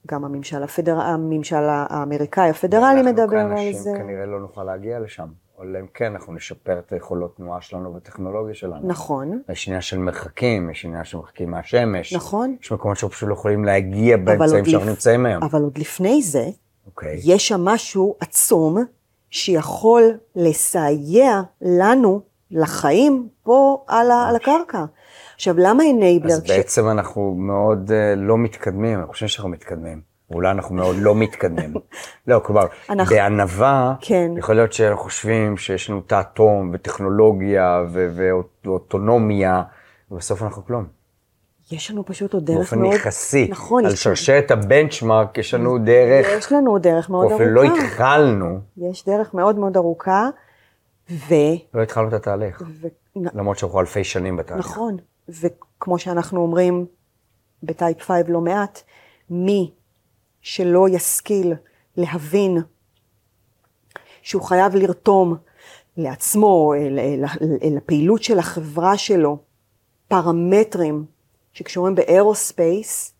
גם 0.06 0.24
הממשל, 0.24 0.62
הפדר... 0.62 1.00
הממשל 1.00 1.62
האמריקאי 1.68 2.50
הפדרלי 2.50 3.02
מדבר 3.02 3.36
על 3.36 3.46
אנחנו 3.46 3.56
זה. 3.72 3.90
כאנשים 3.90 4.06
כנראה 4.06 4.26
לא 4.26 4.40
נוכל 4.40 4.64
להגיע 4.64 4.98
לשם. 4.98 5.26
אלא 5.62 5.78
אם 5.80 5.86
כן, 5.94 6.12
אנחנו 6.12 6.32
נשפר 6.34 6.78
את 6.78 6.92
היכולות 6.92 7.36
תנועה 7.36 7.60
שלנו 7.60 7.94
והטכנולוגיה 7.94 8.54
שלנו. 8.54 8.88
נכון, 8.88 9.40
יש 9.48 9.68
עניין 9.68 9.80
של 9.82 9.98
מרחקים, 9.98 10.70
יש 10.70 10.84
עניין 10.84 11.04
של 11.04 11.16
מרחקים 11.16 11.50
מהשמש. 11.50 12.12
נכון. 12.14 12.56
יש 12.62 12.72
מקומות 12.72 12.96
שאנחנו 12.96 13.14
פשוט 13.16 13.28
לא 13.28 13.34
יכולים 13.34 13.64
להגיע 13.64 14.16
באמצעים 14.16 14.64
שאנחנו 14.64 14.86
לפ- 14.86 14.90
נמצאים 14.90 15.26
היום. 15.26 15.42
אבל 15.42 15.62
עוד 15.62 15.78
לפני 15.78 16.22
זה, 16.22 16.44
אוקיי. 16.86 17.20
יש 17.24 17.48
שם 17.48 17.64
משהו 17.64 18.14
עצום 18.20 18.84
שיכול 19.30 20.02
לסייע 20.36 21.40
לנו, 21.62 22.20
לחיים, 22.50 23.28
פה 23.42 23.84
על, 23.86 24.10
ה, 24.10 24.28
על 24.28 24.36
הקרקע. 24.36 24.84
עכשיו, 25.40 25.54
למה 25.58 25.84
אנייבלר? 25.90 26.32
אז 26.32 26.42
בעצם 26.42 26.88
אנחנו 26.88 27.34
מאוד 27.34 27.92
אה, 27.92 28.14
לא 28.16 28.38
מתקדמים, 28.38 28.98
אני 28.98 29.06
חושב 29.06 29.26
שאנחנו 29.26 29.50
מתקדמים. 29.50 30.00
אולי 30.30 30.50
אנחנו 30.50 30.74
מאוד 30.74 30.96
לא 30.98 31.14
מתקדמים. 31.14 31.74
לא, 32.26 32.40
כלומר, 32.44 32.66
אנחנו- 32.90 33.16
בענווה, 33.16 33.94
כן. 34.00 34.30
יכול 34.38 34.54
להיות 34.54 34.72
שאנחנו 34.72 35.04
חושבים 35.04 35.56
שיש 35.56 35.90
לנו 35.90 36.02
האטום 36.10 36.70
וטכנולוגיה 36.72 37.84
ו- 37.92 38.30
ואוטונומיה, 38.64 39.62
ובסוף 40.10 40.42
אנחנו 40.42 40.64
כלום. 40.66 40.84
יש 41.72 41.90
לנו 41.90 42.06
פשוט 42.06 42.34
עוד 42.34 42.46
דרך 42.46 42.56
באופן 42.56 42.78
מאוד... 42.78 42.94
יחסי, 42.94 43.48
נכון, 43.50 43.86
על 43.86 43.94
שרשרת 43.94 44.50
הבנצ'מארק 44.50 45.38
יש 45.38 45.54
לנו 45.54 45.78
דרך, 45.78 46.26
יש 46.38 46.52
לנו 46.52 46.78
דרך 46.78 47.10
מאוד 47.10 47.32
אפילו 47.32 47.62
ארוכה. 47.62 47.76
לא 47.78 47.84
התחלנו, 47.84 48.58
יש 48.76 49.04
דרך 49.04 49.34
מאוד 49.34 49.58
מאוד 49.58 49.76
ארוכה, 49.76 50.28
ו... 51.10 51.34
לא 51.74 51.82
התחלנו 51.82 52.08
את 52.08 52.12
התהליך. 52.12 52.62
ו... 52.80 52.88
למרות 53.16 53.58
שאנחנו 53.58 53.80
אלפי 53.80 54.04
שנים 54.04 54.36
בתהליך. 54.36 54.66
נכון, 54.66 54.96
וכמו 55.40 55.98
שאנחנו 55.98 56.40
אומרים 56.40 56.86
בטייפ 57.62 58.02
5 58.02 58.22
לא 58.28 58.40
מעט, 58.40 58.82
מי 59.30 59.70
שלא 60.40 60.88
ישכיל 60.88 61.54
להבין 61.96 62.58
שהוא 64.22 64.42
חייב 64.42 64.74
לרתום 64.74 65.36
לעצמו, 65.96 66.72
הפעילות 67.76 68.22
של 68.22 68.38
החברה 68.38 68.98
שלו, 68.98 69.38
פרמטרים 70.08 71.04
שקשורים 71.52 71.94
באירוספייס, 71.94 73.14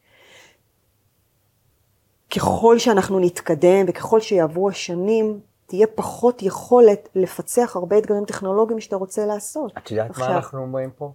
ככל 2.35 2.79
שאנחנו 2.79 3.19
נתקדם 3.19 3.85
וככל 3.89 4.21
שיעברו 4.21 4.69
השנים, 4.69 5.41
תהיה 5.67 5.87
פחות 5.87 6.43
יכולת 6.43 7.09
לפצח 7.15 7.77
הרבה 7.77 7.99
אתגרים 7.99 8.25
טכנולוגיים 8.25 8.81
שאתה 8.81 8.97
רוצה 8.97 9.27
לעשות. 9.27 9.73
את 9.79 9.91
יודעת 9.91 10.07
מה 10.07 10.11
עכשיו, 10.11 10.37
אנחנו 10.37 10.61
אומרים 10.61 10.91
פה? 10.91 11.13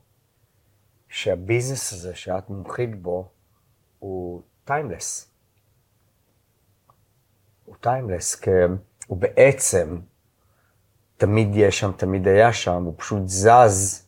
שה 1.15 1.36
business 1.36 1.93
הזה 1.93 2.15
שאת 2.15 2.49
מומחית 2.49 3.01
בו 3.01 3.27
הוא 3.99 4.41
timeless. 4.65 5.31
הוא 7.65 7.75
timeless, 7.81 8.35
כי 8.35 8.49
הוא 9.07 9.17
בעצם 9.17 9.99
תמיד 11.17 11.47
יש 11.53 11.79
שם, 11.79 11.91
תמיד 11.91 12.27
היה 12.27 12.53
שם, 12.53 12.83
הוא 12.83 12.93
פשוט 12.97 13.21
זז 13.25 14.07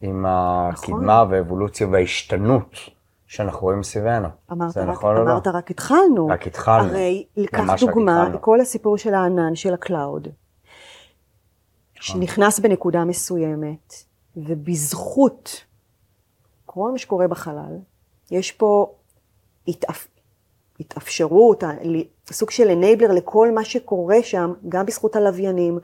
עם 0.00 0.26
הקדמה 0.28 1.24
והאבולוציה 1.30 1.86
וההשתנות 1.86 2.70
שאנחנו 3.26 3.60
רואים 3.60 3.82
סביבנו. 3.82 4.28
אמרת, 4.52 4.70
זה 4.70 4.82
רק, 4.82 4.88
נכון 4.88 5.14
לא? 5.14 5.22
אמרת 5.22 5.46
רק 5.46 5.70
התחלנו. 5.70 6.26
רק 6.26 6.46
התחלנו. 6.46 6.88
הרי 6.88 7.26
לקח 7.36 7.60
דוגמה. 7.80 8.38
כל 8.40 8.60
הסיפור 8.60 8.98
של 8.98 9.14
הענן, 9.14 9.54
של 9.54 9.74
ה 9.74 9.82
cloud, 9.82 10.28
שנכנס 11.94 12.58
בנקודה 12.58 13.04
מסוימת, 13.04 13.94
ובזכות 14.36 15.67
כל 16.78 16.90
מה 16.90 16.98
שקורה 16.98 17.28
בחלל, 17.28 17.76
יש 18.30 18.52
פה 18.52 18.92
התאפ... 19.68 20.08
התאפשרות, 20.80 21.64
סוג 22.30 22.50
של 22.50 22.68
אנייבלר 22.68 23.12
לכל 23.12 23.50
מה 23.50 23.64
שקורה 23.64 24.16
שם, 24.22 24.52
גם 24.68 24.86
בזכות 24.86 25.16
הלוויינים, 25.16 25.78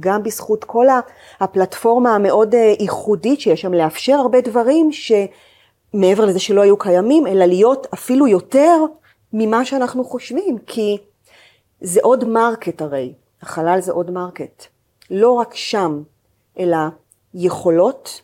גם 0.00 0.22
בזכות 0.22 0.64
כל 0.64 0.86
הפלטפורמה 1.40 2.14
המאוד 2.14 2.54
אה, 2.54 2.74
ייחודית 2.80 3.40
שיש 3.40 3.60
שם, 3.60 3.74
לאפשר 3.74 4.12
הרבה 4.12 4.40
דברים 4.40 4.90
שמעבר 4.92 6.24
לזה 6.24 6.40
שלא 6.40 6.60
היו 6.60 6.78
קיימים, 6.78 7.26
אלא 7.26 7.44
להיות 7.44 7.86
אפילו 7.94 8.26
יותר 8.26 8.76
ממה 9.32 9.64
שאנחנו 9.64 10.04
חושבים, 10.04 10.58
כי 10.58 10.98
זה 11.80 12.00
עוד 12.02 12.24
market 12.24 12.82
הרי, 12.82 13.12
החלל 13.42 13.80
זה 13.80 13.92
עוד 13.92 14.10
market. 14.10 14.64
לא 15.10 15.32
רק 15.32 15.54
שם, 15.54 16.02
אלא 16.58 16.78
יכולות, 17.34 18.22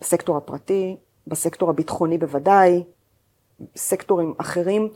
בסקטור 0.00 0.36
הפרטי, 0.36 0.96
בסקטור 1.26 1.70
הביטחוני 1.70 2.18
בוודאי, 2.18 2.84
סקטורים 3.76 4.34
אחרים, 4.38 4.88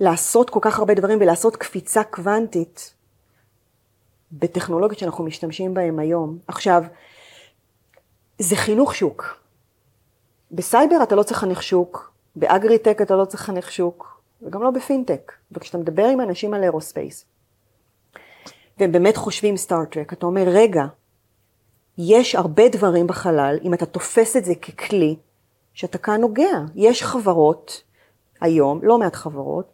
לעשות 0.00 0.50
כל 0.50 0.60
כך 0.62 0.78
הרבה 0.78 0.94
דברים 0.94 1.18
ולעשות 1.20 1.56
קפיצה 1.56 2.04
קוונטית 2.04 2.94
בטכנולוגיות 4.32 4.98
שאנחנו 4.98 5.24
משתמשים 5.24 5.74
בהן 5.74 5.98
היום. 5.98 6.38
עכשיו, 6.48 6.82
זה 8.38 8.56
חינוך 8.56 8.94
שוק. 8.94 9.42
בסייבר 10.50 11.02
אתה 11.02 11.14
לא 11.14 11.22
צריך 11.22 11.40
חינוך 11.40 11.62
שוק, 11.62 12.12
באגריטק 12.36 12.98
אתה 13.02 13.16
לא 13.16 13.24
צריך 13.24 13.42
חינוך 13.42 13.72
שוק, 13.72 14.20
וגם 14.42 14.62
לא 14.62 14.70
בפינטק. 14.70 15.32
וכשאתה 15.52 15.78
מדבר 15.78 16.04
עם 16.04 16.20
אנשים 16.20 16.54
על 16.54 16.62
aerospace, 16.62 17.24
והם 18.78 18.92
באמת 18.92 19.16
חושבים 19.16 19.56
Star 19.56 19.81
Trek, 19.81 20.12
אתה 20.12 20.26
אומר, 20.26 20.44
רגע, 20.46 20.82
יש 21.98 22.34
הרבה 22.34 22.68
דברים 22.68 23.06
בחלל, 23.06 23.58
אם 23.62 23.74
אתה 23.74 23.86
תופס 23.86 24.36
את 24.36 24.44
זה 24.44 24.54
ככלי, 24.54 25.16
שאתה 25.74 25.98
כאן 25.98 26.20
נוגע. 26.20 26.50
יש 26.74 27.02
חברות, 27.02 27.82
היום, 28.40 28.80
לא 28.82 28.98
מעט 28.98 29.14
חברות, 29.16 29.72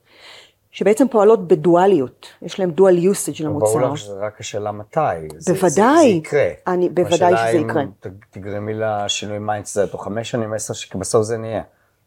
שבעצם 0.70 1.08
פועלות 1.08 1.48
בדואליות, 1.48 2.26
יש 2.42 2.60
להם 2.60 2.70
dual 2.70 2.98
usage 2.98 3.42
למוצר. 3.42 3.66
ברור 3.78 3.92
לך 3.92 3.98
שזה 3.98 4.14
רק 4.26 4.40
השאלה 4.40 4.72
מתי. 4.72 4.98
זה- 5.38 5.52
בוודאי. 5.54 5.68
זה, 5.96 6.00
זה 6.02 6.06
יקרה. 6.08 6.48
אני- 6.66 6.88
בוודאי 6.88 7.14
השאלה 7.14 7.36
שזה 7.48 7.58
אם 7.58 7.70
יקרה. 7.70 7.82
ת- 8.00 8.06
תגרמי 8.30 8.72
לשינוי 8.74 9.38
mindset 9.38 9.78
תוך 9.90 10.04
חמש 10.04 10.30
שנים, 10.30 10.52
עשר 10.52 10.74
שנים, 10.74 10.92
כי 10.92 10.98
בסוף 10.98 11.22
זה 11.22 11.36
נהיה. 11.38 11.62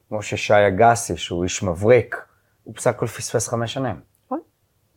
כמו 0.10 0.22
ששי 0.22 0.54
אגסי, 0.68 1.18
שהוא 1.18 1.44
איש 1.44 1.64
מבריק, 1.64 2.16
הוא 2.64 2.74
בסך 2.76 2.88
הכל 2.90 3.08
פספס 3.08 3.48
חמש 3.48 3.74
שנים. 3.74 3.96
נכון. 4.26 4.40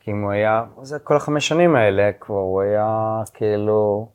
כי 0.00 0.10
אם 0.10 0.22
הוא 0.22 0.30
היה, 0.32 0.64
זה 0.82 0.98
כל 0.98 1.16
החמש 1.16 1.48
שנים 1.48 1.76
האלה, 1.76 2.10
כבר 2.20 2.34
הוא 2.36 2.60
היה 2.62 2.86
כאילו, 3.34 4.08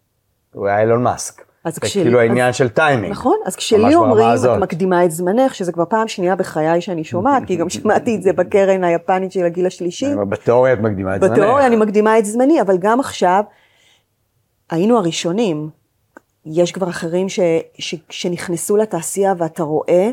הוא 0.56 0.68
היה 0.68 0.82
אילון 0.82 1.04
מאסק. 1.04 1.42
אז 1.64 1.76
זה 1.76 1.82
כשלי- 1.82 2.04
כאילו 2.04 2.20
העניין 2.20 2.54
של 2.54 2.70
טיימינג. 2.70 3.12
נכון, 3.12 3.38
אז 3.46 3.56
כשלי 3.56 3.96
אומרים. 3.96 4.28
את 4.56 4.60
מקדימה 4.60 5.06
את 5.06 5.12
זמנך, 5.12 5.56
שזה 5.56 5.72
כבר 5.72 5.86
פעם 5.90 6.08
שנייה 6.08 6.36
בחיי 6.36 6.82
שאני 6.82 7.04
שומעת, 7.04 7.44
כי 7.48 7.56
גם 7.56 7.70
שמעתי 7.70 8.16
את 8.16 8.22
זה 8.24 8.34
בקרן 8.34 8.84
היפנית 8.84 9.32
של 9.32 9.46
הגיל 9.46 9.66
השלישי. 9.66 10.06
בתיאוריה 10.30 10.74
את 10.74 10.80
מקדימה 10.80 11.16
את 11.16 11.22
זמנך. 11.22 11.32
בתיאוריה 11.32 11.68
אני 11.68 11.76
מקדימה 11.76 12.20
את 12.20 12.26
זמני, 12.26 12.62
אבל 12.62 12.78
גם 12.78 13.00
עכשיו, 13.00 13.44
היינו 14.70 14.98
הראשונים, 14.98 15.70
יש 16.46 16.72
כבר 16.72 16.90
אחרים 16.90 17.30
ש, 17.30 17.40
ש, 17.80 17.96
שנכנסו 18.10 18.78
לתעשייה 18.78 19.34
ואתה 19.38 19.64
רואה, 19.64 20.10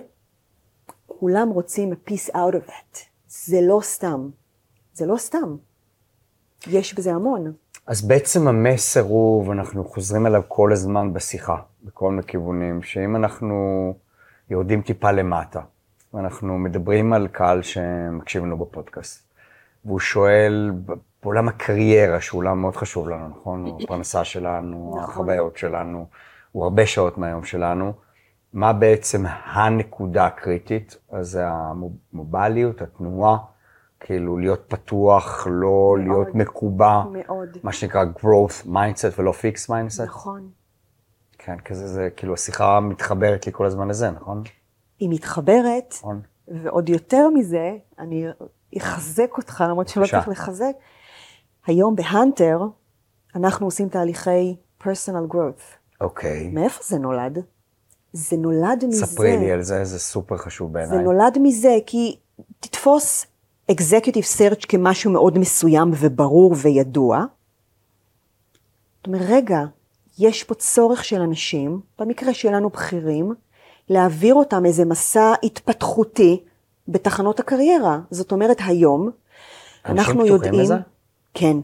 כולם 1.07 1.49
רוצים 1.49 1.93
a 1.93 2.11
piece 2.11 2.31
out 2.35 2.55
of 2.55 2.71
it. 2.71 2.99
זה 3.29 3.59
לא 3.63 3.81
סתם. 3.83 4.29
זה 4.93 5.07
לא 5.07 5.17
סתם. 5.17 5.57
יש 6.71 6.95
בזה 6.95 7.15
המון. 7.15 7.53
אז 7.87 8.03
בעצם 8.03 8.49
המסר 8.49 9.01
הוא, 9.01 9.49
ואנחנו 9.49 9.85
חוזרים 9.85 10.27
אליו 10.27 10.43
כל 10.49 10.73
הזמן 10.73 11.13
בשיחה, 11.13 11.57
בכל 11.85 12.11
מיני 12.11 12.23
כיוונים, 12.23 12.83
שאם 12.83 13.17
אנחנו 13.17 13.95
יורדים 14.51 14.83
טיפה 14.83 15.11
למטה, 15.11 15.61
ואנחנו 16.15 16.59
מדברים 16.59 17.13
על 17.13 17.29
קהל 17.29 17.63
שמקשיב 17.63 18.45
לנו 18.45 18.57
בפודקאסט, 18.57 19.33
והוא 19.85 20.01
שואל, 20.01 20.73
בעולם 21.23 21.49
הקריירה, 21.49 22.21
שהוא 22.21 22.39
עולם 22.39 22.61
מאוד 22.61 22.77
חשוב 22.77 23.09
לנו, 23.09 23.29
נכון? 23.29 23.65
הוא 23.65 23.81
הפרנסה 23.85 24.25
שלנו, 24.25 24.95
נכון. 24.97 25.11
החוויות 25.11 25.57
שלנו, 25.57 26.07
הוא 26.53 26.65
הרבה 26.65 26.87
שעות 26.87 27.19
מהיום 27.19 27.45
שלנו, 27.45 27.93
מה 28.53 28.73
בעצם 28.73 29.25
הנקודה 29.45 30.27
הקריטית? 30.27 30.97
אז 31.11 31.31
זה 31.31 31.45
המוביליות, 31.49 32.83
התנועה, 32.83 33.37
כאילו 34.05 34.39
להיות 34.39 34.65
פתוח, 34.69 35.47
לא 35.51 35.97
להיות 35.99 36.35
מקובע. 36.35 37.03
מאוד. 37.13 37.49
מה 37.63 37.73
שנקרא 37.73 38.05
growth 38.19 38.67
mindset 38.67 39.19
ולא 39.19 39.31
fixed 39.31 39.69
mindset. 39.69 40.03
נכון. 40.03 40.51
כן, 41.39 41.57
כזה 41.65 41.89
זה, 41.89 42.09
כאילו 42.17 42.35
השיחה 42.35 42.81
מתחברת 42.81 43.47
לי 43.47 43.53
כל 43.53 43.67
הזמן 43.67 43.89
לזה, 43.89 44.11
נכון? 44.11 44.43
היא 44.99 45.09
מתחברת, 45.11 45.95
נכון. 45.99 46.21
ועוד 46.49 46.89
יותר 46.89 47.29
מזה, 47.29 47.77
אני 47.99 48.27
אחזק 48.79 49.37
אותך, 49.37 49.65
למרות 49.69 49.89
שלא. 49.89 50.07
צריך 50.07 50.29
לחזק. 50.29 50.73
היום 51.67 51.97
בהאנטר, 51.97 52.61
אנחנו 53.35 53.67
עושים 53.67 53.89
תהליכי 53.89 54.57
personal 54.83 55.33
growth. 55.33 55.63
אוקיי. 56.01 56.49
מאיפה 56.49 56.83
זה 56.85 56.99
נולד? 56.99 57.39
זה 58.13 58.37
נולד 58.37 58.85
מזה. 58.89 59.07
ספרי 59.07 59.39
לי 59.39 59.53
על 59.53 59.63
זה, 59.63 59.85
זה 59.85 59.99
סופר 59.99 60.37
חשוב 60.37 60.73
בעיניי. 60.73 60.99
זה 60.99 61.05
נולד 61.05 61.39
מזה, 61.41 61.77
כי 61.87 62.17
תתפוס 62.61 63.27
executive 63.71 64.39
search 64.39 64.67
כמשהו 64.69 65.11
מאוד 65.11 65.39
מסוים 65.39 65.91
וברור 65.95 66.55
וידוע. 66.63 67.25
זאת 68.97 69.07
אומרת, 69.07 69.23
רגע, 69.29 69.61
יש 70.19 70.45
פה 70.45 70.55
צורך 70.55 71.05
של 71.05 71.21
אנשים, 71.21 71.81
במקרה 71.99 72.35
שלנו 72.35 72.69
בכירים, 72.69 73.35
להעביר 73.89 74.35
אותם 74.35 74.67
איזה 74.67 74.85
מסע 74.85 75.33
התפתחותי 75.43 76.41
בתחנות 76.89 77.41
הקריירה. 77.41 78.01
זאת 78.11 78.33
אומרת, 78.33 78.57
היום 78.67 79.11
אנחנו 79.87 80.13
פתוחים 80.13 80.27
יודעים... 80.27 80.55
לזה? 80.55 80.75
כן. 81.35 81.57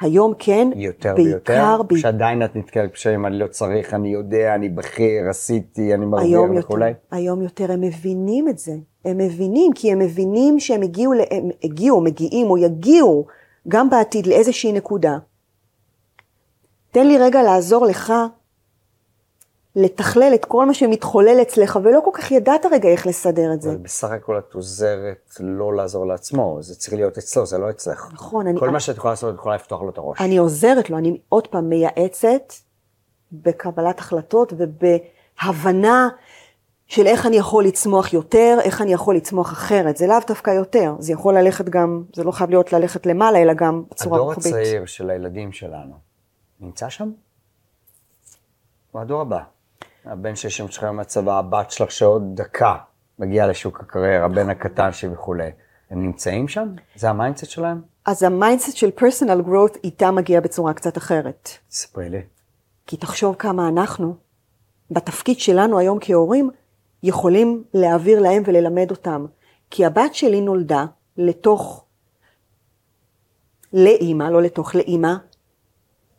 היום 0.00 0.32
כן, 0.38 0.70
יותר 0.76 1.14
בעיקר, 1.14 1.76
ויותר? 1.78 1.96
שעדיין 1.96 2.44
את 2.44 2.56
נתקלת 2.56 2.92
בשם, 2.92 3.26
אני 3.26 3.38
לא 3.38 3.46
צריך, 3.46 3.94
אני 3.94 4.08
יודע, 4.08 4.54
אני 4.54 4.68
בכיר, 4.68 5.28
עשיתי, 5.30 5.94
אני 5.94 6.06
מרוויח 6.06 6.28
היום 6.28 6.52
יותר, 6.52 6.66
וכולי? 6.66 6.92
היום 7.10 7.42
יותר 7.42 7.72
הם 7.72 7.80
מבינים 7.80 8.48
את 8.48 8.58
זה. 8.58 8.72
הם 9.04 9.18
מבינים, 9.18 9.72
כי 9.72 9.92
הם 9.92 9.98
מבינים 9.98 10.60
שהם 10.60 10.82
הגיעו, 10.82 11.12
הם 11.30 11.50
הגיעו, 11.64 12.00
מגיעים 12.00 12.50
או 12.50 12.58
יגיעו 12.58 13.26
גם 13.68 13.90
בעתיד 13.90 14.26
לאיזושהי 14.26 14.72
נקודה. 14.72 15.18
תן 16.90 17.06
לי 17.06 17.18
רגע 17.18 17.42
לעזור 17.42 17.86
לך 17.86 18.12
לתכלל 19.76 20.32
את 20.34 20.44
כל 20.44 20.66
מה 20.66 20.74
שמתחולל 20.74 21.38
אצלך, 21.42 21.78
ולא 21.82 22.00
כל 22.04 22.10
כך 22.14 22.30
ידעת 22.30 22.66
רגע 22.72 22.88
איך 22.88 23.06
לסדר 23.06 23.52
את 23.52 23.62
זה. 23.62 23.70
אבל 23.70 23.78
בסך 23.78 24.10
הכל 24.10 24.38
את 24.38 24.54
עוזרת 24.54 25.36
לא 25.40 25.74
לעזור 25.74 26.06
לעצמו, 26.06 26.58
זה 26.60 26.74
צריך 26.76 26.94
להיות 26.94 27.18
אצלו, 27.18 27.46
זה 27.46 27.58
לא 27.58 27.70
אצלך. 27.70 28.08
נכון, 28.12 28.46
אני, 28.46 28.60
כל 28.60 28.70
מה 28.70 28.80
שאת 28.80 28.96
יכולה 28.96 29.12
לעשות, 29.12 29.34
את 29.34 29.38
יכולה 29.38 29.54
לפתוח 29.54 29.82
לו 29.82 29.90
את 29.90 29.98
הראש. 29.98 30.20
אני 30.20 30.38
עוזרת 30.38 30.90
לו, 30.90 30.98
אני 30.98 31.20
עוד 31.28 31.46
פעם 31.46 31.68
מייעצת 31.68 32.52
בקבלת 33.32 33.98
החלטות 33.98 34.52
ובהבנה 34.56 36.08
של 36.90 37.06
איך 37.06 37.26
אני 37.26 37.36
יכול 37.36 37.64
לצמוח 37.64 38.12
יותר, 38.12 38.58
איך 38.62 38.82
אני 38.82 38.92
יכול 38.92 39.16
לצמוח 39.16 39.52
אחרת. 39.52 39.96
זה 39.96 40.06
לאו 40.06 40.16
דווקא 40.26 40.50
יותר, 40.50 40.94
זה 40.98 41.12
יכול 41.12 41.38
ללכת 41.38 41.68
גם, 41.68 42.02
זה 42.14 42.24
לא 42.24 42.30
חייב 42.30 42.50
להיות 42.50 42.72
ללכת 42.72 43.06
למעלה, 43.06 43.38
אלא 43.38 43.54
גם 43.54 43.82
בצורה 43.90 44.16
הדור 44.16 44.28
רוחבית. 44.28 44.46
הצעיר 44.46 44.86
של 44.86 45.10
הילדים 45.10 45.52
שלנו, 45.52 45.94
נמצא 46.60 46.88
שם? 46.88 47.10
הוא 48.90 49.00
הדור 49.00 49.20
הבא. 49.20 49.40
הבן 50.04 50.36
שיש 50.36 50.56
שלך 50.56 50.82
היום 50.82 50.96
מהצבא, 50.96 51.38
הבת 51.38 51.70
שלך 51.70 51.90
שעוד 51.90 52.22
דקה 52.34 52.76
מגיעה 53.18 53.46
לשוק 53.46 53.80
הקריירה, 53.80 54.24
הבן 54.24 54.50
הקטן 54.50 54.90
וכולי. 55.12 55.50
הם 55.90 56.02
נמצאים 56.02 56.48
שם? 56.48 56.68
זה 56.96 57.10
ה 57.10 57.15
mindset 57.15 57.50
שלהם? 57.50 57.82
אז 58.04 58.22
ה 58.22 58.29
mindset 58.29 58.76
של 58.76 58.90
personal 58.90 59.40
growth 59.46 59.78
איתה 59.84 60.10
מגיע 60.10 60.40
בצורה 60.40 60.74
קצת 60.74 60.98
אחרת. 60.98 61.50
ספרי 61.70 62.10
לי. 62.10 62.22
כי 62.86 62.96
תחשוב 62.96 63.34
כמה 63.34 63.68
אנחנו, 63.68 64.14
בתפקיד 64.90 65.40
שלנו 65.40 65.78
היום 65.78 65.98
כהורים, 66.00 66.50
יכולים 67.02 67.64
להעביר 67.74 68.20
להם 68.20 68.42
וללמד 68.46 68.90
אותם. 68.90 69.26
כי 69.70 69.84
הבת 69.84 70.14
שלי 70.14 70.40
נולדה 70.40 70.84
לתוך, 71.16 71.84
לאימא, 73.72 74.24
לא 74.24 74.42
לתוך, 74.42 74.74
לאימא, 74.74 75.14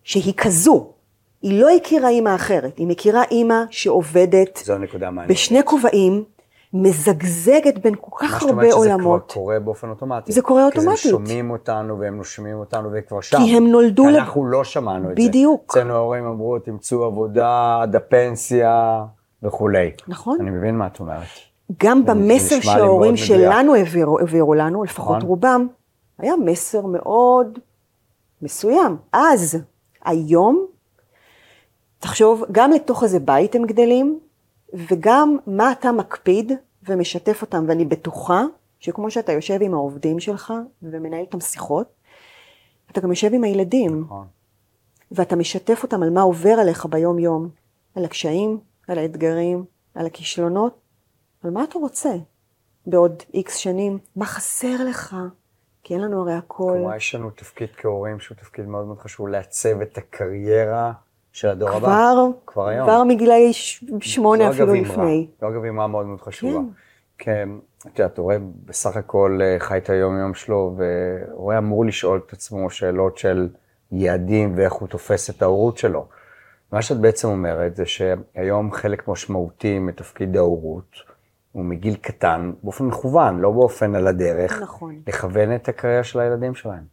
שהיא 0.03 0.34
כזו. 0.38 0.93
היא 1.41 1.61
לא 1.61 1.69
הכירה 1.69 2.09
אימא 2.09 2.36
אחרת, 2.36 2.77
היא 2.77 2.88
מכירה 2.88 3.23
אימא 3.32 3.63
שעובדת. 3.69 4.69
בשני 5.27 5.59
כובעים, 5.65 6.23
מזגזגת 6.73 7.77
בין 7.84 7.95
כל 8.01 8.25
מה 8.25 8.32
כך 8.32 8.41
שאת 8.41 8.49
אומרת 8.49 8.65
הרבה 8.65 8.67
שזה 8.67 8.93
עולמות. 8.93 9.23
כבר 9.32 9.34
קורה 9.34 9.59
באופן 9.59 9.89
אוטומטי. 9.89 10.32
זה 10.32 10.41
קורה 10.41 10.61
כי 10.71 10.79
אוטומטית. 10.79 11.05
הם 11.05 11.11
שומעים 11.11 11.51
אותנו 11.51 11.99
והם 11.99 12.17
נושמים 12.17 12.59
אותנו 12.59 12.91
והם 12.91 13.01
כבר 13.07 13.21
שם. 13.21 13.38
כי 13.38 13.57
הם 13.57 13.67
נולדו 13.67 14.03
כי 14.03 14.09
אנחנו 14.09 14.45
לא 14.45 14.63
שמענו 14.63 15.11
את 15.11 15.17
זה. 15.17 15.27
בדיוק. 15.27 15.71
אצלנו 15.71 15.93
ההורים 15.93 16.25
אמרו, 16.25 16.59
תמצאו 16.59 17.03
עבודה 17.03 17.79
עד 17.82 17.95
הפנסיה 17.95 19.03
וכולי. 19.44 19.92
נכון. 20.08 20.38
אני 20.42 20.50
מבין 20.50 20.78
מה 20.78 20.88
את 20.88 21.00
אומרת. 21.00 21.28
גם 21.84 22.06
במסר 22.06 22.62
שההורים. 22.62 23.18
שלנו 23.18 23.76
העבירו, 23.76 24.20
העבירו 24.20 24.54
לנו, 24.54 24.84
לפחות 24.84 25.18
נכון. 25.18 25.30
רובם, 25.30 25.68
היה 26.18 26.34
מסר 26.46 26.86
מאוד 26.86 27.60
מסוים. 28.42 28.98
אז, 29.14 29.58
היום, 30.06 30.66
תחשוב, 32.00 32.44
גם 32.52 32.72
לתוך 32.72 33.04
איזה 33.04 33.20
בית 33.20 33.56
הם 33.56 33.66
גדלים, 33.66 34.20
וגם 34.74 35.38
מה 35.48 35.72
אתה 35.72 35.92
מקפיד 35.92 36.52
ומשתף 36.88 37.42
אותם, 37.42 37.66
ואני 37.68 37.86
בטוחה 37.86 38.44
שכמו 38.80 39.12
שאתה 39.12 39.32
יושב 39.32 39.58
עם 39.62 39.74
העובדים 39.74 40.20
שלך 40.20 40.54
ומנהל 40.84 41.22
איתם 41.22 41.39
שיחות, 41.39 41.88
אתה 42.92 43.02
גם 43.02 43.10
יושב 43.10 43.34
עם 43.34 43.44
הילדים, 43.44 44.02
נכון. 44.02 44.28
ואתה 45.12 45.36
משתף 45.36 45.84
אותם 45.84 46.04
על 46.04 46.10
מה 46.10 46.22
עובר 46.22 46.50
עליך 46.50 46.86
ביום 46.86 47.20
יום, 47.20 47.50
על 47.96 48.06
הקשיים, 48.06 48.60
על 48.92 48.98
האתגרים, 48.98 49.66
על 49.96 50.06
הכישלונות, 50.06 50.80
על 51.44 51.52
מה 51.52 51.64
אתה 51.64 51.80
רוצה 51.80 52.10
בעוד 52.86 53.24
איקס 53.34 53.56
שנים, 53.56 53.98
מה 54.16 54.26
חסר 54.26 54.84
לך, 54.89 55.16
כי 55.84 55.94
אין 55.94 56.02
לנו 56.02 56.22
הרי 56.22 56.34
הכל. 56.34 56.74
כלומר, 56.78 56.96
יש 56.96 57.16
לנו 57.16 57.30
תפקיד 57.30 57.70
כהורים 57.78 58.20
שהוא 58.20 58.38
תפקיד 58.38 58.66
מאוד 58.66 58.86
מאוד 58.86 59.00
חשוב, 59.00 59.28
לעצב 59.28 59.82
את 59.82 59.98
הקריירה 59.98 60.94
של 61.32 61.48
הדור 61.48 61.70
הבא. 61.70 61.80
כבר, 61.80 62.28
כבר 62.46 62.68
היום. 62.68 62.88
כבר 62.88 63.04
מגילאי 63.04 63.54
ש- 63.54 63.84
שמונה 64.02 64.50
אפילו. 64.50 64.74
לפני. 64.74 65.28
זו 65.42 65.48
אגב 65.48 65.66
אמרה 65.66 65.88
מאוד 65.88 66.06
מאוד 66.06 66.22
חשובה. 66.22 66.60
כן. 67.18 67.32
כן. 67.34 67.50
את 67.92 68.00
יודעת, 68.00 68.18
הורה 68.18 68.38
בסך 68.66 68.96
הכל 68.98 69.39
אה, 69.42 69.56
חי 69.60 69.78
את 69.78 69.89
היום-יום 69.89 70.34
שלו, 70.34 70.76
והורה 70.78 71.58
אמור 71.58 71.86
לשאול 71.86 72.22
את 72.28 72.34
עצמו 72.34 72.70
שאלות 72.70 73.18
של 73.18 73.50
יעדים 73.92 74.54
ואיך 74.58 74.74
הוא 74.74 74.88
תופס 74.88 75.30
את 75.30 75.42
ההורות 75.42 75.78
שלו. 75.78 76.06
מה 76.72 76.82
שאת 76.82 76.97
בעצם 76.97 77.28
אומרת 77.28 77.76
זה 77.76 77.84
שהיום 77.86 78.72
חלק 78.72 79.07
משמעותי 79.07 79.80
מתפקיד 79.80 80.38
ההורות 80.38 80.95
הוא 81.51 81.65
מגיל 81.65 81.95
קטן, 81.95 82.51
באופן 82.63 82.86
מכוון, 82.86 83.39
לא 83.39 83.51
באופן 83.51 83.95
על 83.95 84.07
הדרך, 84.07 84.61
נכון. 84.61 85.01
לכוון 85.07 85.55
את 85.55 85.67
הקריירה 85.69 86.03
של 86.03 86.19
הילדים 86.19 86.55
שלהם. 86.55 86.84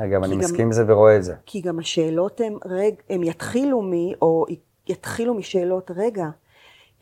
אגב, 0.00 0.24
אני 0.24 0.32
גם- 0.32 0.38
מסכים 0.38 0.64
עם 0.66 0.72
זה 0.72 0.84
ורואה 0.86 1.16
את 1.16 1.24
זה. 1.24 1.34
כי 1.46 1.60
גם 1.60 1.78
השאלות 1.78 2.40
הן, 2.40 2.54
רג, 2.64 2.94
הם 3.10 3.22
יתחילו 3.22 3.82
מ... 3.82 3.92
או 4.22 4.44
יתחילו 4.88 5.34
משאלות, 5.34 5.90
רגע, 5.96 6.24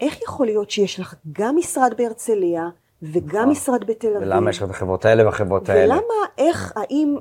איך 0.01 0.23
יכול 0.23 0.47
להיות 0.47 0.71
שיש 0.71 1.01
לך 1.01 1.15
גם 1.33 1.57
משרד 1.57 1.95
בהרצליה 1.99 2.63
וגם 3.03 3.37
נכון. 3.41 3.49
משרד 3.51 3.85
בתל 3.87 4.09
אביב? 4.17 4.23
ולמה 4.23 4.51
יש 4.51 4.59
לך 4.59 4.65
את 4.65 4.71
החברות 4.71 5.05
האלה 5.05 5.25
והחברות 5.25 5.69
האלה? 5.69 5.95
ולמה, 5.95 6.15
איך, 6.39 6.73
האם 6.77 7.17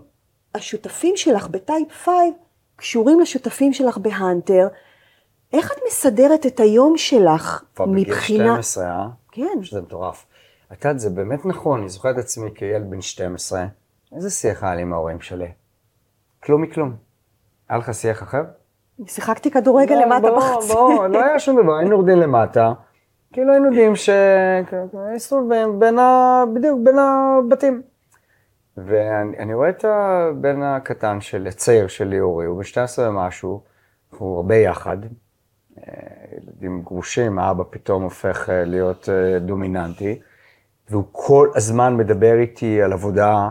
השותפים 0.55 1.17
שלך 1.17 1.47
בטייפ 1.47 1.87
5 1.91 2.15
קשורים 2.81 3.19
לשותפים 3.19 3.73
שלך 3.73 3.97
בהאנטר? 3.97 4.67
איך 5.53 5.71
את 5.71 5.77
מסדרת 5.87 6.45
את 6.45 6.59
היום 6.59 6.97
שלך 6.97 7.63
כבר 7.75 7.85
בגיל 7.85 8.07
מבחינה... 8.07 8.43
12, 8.43 8.85
אה? 8.85 9.07
כן. 9.31 9.63
שזה 9.63 9.81
מטורף. 9.81 10.25
את 10.73 10.85
יודעת, 10.85 10.99
זה 10.99 11.09
באמת 11.09 11.45
נכון, 11.45 11.79
אני 11.79 11.89
זוכר 11.89 12.11
את 12.11 12.17
עצמי 12.17 12.49
כילד 12.55 12.89
בן 12.89 13.01
12, 13.01 13.65
איזה 14.15 14.29
שיח 14.29 14.63
היה 14.63 14.75
לי 14.75 14.81
עם 14.81 14.93
ההורים 14.93 15.21
שלי? 15.21 15.47
כלום 16.43 16.61
מכלום. 16.61 16.95
היה 17.69 17.79
לך 17.79 17.93
שיח 17.93 18.23
אחר? 18.23 18.41
שיחקתי 19.05 19.51
כדורגל 19.51 19.95
לא, 19.95 20.01
למטה 20.01 20.27
בחצי. 20.37 20.73
בוא, 20.73 21.07
לא 21.07 21.23
היה 21.23 21.39
שום 21.39 21.63
דבר, 21.63 21.75
היינו 21.75 21.91
יורדים 21.91 22.17
למטה, 22.17 22.73
כאילו 23.33 23.51
היינו 23.51 23.65
יודעים 23.65 23.95
ש... 23.95 24.09
מסתובבים 25.15 25.79
בין 25.79 25.99
ה... 25.99 26.43
בדיוק 26.53 26.79
בין 26.83 26.95
הבתים. 26.99 27.81
ואני 28.85 29.37
אני 29.37 29.53
רואה 29.53 29.69
את 29.69 29.85
הבן 29.85 30.63
הקטן 30.63 31.21
של, 31.21 31.47
הצעיר 31.47 31.87
שלי, 31.87 32.19
אורי, 32.19 32.45
הוא 32.45 32.57
בן 32.57 32.63
12 32.63 33.09
ומשהו, 33.09 33.61
אנחנו 34.11 34.35
הרבה 34.35 34.55
יחד. 34.55 34.97
אה, 35.77 35.93
ילדים 36.37 36.81
גרושים, 36.81 37.39
האבא 37.39 37.63
פתאום 37.69 38.03
הופך 38.03 38.49
אה, 38.49 38.65
להיות 38.65 39.09
אה, 39.09 39.39
דומיננטי, 39.39 40.19
והוא 40.89 41.03
כל 41.11 41.49
הזמן 41.55 41.97
מדבר 41.97 42.39
איתי 42.39 42.81
על 42.81 42.93
עבודה 42.93 43.49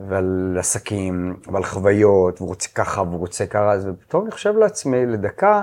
ועל 0.00 0.56
עסקים 0.58 1.36
ועל 1.52 1.64
חוויות, 1.64 2.40
והוא 2.40 2.48
רוצה 2.48 2.68
ככה 2.74 3.02
והוא 3.02 3.18
רוצה 3.18 3.46
ככה, 3.46 3.72
אז 3.72 3.88
פתאום 4.00 4.22
אני 4.22 4.30
חושב 4.30 4.56
לעצמי 4.56 5.06
לדקה, 5.06 5.62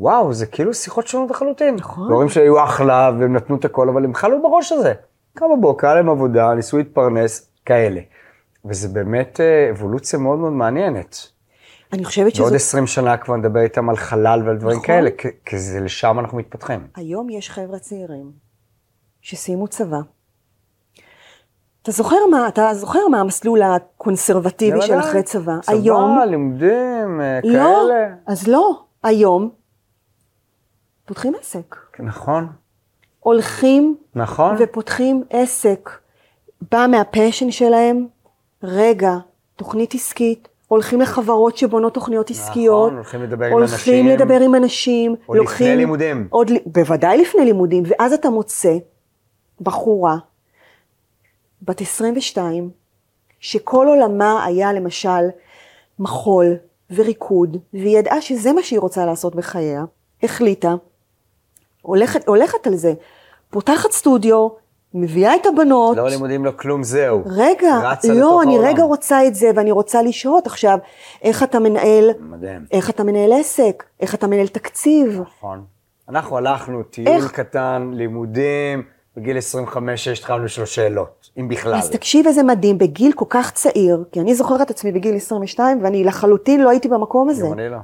וואו, 0.00 0.32
זה 0.32 0.46
כאילו 0.46 0.74
שיחות 0.74 1.06
שונות 1.06 1.30
לחלוטין. 1.30 1.74
נכון. 1.74 2.10
ההורים 2.10 2.28
שלי 2.28 2.42
היו 2.42 2.64
אחלה 2.64 3.10
והם 3.18 3.36
נתנו 3.36 3.56
את 3.56 3.64
הכל, 3.64 3.88
אבל 3.88 4.04
הם 4.04 4.12
בכלל 4.12 4.30
לא 4.30 4.38
בראש 4.42 4.72
הזה. 4.72 4.92
קם 5.34 5.46
בבוקר, 5.58 5.86
היה 5.86 5.96
להם 5.96 6.08
עבודה, 6.08 6.54
ניסו 6.54 6.78
להתפרנס, 6.78 7.50
כאלה. 7.66 8.00
וזה 8.68 8.88
באמת 8.88 9.40
אה, 9.40 9.70
אבולוציה 9.70 10.18
מאוד 10.18 10.38
מאוד 10.38 10.52
מעניינת. 10.52 11.16
אני 11.92 12.04
חושבת 12.04 12.36
בעוד 12.36 12.48
שזאת... 12.48 12.54
20 12.54 12.86
שנה 12.86 13.16
כבר 13.16 13.36
נדבר 13.36 13.60
איתם 13.60 13.88
על 13.90 13.96
חלל 13.96 14.42
ועל 14.46 14.56
דברים 14.56 14.76
נכון. 14.76 14.86
כאלה, 14.86 15.10
כי- 15.44 15.58
זה 15.58 15.80
לשם 15.80 16.18
אנחנו 16.20 16.38
מתפתחים. 16.38 16.86
היום 16.96 17.30
יש 17.30 17.50
חבר'ה 17.50 17.78
צעירים 17.78 18.32
שסיימו 19.20 19.68
צבא. 19.68 19.98
אתה 21.82 21.92
זוכר 21.92 22.16
מה, 22.30 22.48
אתה 22.48 22.74
זוכר 22.74 23.08
מה 23.10 23.20
המסלול 23.20 23.62
הקונסרבטיבי 23.62 24.82
של. 24.82 24.98
אחרי 24.98 25.22
צבא? 25.22 25.52
צבא, 25.62 25.74
היום, 25.74 26.18
לימודים, 26.30 27.20
אה, 27.20 27.40
לא, 27.44 27.52
כאלה. 27.52 28.14
אז 28.26 28.48
לא, 28.48 28.82
היום 29.02 29.50
פותחים 31.04 31.32
עסק. 31.40 31.76
נכון, 31.98 32.48
הולכים 33.20 33.96
נכון. 34.14 34.56
ופותחים 34.58 35.24
עסק. 35.30 35.90
בא 36.70 36.86
מהפשן 36.90 37.50
שלהם, 37.50 38.06
רגע, 38.66 39.16
תוכנית 39.56 39.94
עסקית, 39.94 40.48
הולכים 40.68 41.00
לחברות 41.00 41.56
שבונות 41.56 41.94
תוכניות 41.94 42.30
עסקיות. 42.30 42.86
נכון, 42.86 42.96
הולכים 42.96 43.22
לדבר 43.22 43.46
עם 43.46 43.52
הולכים 43.52 43.94
אנשים. 43.94 44.08
לדבר 44.08 44.40
עם 44.40 44.54
אנשים. 44.54 45.14
עוד 45.26 45.38
לפני 45.38 45.76
לימודים. 45.76 46.28
עוד, 46.30 46.50
בוודאי 46.66 47.18
לפני 47.18 47.44
לימודים, 47.44 47.82
ואז 47.86 48.12
אתה 48.12 48.30
מוצא 48.30 48.76
בחורה 49.60 50.16
בת 51.62 51.80
22, 51.80 52.70
שכל 53.40 53.86
עולמה 53.88 54.44
היה 54.44 54.72
למשל 54.72 55.28
מחול 55.98 56.56
וריקוד, 56.90 57.56
והיא 57.72 57.98
ידעה 57.98 58.20
שזה 58.20 58.52
מה 58.52 58.62
שהיא 58.62 58.80
רוצה 58.80 59.06
לעשות 59.06 59.34
בחייה, 59.34 59.84
החליטה, 60.22 60.74
הולכת, 61.82 62.28
הולכת 62.28 62.66
על 62.66 62.74
זה, 62.74 62.94
פותחת 63.50 63.92
סטודיו, 63.92 64.48
מביאה 64.96 65.34
את 65.34 65.46
הבנות. 65.46 65.96
לא 65.96 66.08
לימודים, 66.08 66.44
לא 66.44 66.50
כלום, 66.50 66.82
זהו. 66.82 67.22
רגע, 67.26 67.94
לא, 68.04 68.42
אני 68.42 68.52
העולם. 68.52 68.68
רגע 68.68 68.82
רוצה 68.82 69.26
את 69.26 69.34
זה, 69.34 69.50
ואני 69.54 69.70
רוצה 69.70 70.02
לשהות 70.02 70.46
עכשיו, 70.46 70.78
איך 71.22 71.42
אתה 71.42 71.58
מנהל, 71.58 72.10
מדהים. 72.20 72.64
איך 72.72 72.90
אתה 72.90 73.04
מנהל 73.04 73.32
עסק, 73.32 73.84
איך 74.00 74.14
אתה 74.14 74.26
מנהל 74.26 74.48
תקציב. 74.48 75.20
נכון. 75.38 75.64
אנחנו 76.08 76.36
הלכנו, 76.36 76.82
טיול 76.82 77.08
איך? 77.08 77.30
קטן, 77.30 77.90
לימודים, 77.94 78.82
בגיל 79.16 79.38
25 79.38 80.08
התחלנו 80.08 80.44
לשאול 80.44 80.66
שאלות, 80.66 81.30
אם 81.38 81.48
בכלל. 81.48 81.74
אז 81.74 81.90
תקשיב 81.90 82.26
איזה 82.26 82.42
מדהים, 82.42 82.78
בגיל 82.78 83.12
כל 83.12 83.24
כך 83.28 83.50
צעיר, 83.50 84.04
כי 84.12 84.20
אני 84.20 84.34
זוכרת 84.34 84.60
את 84.62 84.70
עצמי 84.70 84.92
בגיל 84.92 85.16
22, 85.16 85.84
ואני 85.84 86.04
לחלוטין 86.04 86.60
לא 86.60 86.70
הייתי 86.70 86.88
במקום 86.88 87.28
הזה. 87.28 87.46
גם 87.46 87.52
אני 87.52 87.68
לא. 87.68 87.78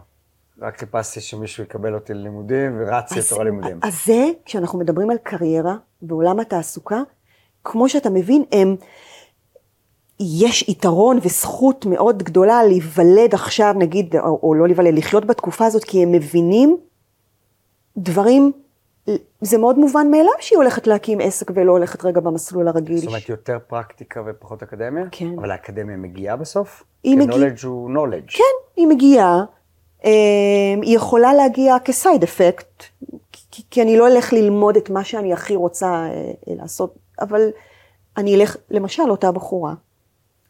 רק 0.61 0.79
חיפשתי 0.79 1.21
שמישהו 1.21 1.65
יקבל 1.65 1.95
אותי 1.95 2.15
ללימודים, 2.15 2.77
ורצתי 2.81 3.19
לתוך 3.19 3.39
הלימודים. 3.41 3.79
אז 3.83 4.05
זה, 4.07 4.27
כשאנחנו 4.45 4.79
מדברים 4.79 5.11
על 5.11 5.17
קריירה 5.23 5.75
ועולם 6.09 6.41
התעסוקה, 6.41 7.01
כמו 7.65 7.89
שאתה 7.89 8.11
מבין, 8.11 8.45
הם, 8.53 8.77
יש 10.21 10.69
יתרון 10.69 11.19
וזכות 11.23 11.87
מאוד 11.87 12.23
גדולה 12.23 12.65
להיוולד 12.65 13.35
עכשיו, 13.35 13.75
נגיד, 13.79 14.17
או, 14.17 14.41
או 14.43 14.55
לא 14.55 14.67
להיוולד, 14.67 14.95
לחיות 14.95 15.25
בתקופה 15.25 15.67
הזאת, 15.67 15.85
כי 15.85 16.03
הם 16.03 16.13
מבינים 16.13 16.77
דברים, 17.97 18.53
זה 19.41 19.59
מאוד 19.59 19.79
מובן 19.79 20.11
מאליו 20.11 20.33
שהיא 20.41 20.57
הולכת 20.57 20.87
להקים 20.87 21.21
עסק 21.21 21.51
ולא 21.55 21.73
הולכת 21.73 22.05
רגע 22.05 22.21
במסלול 22.21 22.69
הרגיל. 22.69 22.97
זאת 22.99 23.07
אומרת, 23.07 23.29
יותר 23.29 23.59
פרקטיקה 23.67 24.23
ופחות 24.27 24.63
אקדמיה? 24.63 25.05
כן. 25.11 25.39
אבל 25.39 25.51
האקדמיה 25.51 25.97
מגיעה 25.97 26.37
בסוף? 26.37 26.83
היא 27.05 27.19
כי 27.19 27.25
מגיע- 27.27 27.37
knowledge 27.49 27.67
הוא 27.67 27.91
knowledge. 27.91 28.37
כן, 28.37 28.43
היא 28.77 28.87
מגיעה, 28.87 29.45
אה, 30.05 30.11
היא 30.83 30.97
יכולה 30.97 31.35
להגיע 31.35 31.77
כסייד 31.85 32.23
אפקט, 32.23 32.83
כי, 33.53 33.63
כי 33.71 33.83
אני 33.83 33.97
לא 33.97 34.09
אלך 34.09 34.33
ללמוד 34.33 34.77
את 34.77 34.91
מה 34.91 35.05
שאני 35.05 35.33
הכי 35.33 35.57
רוצה 35.57 35.87
אה, 35.87 36.33
לעשות, 36.47 36.95
אבל 37.21 37.51
אני 38.17 38.35
אלך, 38.35 38.57
למשל, 38.71 39.11
אותה 39.11 39.33
בחורה, 39.33 39.75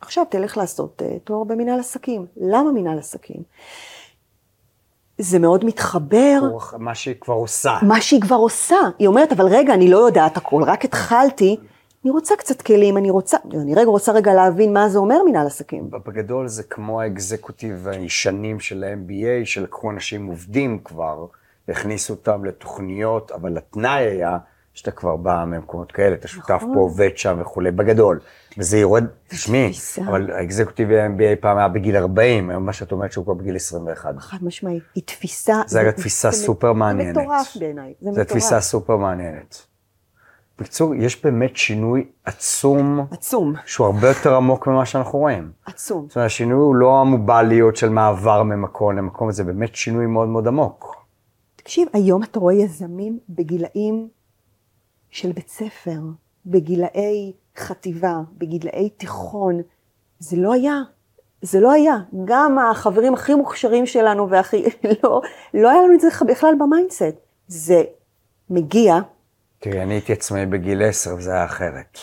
עכשיו 0.00 0.24
תלך 0.30 0.56
לעשות 0.56 1.02
אה, 1.04 1.18
תואר 1.24 1.44
במנהל 1.44 1.80
עסקים. 1.80 2.26
למה 2.36 2.72
מנהל 2.72 2.98
עסקים? 2.98 3.42
זה 5.18 5.38
מאוד 5.38 5.64
מתחבר, 5.64 6.40
מה 6.78 6.94
שהיא 6.94 7.14
כבר 7.20 7.34
עושה. 7.34 7.78
מה 7.82 8.00
שהיא 8.00 8.20
כבר 8.20 8.36
עושה. 8.36 8.76
היא 8.98 9.08
אומרת, 9.08 9.32
אבל 9.32 9.46
רגע, 9.46 9.74
אני 9.74 9.90
לא 9.90 9.96
יודעת 9.96 10.36
הכל, 10.36 10.62
רק 10.62 10.84
התחלתי, 10.84 11.56
אני 12.04 12.10
רוצה 12.10 12.36
קצת 12.36 12.62
כלים, 12.62 12.96
אני 12.96 13.10
רוצה, 13.10 13.36
אני 13.52 13.74
רגע 13.74 13.88
רוצה 13.88 14.12
רגע 14.12 14.34
להבין 14.34 14.72
מה 14.72 14.88
זה 14.88 14.98
אומר 14.98 15.16
מנהל 15.26 15.46
עסקים. 15.46 15.90
בגדול 15.90 16.48
זה 16.48 16.62
כמו 16.62 17.00
האקזקוטיב 17.00 17.88
הישנים 17.88 18.60
של 18.60 18.84
ה-MBA, 18.84 19.46
שלקחו 19.46 19.90
אנשים 19.90 20.26
עובדים 20.26 20.78
כבר, 20.84 21.26
והכניסו 21.68 22.14
אותם 22.14 22.44
לתוכניות, 22.44 23.30
אבל 23.30 23.56
התנאי 23.56 24.02
היה 24.02 24.38
שאתה 24.74 24.90
כבר 24.90 25.16
בא 25.16 25.44
ממקומות 25.46 25.92
כאלה, 25.92 26.14
אתה 26.14 26.28
שותף 26.28 26.50
נכון. 26.50 26.74
פה, 26.74 26.80
עובד 26.80 27.10
שם 27.16 27.38
וכולי, 27.40 27.70
בגדול. 27.70 28.20
וזה 28.58 28.78
יורד, 28.78 29.04
תשמעי. 29.28 29.72
אבל 30.06 30.30
האקזקוטיבי 30.30 31.00
ה-MBA 31.00 31.40
פעם 31.40 31.58
היה 31.58 31.68
בגיל 31.68 31.96
40, 31.96 32.50
היום 32.50 32.66
מה 32.66 32.72
שאת 32.72 32.92
אומרת 32.92 33.12
שהוא 33.12 33.24
כבר 33.24 33.34
בגיל 33.34 33.56
21. 33.56 34.14
חד 34.18 34.38
משמעי, 34.42 34.80
היא 34.94 35.02
תפיסה... 35.06 35.54
זה 35.66 35.80
אגב 35.82 35.90
תפיסה 35.90 36.30
זה- 36.30 36.36
סופר 36.36 36.72
מעניינת. 36.72 37.14
זה 37.14 37.20
מטורף 37.20 37.56
בעיניי, 37.60 37.94
זה 38.00 38.04
זו 38.06 38.10
מטורף. 38.12 38.26
תפיסה 38.28 38.60
סופר 38.60 38.96
מעניינת. 38.96 39.66
בקיצור, 40.58 40.94
יש 40.94 41.24
באמת 41.24 41.56
שינוי 41.56 42.06
עצום, 42.24 43.06
עצום, 43.10 43.52
שהוא 43.66 43.86
הרבה 43.86 44.08
יותר 44.08 44.34
עמוק 44.34 44.66
ממה 44.66 44.86
שאנחנו 44.86 45.18
רואים. 45.18 45.50
עצום. 45.66 46.06
זאת 46.08 46.16
אומרת, 46.16 46.26
השינוי 46.26 46.58
הוא 46.58 46.74
לא 46.74 47.00
המוביליות 47.00 47.76
של 47.76 47.88
מעבר 47.88 48.42
ממקום 48.42 48.96
למקום, 48.96 49.30
זה 49.32 49.44
באמת 49.44 49.74
שינוי 49.76 50.06
מאוד 50.06 50.28
מאוד 50.28 50.48
עמוק. 50.48 51.01
תקשיב, 51.62 51.88
היום 51.92 52.22
אתה 52.22 52.40
רואה 52.40 52.54
יזמים 52.54 53.18
בגילאים 53.28 54.08
של 55.10 55.32
בית 55.32 55.48
ספר, 55.48 56.00
בגילאי 56.46 57.32
חטיבה, 57.56 58.20
בגילאי 58.38 58.90
תיכון. 58.90 59.60
זה 60.18 60.36
לא 60.36 60.52
היה. 60.52 60.80
זה 61.42 61.60
לא 61.60 61.72
היה. 61.72 61.96
גם 62.24 62.58
החברים 62.58 63.14
הכי 63.14 63.34
מוכשרים 63.34 63.86
שלנו 63.86 64.30
והכי... 64.30 64.64
לא, 65.02 65.20
לא 65.54 65.70
היה 65.70 65.82
לנו 65.82 65.94
את 65.94 66.00
זה 66.00 66.08
בכלל 66.28 66.54
ב 66.58 66.64
mindset. 66.64 67.14
זה 67.48 67.82
מגיע, 68.50 68.98
תראי, 69.58 69.82
אני 69.82 69.94
הייתי 69.94 70.12
עצמאי 70.12 70.46
בגיל 70.46 70.82
10 70.82 71.14
וזה 71.14 71.32
היה 71.32 71.44
אחרת. 71.44 71.98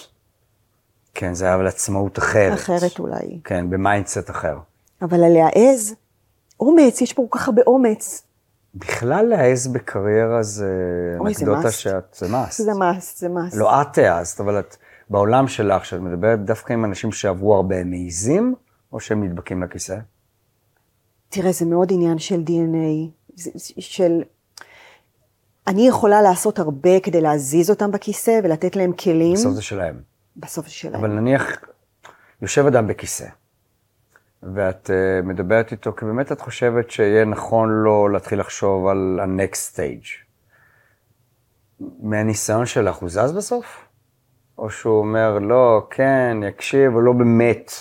כן, 1.14 1.34
זה 1.34 1.46
היה 1.46 1.56
אבל 1.56 1.68
עצמאות 1.68 2.20
אחרת. 2.20 2.54
אחרת 2.54 3.00
אולי. 3.00 3.40
כן, 3.44 3.70
ב 3.70 3.77
mindset 3.77 4.30
אחר. 4.30 4.58
אבל 5.02 5.18
להעז, 5.18 5.96
אומץ, 6.60 7.02
יש 7.02 7.14
פה 7.14 7.26
כל 7.30 7.38
כך 7.38 7.48
הרבה 7.48 7.62
אומץ. 7.68 8.29
בכלל 8.76 9.26
להעז 9.26 9.68
בקריירה 9.68 10.44
זה 10.44 10.68
אנקדוטה. 11.26 11.72
שאת, 11.72 12.16
זה 12.18 12.28
must. 12.28 12.62
זה 12.62 12.74
must, 12.74 13.20
זה 13.20 13.30
must. 13.30 13.56
לא 13.56 13.82
את 13.82 13.98
העזת, 13.98 14.40
אבל 14.40 14.60
את, 14.60 14.76
בעולם 15.10 15.48
שלך, 15.48 15.86
שאת 15.86 16.00
מדברת 16.00 16.46
דווקא 16.46 16.74
עם 16.74 16.86
אנשים 16.86 17.12
שעברו 17.12 17.56
הרבה, 17.56 17.78
הם 17.78 17.90
מעיזים, 17.90 18.56
או 18.94 19.00
שהם 19.00 19.24
נדבקים 19.24 19.64
לכיסא? 19.64 19.98
תראה, 21.30 21.52
זה 21.52 21.66
מאוד 21.66 21.92
עניין 21.92 22.20
של 22.20 22.44
DNA, 22.48 23.38
של... 23.80 24.24
אני 25.68 25.88
יכולה 25.88 26.22
לעשות 26.22 26.60
הרבה 26.60 27.00
כדי 27.00 27.22
להזיז 27.22 27.70
אותם 27.70 27.92
בכיסא 27.92 28.40
ולתת 28.44 28.76
להם 28.76 28.94
כלים. 28.94 29.34
בסוף 29.34 29.54
זה 29.54 29.62
שלהם. 29.62 30.02
בסוף 30.38 30.66
זה 30.66 30.72
שלהם. 30.72 30.96
אבל 30.96 31.10
נניח, 31.10 31.58
יושב 32.42 32.66
אדם 32.66 32.88
בכיסא, 32.88 33.26
ואת 34.44 34.90
uh, 34.90 35.26
מדברת 35.26 35.72
איתו, 35.72 35.94
כי 35.96 36.06
באמת 36.06 36.32
את 36.32 36.42
חושבת 36.42 36.92
שיהיה 36.92 37.26
נכון 37.26 37.70
לו 37.70 38.08
להתחיל 38.08 38.40
לחשוב 38.40 38.88
על 38.88 39.20
ה-next 39.22 39.76
stage. 39.76 40.08
מהניסיון 42.04 42.66
שלך, 42.66 42.96
הוא 42.96 43.10
זז 43.10 43.32
בסוף? 43.38 43.86
או 44.58 44.70
שהוא 44.70 45.00
אומר, 45.00 45.40
לא, 45.40 45.88
כן, 45.90 46.38
יקשיב, 46.48 46.94
הוא 46.94 47.02
לא 47.02 47.14
באמת, 47.14 47.72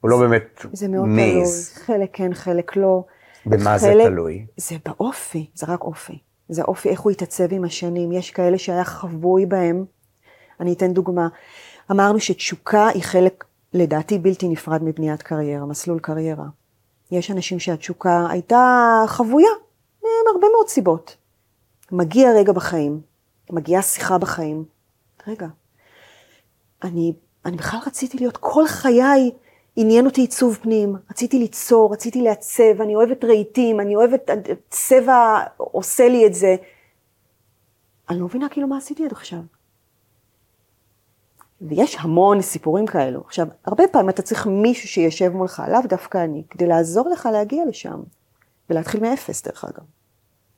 הוא 0.00 0.10
לא 0.10 0.18
באמת 0.20 0.66
זה 0.72 0.88
מאוד 0.88 1.08
מעז. 1.08 1.70
תלוי, 1.74 1.86
חלק 1.86 2.10
כן, 2.12 2.34
חלק 2.34 2.76
לא. 2.76 3.04
במה 3.46 3.78
זה 3.78 3.86
חלק- 3.86 4.06
תלוי? 4.06 4.46
זה 4.56 4.76
באופי, 4.84 5.50
זה 5.54 5.66
רק 5.68 5.80
אופי. 5.84 6.18
זה 6.48 6.62
אופי, 6.62 6.88
איך 6.88 7.00
הוא 7.00 7.10
התעצב 7.12 7.52
עם 7.52 7.64
השנים. 7.64 8.12
יש 8.12 8.30
כאלה 8.30 8.58
שהיה 8.58 8.84
חבוי 8.84 9.46
בהם. 9.46 9.84
אני 10.60 10.72
אתן 10.72 10.92
דוגמה. 10.92 11.28
אמרנו 11.90 12.20
שתשוקה 12.20 12.88
היא 12.88 13.02
חלק, 13.02 13.44
לדעתי, 13.74 14.18
בלתי 14.18 14.48
נפרד 14.48 14.82
מבניית 14.82 15.22
קריירה, 15.22 15.66
מסלול 15.66 15.98
קריירה. 15.98 16.46
יש 17.10 17.30
אנשים 17.30 17.58
שהתשוקה 17.58 18.26
הייתה 18.30 19.04
חבויה, 19.06 19.50
מהרבה 20.02 20.46
מאוד 20.52 20.68
סיבות. 20.68 21.16
מגיע 21.92 22.30
רגע 22.32 22.52
בחיים, 22.52 23.00
מגיעה 23.50 23.82
שיחה 23.82 24.18
בחיים. 24.18 24.64
רגע, 25.26 25.46
אני, 26.82 27.12
אני 27.44 27.56
בכלל 27.56 27.80
רציתי 27.86 28.18
להיות, 28.18 28.36
כל 28.36 28.66
חיי 28.66 29.30
עניין 29.76 30.06
אותי 30.06 30.20
עיצוב 30.20 30.58
פנים, 30.62 30.96
רציתי 31.10 31.38
ליצור, 31.38 31.92
רציתי 31.92 32.22
לעצב, 32.22 32.80
אני 32.80 32.94
אוהבת 32.94 33.24
רהיטים, 33.24 33.80
אני 33.80 33.96
אוהבת, 33.96 34.30
צבע 34.70 35.40
עושה 35.56 36.08
לי 36.08 36.26
את 36.26 36.34
זה. 36.34 36.56
אני 38.10 38.20
לא 38.20 38.26
מבינה 38.26 38.48
כאילו 38.48 38.68
מה 38.68 38.76
עשיתי 38.76 39.04
עד 39.04 39.12
עכשיו. 39.12 39.38
ויש 41.68 41.96
המון 42.00 42.42
סיפורים 42.42 42.86
כאלו. 42.86 43.20
עכשיו, 43.20 43.46
הרבה 43.64 43.84
פעמים 43.92 44.08
אתה 44.08 44.22
צריך 44.22 44.46
מישהו 44.46 44.88
שישב 44.88 45.28
מולך, 45.28 45.62
לאו 45.68 45.80
דווקא 45.88 46.24
אני, 46.24 46.42
כדי 46.50 46.66
לעזור 46.66 47.08
לך 47.08 47.28
להגיע 47.32 47.64
לשם, 47.68 48.00
ולהתחיל 48.70 49.00
מאפס 49.00 49.42
דרך 49.42 49.64
אגב, 49.64 49.84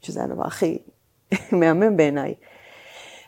שזה 0.01 0.25
הדבר 0.25 0.47
הכי 0.47 0.79
מהמם 1.61 1.97
בעיניי. 1.97 2.35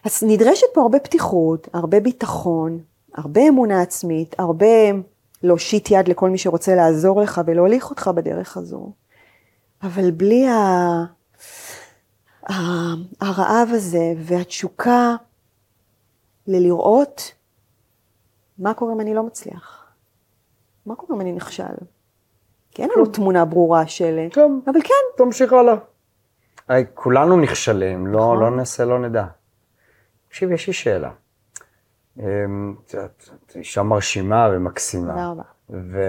אז 0.05 0.22
נדרשת 0.27 0.66
פה 0.74 0.83
הרבה 0.83 0.99
פתיחות, 0.99 1.68
הרבה 1.72 2.01
ביטחון, 2.01 2.81
הרבה 3.14 3.49
אמונה 3.49 3.83
עצמית, 3.83 4.35
הרבה 4.39 4.66
להושיט 5.43 5.91
יד 5.91 6.09
לכל 6.09 6.31
מי 6.31 6.39
שרוצה 6.39 6.74
לעזור 6.74 7.22
לך 7.22 7.41
ולהוליך 7.47 7.91
אותך 7.91 8.11
בדרך 8.14 8.57
הזו. 8.57 8.93
אבל 9.83 10.11
בלי 10.11 10.49
ה... 10.49 11.05
הרעב 13.20 13.68
הזה 13.72 14.14
והתשוקה 14.18 15.16
ללראות 16.47 17.33
מה 18.59 18.74
קורה 18.74 18.92
אם 18.92 19.00
אני 19.00 19.14
לא 19.14 19.22
מצליח. 19.22 19.86
מה 20.86 20.94
קורה 20.94 21.16
אם 21.16 21.20
אני 21.20 21.32
נכשל? 21.32 21.74
כי 22.70 22.82
אין 22.82 22.90
לנו 22.96 23.07
תמונה 23.07 23.44
ברורה 23.44 23.86
של... 23.86 24.28
טוב. 24.32 24.61
אבל 24.66 24.82
כן, 24.82 25.24
תמשיך 25.24 25.52
הלאה. 25.52 25.74
הרי 26.68 26.84
כולנו 26.94 27.36
נכשלים, 27.36 28.07
לא, 28.07 28.18
נכון. 28.18 28.40
לא 28.40 28.50
נעשה, 28.50 28.84
לא 28.84 28.98
נדע. 28.98 29.24
תקשיב, 30.28 30.52
יש 30.52 30.66
לי 30.66 30.72
שאלה. 30.72 31.11
אמ, 32.18 32.74
את 32.86 32.94
יודעת, 32.94 33.28
את 33.46 33.57
אישה 33.57 33.82
מרשימה 33.82 34.48
ומקסימה. 34.52 35.12
תודה 35.12 35.28
רבה. 35.28 35.42
ו... 35.70 36.00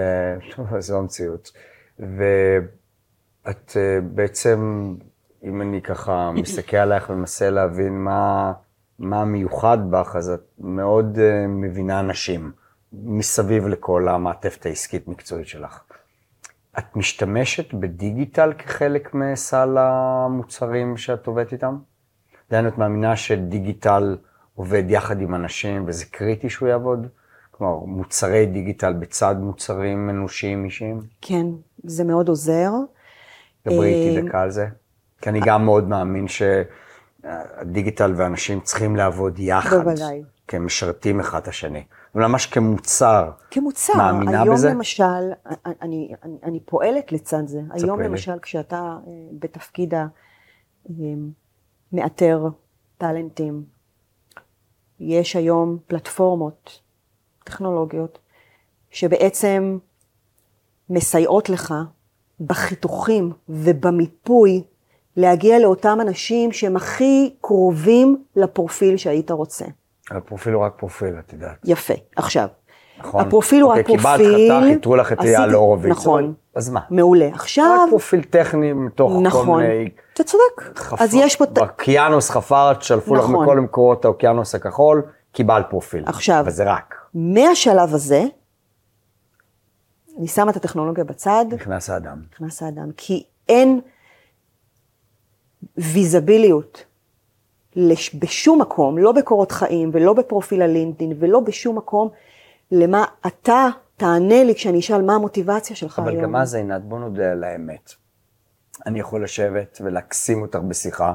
טוב, 0.56 0.80
זו 0.80 0.98
המציאות. 0.98 1.52
ואת 1.98 3.76
אה, 3.76 3.98
בעצם, 4.02 4.94
אם 5.44 5.62
אני 5.62 5.82
ככה 5.82 6.30
מסתכל 6.30 6.76
עלייך 6.76 7.10
ומנסה 7.10 7.50
להבין 7.50 8.04
מה, 8.04 8.52
מה 8.98 9.24
מיוחד 9.24 9.90
בך, 9.90 10.16
אז 10.16 10.30
את 10.30 10.40
מאוד 10.58 11.18
אה, 11.18 11.46
מבינה 11.46 12.00
אנשים 12.00 12.52
מסביב 12.92 13.66
לכל 13.66 14.08
המעטפת 14.08 14.66
העסקית 14.66 15.08
מקצועית 15.08 15.48
שלך. 15.48 15.80
את 16.78 16.96
משתמשת 16.96 17.74
בדיגיטל 17.74 18.52
כחלק 18.58 19.14
מסל 19.14 19.78
המוצרים 19.78 20.96
שאת 20.96 21.26
עובדת 21.26 21.52
איתם? 21.52 21.78
דהיינו, 22.50 22.68
את 22.68 22.78
מאמינה 22.78 23.16
שדיגיטל 23.16 24.16
עובד 24.54 24.84
יחד 24.88 25.20
עם 25.20 25.34
אנשים, 25.34 25.84
וזה 25.86 26.04
קריטי 26.10 26.50
שהוא 26.50 26.68
יעבוד? 26.68 27.06
כלומר, 27.50 27.84
מוצרי 27.84 28.46
דיגיטל 28.46 28.92
בצד 28.92 29.36
מוצרים 29.40 30.10
אנושיים 30.10 30.64
אישיים? 30.64 31.00
כן, 31.20 31.46
זה 31.84 32.04
מאוד 32.04 32.28
עוזר. 32.28 32.70
דברי 33.68 33.94
איתי 33.94 34.16
אה, 34.16 34.22
דקה 34.22 34.42
על 34.42 34.50
זה. 34.50 34.66
כי 35.20 35.30
אני 35.30 35.40
גם 35.46 35.64
מאוד 35.64 35.88
מאמין 35.88 36.28
שהדיגיטל 37.22 38.12
ואנשים 38.16 38.60
צריכים 38.60 38.96
לעבוד 38.96 39.38
יחד. 39.38 39.76
בוודאי. 39.76 40.22
כי 40.48 40.56
הם 40.56 40.66
משרתים 40.66 41.20
אחד 41.20 41.42
את 41.42 41.48
השני. 41.48 41.84
ממש 42.14 42.46
כמוצר. 42.46 43.30
כמוצר, 43.50 43.96
מאמינה 43.96 44.42
היום 44.42 44.54
בזה? 44.54 44.70
למשל, 44.70 45.04
אני, 45.82 46.14
אני, 46.22 46.36
אני, 46.42 46.60
פועלת 46.60 47.12
לצד 47.12 47.46
זה. 47.46 47.60
היום 47.70 48.00
לי. 48.00 48.08
למשל, 48.08 48.38
כשאתה 48.42 48.76
אה, 48.76 49.12
בתפקיד 49.38 49.94
המאתר 51.92 52.48
טאלנטים, 52.98 53.64
יש 55.00 55.36
היום 55.36 55.78
פלטפורמות 55.86 56.80
טכנולוגיות 57.44 58.18
שבעצם 58.90 59.78
מסייעות 60.90 61.48
לך 61.48 61.74
בחיתוכים 62.40 63.32
ובמיפוי 63.48 64.62
להגיע 65.18 65.58
לאותם 65.58 65.98
אנשים 66.00 66.52
שהם 66.52 66.76
הכי 66.76 67.34
קרובים 67.40 68.24
לפרופיל 68.36 68.96
שהיית 68.96 69.30
רוצה. 69.30 69.64
הפרופיל 70.10 70.52
הוא 70.52 70.62
רק 70.64 70.72
פרופיל, 70.76 71.14
את 71.18 71.32
יודעת. 71.32 71.56
יפה. 71.64 71.94
עכשיו, 72.16 72.48
נכון? 72.98 73.20
הפרופיל 73.20 73.62
הוא 73.62 73.70
אוקיי, 73.70 73.82
הפרופיל. 73.82 74.26
קיבלת 74.36 74.60
חתך, 74.60 74.74
איתרו 74.74 74.96
לך 74.96 75.12
את 75.12 75.20
אייל 75.20 75.50
הורוביץ. 75.54 75.90
נכון. 75.90 76.34
אז 76.54 76.70
מה? 76.70 76.80
מעולה. 76.90 77.28
עכשיו, 77.32 77.80
רק 77.84 77.90
פרופיל 77.90 78.22
טכני 78.22 78.72
מתוך 78.72 79.12
כל 79.12 79.20
נכון, 79.22 79.62
מיני... 79.62 79.88
אתה 80.14 80.24
צודק. 80.24 80.78
חפר- 80.78 81.04
אז 81.04 81.14
יש 81.14 81.36
פה, 81.36 81.46
באוקיינוס 81.46 82.30
חפרת, 82.30 82.82
שלפו 82.82 83.14
לך 83.14 83.24
נכון. 83.24 83.42
מכל 83.42 83.60
מקורות 83.60 84.04
האוקיינוס 84.04 84.54
הכחול, 84.54 85.02
קיבלת 85.32 85.66
פרופיל. 85.70 86.02
עכשיו. 86.06 86.44
וזה 86.46 86.64
רק. 86.72 86.94
מהשלב 87.14 87.94
הזה, 87.94 88.24
אני 90.18 90.28
שמה 90.28 90.50
את 90.50 90.56
הטכנולוגיה 90.56 91.04
בצד, 91.04 91.44
נכנס 91.52 91.90
האדם. 91.90 92.22
נכנס 92.32 92.62
האדם, 92.62 92.88
כי 92.96 93.24
אין 93.48 93.80
ויזביליות 95.76 96.84
לש- 97.76 98.14
בשום 98.14 98.60
מקום, 98.60 98.98
לא 98.98 99.12
בקורות 99.12 99.52
חיים 99.52 99.90
ולא 99.92 100.12
בפרופיל 100.12 100.62
הלינקדאין 100.62 101.12
ולא 101.18 101.40
בשום 101.40 101.76
מקום, 101.78 102.08
למה 102.72 103.04
אתה 103.26 103.66
תענה 103.96 104.44
לי 104.44 104.54
כשאני 104.54 104.78
אשאל 104.78 105.02
מה 105.02 105.14
המוטיבציה 105.14 105.76
שלך 105.76 105.98
אבל 105.98 106.10
היום. 106.10 106.22
גם 106.22 106.36
אז, 106.36 106.54
עינת, 106.54 106.84
בוא 106.84 106.98
נודה 106.98 107.32
על 107.32 107.44
האמת. 107.44 107.92
אני 108.86 109.00
יכול 109.00 109.24
לשבת 109.24 109.78
ולהקסים 109.84 110.42
אותך 110.42 110.58
בשיחה, 110.58 111.12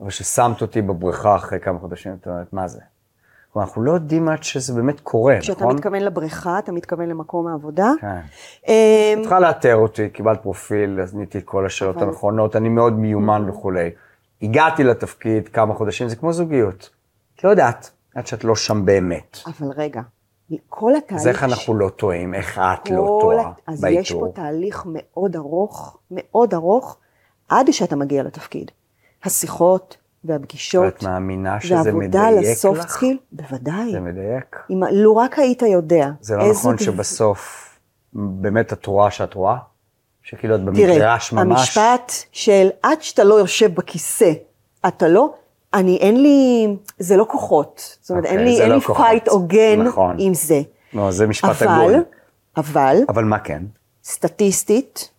אבל 0.00 0.08
כששמת 0.08 0.62
אותי 0.62 0.82
בבריכה 0.82 1.36
אחרי 1.36 1.60
כמה 1.60 1.78
חודשים, 1.78 2.16
את 2.20 2.26
אומרת, 2.26 2.52
מה 2.52 2.68
זה? 2.68 2.80
כלומר, 3.56 3.66
אנחנו 3.68 3.82
לא 3.82 3.92
יודעים 3.92 4.28
עד 4.28 4.42
שזה 4.42 4.72
באמת 4.74 5.00
קורה, 5.00 5.36
כשאתה 5.40 5.60
נכון? 5.64 5.74
מתכוון 5.76 6.02
לבריכה, 6.02 6.58
אתה 6.58 6.72
מתכוון 6.72 7.08
למקום 7.08 7.46
העבודה. 7.46 7.92
כן. 8.00 8.20
אמ, 8.68 9.20
צריכה 9.20 9.40
לאתר 9.40 9.76
אותי, 9.76 10.08
קיבלת 10.08 10.42
פרופיל, 10.42 11.00
עניתי 11.14 11.38
את 11.38 11.44
כל 11.44 11.66
השאלות 11.66 11.96
אבל- 11.96 12.06
הנכונות, 12.06 12.56
אני 12.56 12.68
מאוד 12.68 12.92
מיומן 12.98 13.48
וכולי. 13.50 13.90
הגעתי 14.42 14.84
לתפקיד 14.84 15.48
כמה 15.48 15.74
חודשים, 15.74 16.08
זה 16.08 16.16
כמו 16.16 16.32
זוגיות. 16.32 16.90
את 17.36 17.44
לא 17.44 17.50
יודעת, 17.50 17.90
עד 18.14 18.26
שאת 18.26 18.44
לא 18.44 18.56
שם 18.56 18.84
באמת. 18.84 19.38
אבל 19.46 19.68
רגע, 19.76 20.00
כל 20.68 20.92
התהליך... 20.96 21.20
אז 21.22 21.28
איך 21.28 21.44
אנחנו 21.44 21.74
לא 21.74 21.88
טועים? 21.88 22.34
איך 22.34 22.58
את 22.58 22.90
לא 22.90 23.18
טועה 23.20 23.40
הת- 23.40 23.60
אז 23.66 23.84
יש 23.84 24.12
פה 24.12 24.18
באיתור? 24.18 24.32
תהליך 24.34 24.82
מאוד 24.86 25.36
ארוך, 25.36 25.98
מאוד 26.10 26.54
ארוך, 26.54 26.96
עד 27.48 27.70
שאתה 27.70 27.96
מגיע 27.96 28.22
לתפקיד. 28.22 28.70
השיחות 29.24 29.96
והפגישות, 30.26 30.84
ואת 30.84 31.02
מאמינה 31.02 31.60
שזה 31.60 31.74
והעבודה 31.74 32.26
על 32.26 32.34
מדייק 32.34 32.56
הסופט 32.56 32.78
לך? 32.84 32.90
סקיל, 32.90 33.18
בוודאי. 33.32 33.92
זה 33.92 34.00
מדייק? 34.00 34.56
אם 34.70 34.80
לו 34.92 35.16
רק 35.16 35.38
היית 35.38 35.62
יודע. 35.62 36.08
זה 36.20 36.36
לא 36.36 36.50
נכון 36.50 36.74
דבר- 36.76 36.84
שבסוף 36.84 37.62
באמת 38.12 38.72
את 38.72 38.86
רואה 38.86 39.10
שאת 39.10 39.34
רואה? 39.34 39.56
שכאילו 40.22 40.54
את 40.54 40.60
תראה, 40.60 40.72
במגרש 40.72 41.32
ממש? 41.32 41.78
המשפט 41.78 42.12
של 42.32 42.68
עד 42.82 43.02
שאתה 43.02 43.24
לא 43.24 43.34
יושב 43.34 43.74
בכיסא, 43.74 44.32
אתה 44.86 45.08
לא, 45.08 45.34
אני, 45.74 45.96
אין 45.96 46.22
לי, 46.22 46.66
זה 46.98 47.16
לא 47.16 47.26
כוחות. 47.30 47.96
זאת 48.00 48.10
אומרת, 48.10 48.24
אוקיי, 48.24 48.38
אין 48.38 48.46
לי, 48.46 48.56
זה 48.56 48.62
אין 48.62 48.70
לא 48.70 48.76
לי 48.76 48.82
כוחות. 48.82 49.06
פייט 49.06 49.28
הוגן 49.28 49.82
נכון. 49.82 50.16
עם 50.18 50.34
זה. 50.34 50.60
לא, 50.92 51.10
זה 51.10 51.26
משפט 51.26 51.62
אבל, 51.62 51.66
הגון. 51.68 52.02
אבל, 52.56 52.96
אבל 53.08 53.24
מה 53.24 53.38
כן? 53.38 53.62
סטטיסטית, 54.04 55.10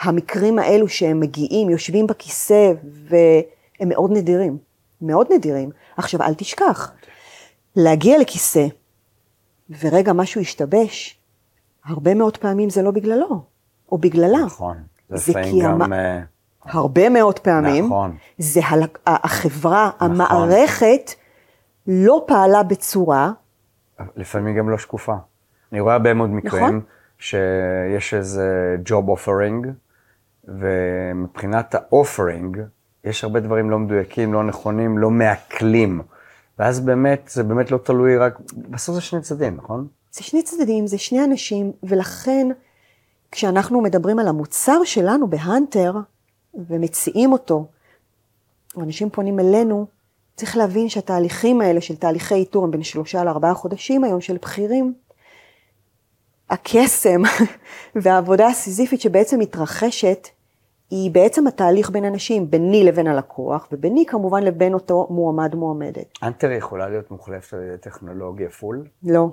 המקרים 0.00 0.58
האלו 0.58 0.88
שהם 0.88 1.20
מגיעים, 1.20 1.70
יושבים 1.70 2.06
בכיסא, 2.06 2.72
והם 3.80 3.88
מאוד 3.88 4.10
נדירים. 4.12 4.58
מאוד 5.02 5.26
נדירים. 5.32 5.70
עכשיו, 5.96 6.22
אל 6.22 6.34
תשכח, 6.34 6.92
להגיע 7.76 8.18
לכיסא, 8.18 8.66
ורגע 9.80 10.12
משהו 10.12 10.40
ישתבש, 10.40 11.20
הרבה 11.84 12.14
מאוד 12.14 12.36
פעמים 12.36 12.70
זה 12.70 12.82
לא 12.82 12.90
בגללו, 12.90 13.42
או 13.92 13.98
בגללה. 13.98 14.38
נכון. 14.46 14.76
זה 15.08 15.32
כי 15.44 15.60
גם... 15.62 15.82
המ- 15.82 15.92
אה, 15.92 16.20
הרבה 16.64 17.08
מאוד 17.08 17.38
פעמים, 17.38 17.84
נכון. 17.86 18.16
זה 18.38 18.60
החברה, 19.06 19.90
המערכת, 20.00 21.10
לא 21.86 22.24
פעלה 22.26 22.62
בצורה, 22.62 23.32
לפעמים 24.16 24.56
גם 24.56 24.68
לא 24.70 24.78
שקופה. 24.78 25.14
אני 25.72 25.80
רואה 25.80 25.92
הרבה 25.94 26.14
מאוד 26.14 26.30
מקרים 26.30 26.64
נכון. 26.64 26.80
שיש 27.18 28.14
איזה 28.14 28.76
job 28.88 29.04
offering, 29.18 29.66
ומבחינת 30.48 31.74
ה-offering, 31.74 32.58
יש 33.08 33.24
הרבה 33.24 33.40
דברים 33.40 33.70
לא 33.70 33.78
מדויקים, 33.78 34.32
לא 34.32 34.44
נכונים, 34.44 34.98
לא 34.98 35.10
מעכלים. 35.10 36.02
ואז 36.58 36.80
באמת, 36.80 37.30
זה 37.32 37.42
באמת 37.42 37.70
לא 37.70 37.78
תלוי 37.78 38.16
רק, 38.16 38.38
בסוף 38.54 38.94
זה 38.94 39.00
שני 39.00 39.20
צדדים, 39.20 39.56
נכון? 39.56 39.86
זה 40.12 40.22
שני 40.22 40.42
צדדים, 40.42 40.86
זה 40.86 40.98
שני 40.98 41.24
אנשים, 41.24 41.72
ולכן 41.82 42.48
כשאנחנו 43.32 43.80
מדברים 43.80 44.18
על 44.18 44.28
המוצר 44.28 44.84
שלנו 44.84 45.30
בהאנטר, 45.30 45.92
ומציעים 46.54 47.32
אותו, 47.32 47.66
ואנשים 48.76 49.10
פונים 49.10 49.40
אלינו, 49.40 49.86
צריך 50.36 50.56
להבין 50.56 50.88
שהתהליכים 50.88 51.60
האלה 51.60 51.80
של 51.80 51.96
תהליכי 51.96 52.34
איתור 52.34 52.64
הם 52.64 52.70
בין 52.70 52.82
שלושה 52.82 53.24
לארבעה 53.24 53.54
חודשים 53.54 54.04
היום 54.04 54.20
של 54.20 54.36
בכירים. 54.36 54.94
הקסם 56.50 57.22
והעבודה 58.02 58.46
הסיזיפית 58.46 59.00
שבעצם 59.00 59.38
מתרחשת, 59.38 60.28
היא 60.90 61.10
בעצם 61.10 61.46
התהליך 61.46 61.90
בין 61.90 62.04
אנשים, 62.04 62.50
ביני 62.50 62.84
לבין 62.84 63.06
הלקוח, 63.06 63.68
וביני 63.72 64.06
כמובן 64.06 64.42
לבין 64.42 64.74
אותו 64.74 65.06
מועמד 65.10 65.54
מועמדת. 65.54 66.18
אנטר 66.22 66.50
יכולה 66.50 66.88
להיות 66.88 67.10
מוחלפת 67.10 67.54
על 67.54 67.62
ידי 67.62 67.78
טכנולוגיה 67.78 68.50
פול, 68.50 68.86
לא, 69.02 69.28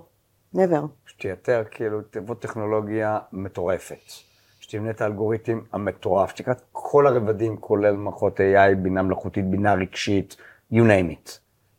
never. 0.55 0.85
שתייתר 1.05 1.63
כאילו 1.71 2.01
תבוא 2.09 2.35
טכנולוגיה 2.35 3.19
מטורפת, 3.33 4.11
שתבנה 4.59 4.89
את 4.89 5.01
האלגוריתם 5.01 5.59
המטורף, 5.73 6.29
שתקרא 6.29 6.53
את 6.53 6.61
כל 6.71 7.07
הרבדים, 7.07 7.57
כולל 7.57 7.95
מערכות 7.95 8.39
AI, 8.39 8.75
בינה 8.77 9.01
מלאכותית, 9.01 9.49
בינה 9.49 9.73
רגשית, 9.73 10.35
you 10.73 10.75
name 10.75 11.11
it. 11.11 11.31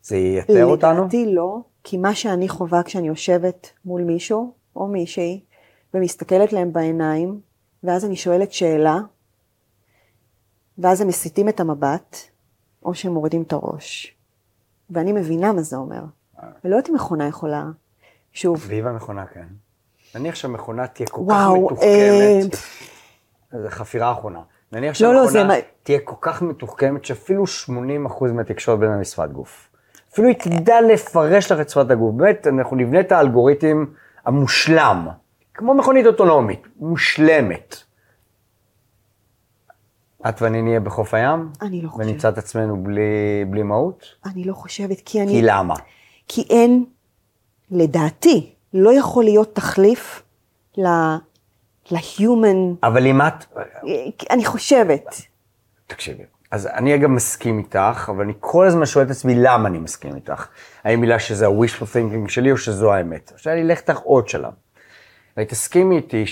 זה 0.03 0.17
ייתר 0.17 0.65
אותנו? 0.65 1.01
לדעתי 1.01 1.27
לא, 1.35 1.59
כי 1.85 1.99
מה 1.99 2.15
שאני 2.15 2.49
חווה 2.49 2.83
כשאני 2.83 3.09
יושבת 3.09 3.71
מול 3.85 4.03
מישהו 4.03 4.53
או 4.77 4.87
מישהי 4.87 5.45
ומסתכלת 5.95 6.53
להם 6.53 6.73
בעיניים, 6.73 7.41
ואז 7.85 8.05
אני 8.05 8.17
שואלת 8.17 8.53
שאלה, 8.53 8.99
ואז 10.79 11.01
הם 11.01 11.09
מסיטים 11.09 11.49
את 11.49 11.61
המבט, 11.61 12.17
או 12.85 12.95
שהם 12.95 13.13
מורידים 13.13 13.43
את 13.43 13.53
הראש. 13.53 14.17
ואני 14.91 15.13
מבינה 15.13 15.53
מה 15.53 15.63
זה 15.63 15.77
אומר. 15.77 16.03
ולא 16.65 16.77
יודעת 16.77 16.89
אם 16.91 16.95
מכונה 16.95 17.29
יכולה, 17.29 17.65
שוב, 18.33 18.59
סביב 18.59 18.87
המכונה, 18.87 19.27
כן. 19.27 19.47
נניח 20.15 20.35
שהמכונה 20.35 20.87
תהיה 20.87 21.07
כל 21.07 21.21
וואו, 21.21 21.67
כך 21.69 21.73
מתוחכמת, 21.73 22.55
אה, 23.55 23.63
זו 23.63 23.69
חפירה 23.71 24.13
אחרונה. 24.13 24.41
נניח 24.73 25.01
לא, 25.01 25.15
לא, 25.15 25.27
זה 25.27 25.33
שהמכונה 25.33 25.55
מה- 25.57 25.61
תהיה 25.83 25.99
כל 26.05 26.15
כך 26.21 26.43
מתוחכמת, 26.43 27.05
שאפילו 27.05 27.45
80% 27.47 28.33
מהתקשורת 28.33 28.79
בין 28.79 29.01
משפת 29.01 29.31
גוף. 29.33 29.69
אפילו 30.13 30.29
היא 30.29 30.37
תדע 30.37 30.81
לפרש 30.81 31.53
לך 31.53 31.61
את 31.61 31.71
שפת 31.71 31.91
הגוף. 31.91 32.15
באמת, 32.15 32.47
אנחנו 32.47 32.77
נבנה 32.77 33.01
את 33.01 33.13
האלגוריתם 33.13 33.85
המושלם, 34.27 35.09
כמו 35.55 35.75
מכונית 35.75 36.07
אוטונומית, 36.07 36.63
מושלמת. 36.77 37.77
את 40.29 40.43
ואני 40.43 40.63
נהיה 40.63 40.81
בחוף 40.81 41.15
הים? 41.15 41.49
אני 41.63 41.83
לא 41.83 41.89
חושבת. 41.89 42.07
ונמצא 42.07 42.29
את 42.29 42.39
עצמנו 42.39 42.83
בלי, 42.83 43.45
בלי 43.51 43.63
מהות? 43.63 44.05
אני 44.27 44.45
לא 44.45 44.55
חושבת, 44.55 45.01
כי 45.05 45.23
אני... 45.23 45.33
כי 45.33 45.43
למה? 45.43 45.75
כי 46.29 46.47
אין, 46.51 46.85
לדעתי, 47.71 48.55
לא 48.75 48.99
יכול 48.99 49.25
להיות 49.25 49.55
תחליף 49.55 50.23
ל... 50.79 50.87
ל-human, 51.91 52.77
אבל 52.83 53.07
אם 53.07 53.21
את... 53.21 53.45
אני 54.31 54.45
חושבת. 54.45 55.23
תקשיבי, 55.87 56.23
אז 56.51 56.67
אני 56.67 56.99
גם 56.99 57.15
מסכים 57.15 57.59
איתך, 57.59 58.11
אבל 58.15 58.25
אני 58.25 58.33
כל 58.41 58.67
הזמן 58.67 58.87
שואל 58.87 59.07
את 59.07 59.11
עצמי 59.11 59.35
למה 59.35 59.69
אני 59.69 59.79
מסכים 59.79 60.15
איתך. 60.15 60.47
האם 60.85 61.01
בגלל 61.01 61.19
שזה 61.19 61.47
ה-wishful 61.47 61.85
thinking 61.85 62.29
שלי 62.29 62.53
או 62.53 62.57
שזו 62.57 62.93
האמת. 62.93 63.33
עכשיו 63.35 63.53
אני 63.53 63.63
אלך 63.63 63.79
איתך 63.79 63.99
עוד 63.99 64.29
שלב. 64.29 64.53
ותסכימי 65.37 65.97
איתי 65.97 66.25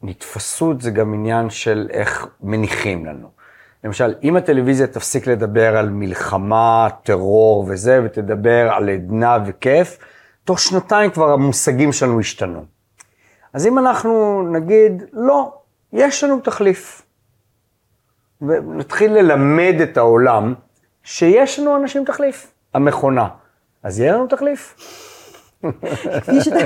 שנתפסות 0.00 0.80
זה 0.80 0.90
גם 0.90 1.14
עניין 1.14 1.50
של 1.50 1.88
איך 1.90 2.26
מניחים 2.40 3.06
לנו. 3.06 3.28
למשל, 3.84 4.14
אם 4.22 4.36
הטלוויזיה 4.36 4.86
תפסיק 4.86 5.26
לדבר 5.26 5.76
על 5.76 5.90
מלחמה, 5.90 6.88
טרור 7.02 7.66
וזה, 7.68 8.00
ותדבר 8.04 8.72
על 8.72 8.88
עדנה 8.88 9.38
וכיף, 9.46 9.98
תוך 10.44 10.60
שנתיים 10.60 11.10
כבר 11.10 11.32
המושגים 11.32 11.92
שלנו 11.92 12.20
השתנו. 12.20 12.64
אז 13.52 13.66
אם 13.66 13.78
אנחנו 13.78 14.42
נגיד, 14.52 15.02
לא, 15.12 15.54
יש 15.92 16.24
לנו 16.24 16.40
תחליף, 16.40 17.02
ונתחיל 18.42 19.12
ללמד 19.12 19.74
את 19.82 19.96
העולם 19.96 20.54
שיש 21.02 21.58
לנו 21.58 21.76
אנשים 21.76 22.04
תחליף, 22.04 22.52
המכונה, 22.74 23.28
אז 23.82 24.00
יהיה 24.00 24.12
לנו 24.12 24.26
תחליף. 24.26 24.76
כפי 26.20 26.40
שאתה, 26.40 26.58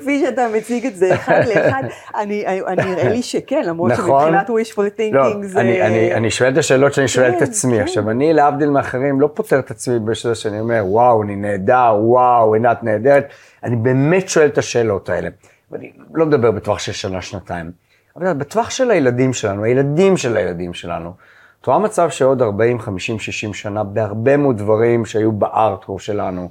כפי 0.00 0.20
שאתה 0.20 0.46
מציג 0.56 0.86
את 0.86 0.96
זה 0.96 1.14
אחד 1.14 1.40
לאחד, 1.46 1.82
אני, 2.14 2.46
אני 2.66 2.84
נראה 2.84 3.08
לי 3.08 3.22
שכן, 3.22 3.62
למרות 3.66 3.92
נכון. 3.92 4.32
שמבחינת 4.32 4.48
wishful 4.48 4.98
thinking 4.98 5.14
לא, 5.14 5.42
זה... 5.42 5.60
אני, 5.60 5.82
אני, 5.82 6.14
אני 6.14 6.30
שואל 6.30 6.52
את 6.52 6.58
השאלות 6.58 6.94
שאני 6.94 7.08
שואל 7.08 7.30
את 7.30 7.38
כן, 7.38 7.44
עצמי. 7.44 7.76
כן. 7.76 7.82
עכשיו, 7.82 8.10
אני 8.10 8.32
להבדיל 8.32 8.70
מאחרים 8.70 9.20
לא 9.20 9.30
פותר 9.34 9.58
את 9.58 9.70
עצמי 9.70 9.98
בשביל 9.98 10.34
שאני 10.34 10.60
אומר, 10.60 10.82
וואו, 10.86 11.22
אני 11.22 11.36
נהדר, 11.36 11.96
וואו, 12.00 12.54
עינת 12.54 12.82
נהדרת. 12.82 13.28
אני 13.64 13.76
באמת 13.76 14.28
שואל 14.28 14.46
את 14.46 14.58
השאלות 14.58 15.08
האלה. 15.08 15.28
ואני 15.70 15.92
לא 16.14 16.26
מדבר 16.26 16.50
בטווח 16.50 16.78
של 16.78 16.92
שנה, 16.92 17.22
שנתיים. 17.22 17.70
אבל 18.16 18.32
בטווח 18.32 18.70
של 18.70 18.90
הילדים 18.90 19.32
שלנו, 19.32 19.64
הילדים 19.64 20.16
של 20.16 20.36
הילדים 20.36 20.74
שלנו, 20.74 21.12
את 21.60 21.66
רואה 21.66 21.78
מצב 21.78 22.10
שעוד 22.10 22.42
40, 22.42 22.78
50, 22.78 23.18
60 23.18 23.54
שנה, 23.54 23.84
בהרבה 23.84 24.36
מאוד 24.36 24.58
דברים 24.58 25.04
שהיו 25.04 25.32
בארטקור 25.32 26.00
שלנו, 26.00 26.50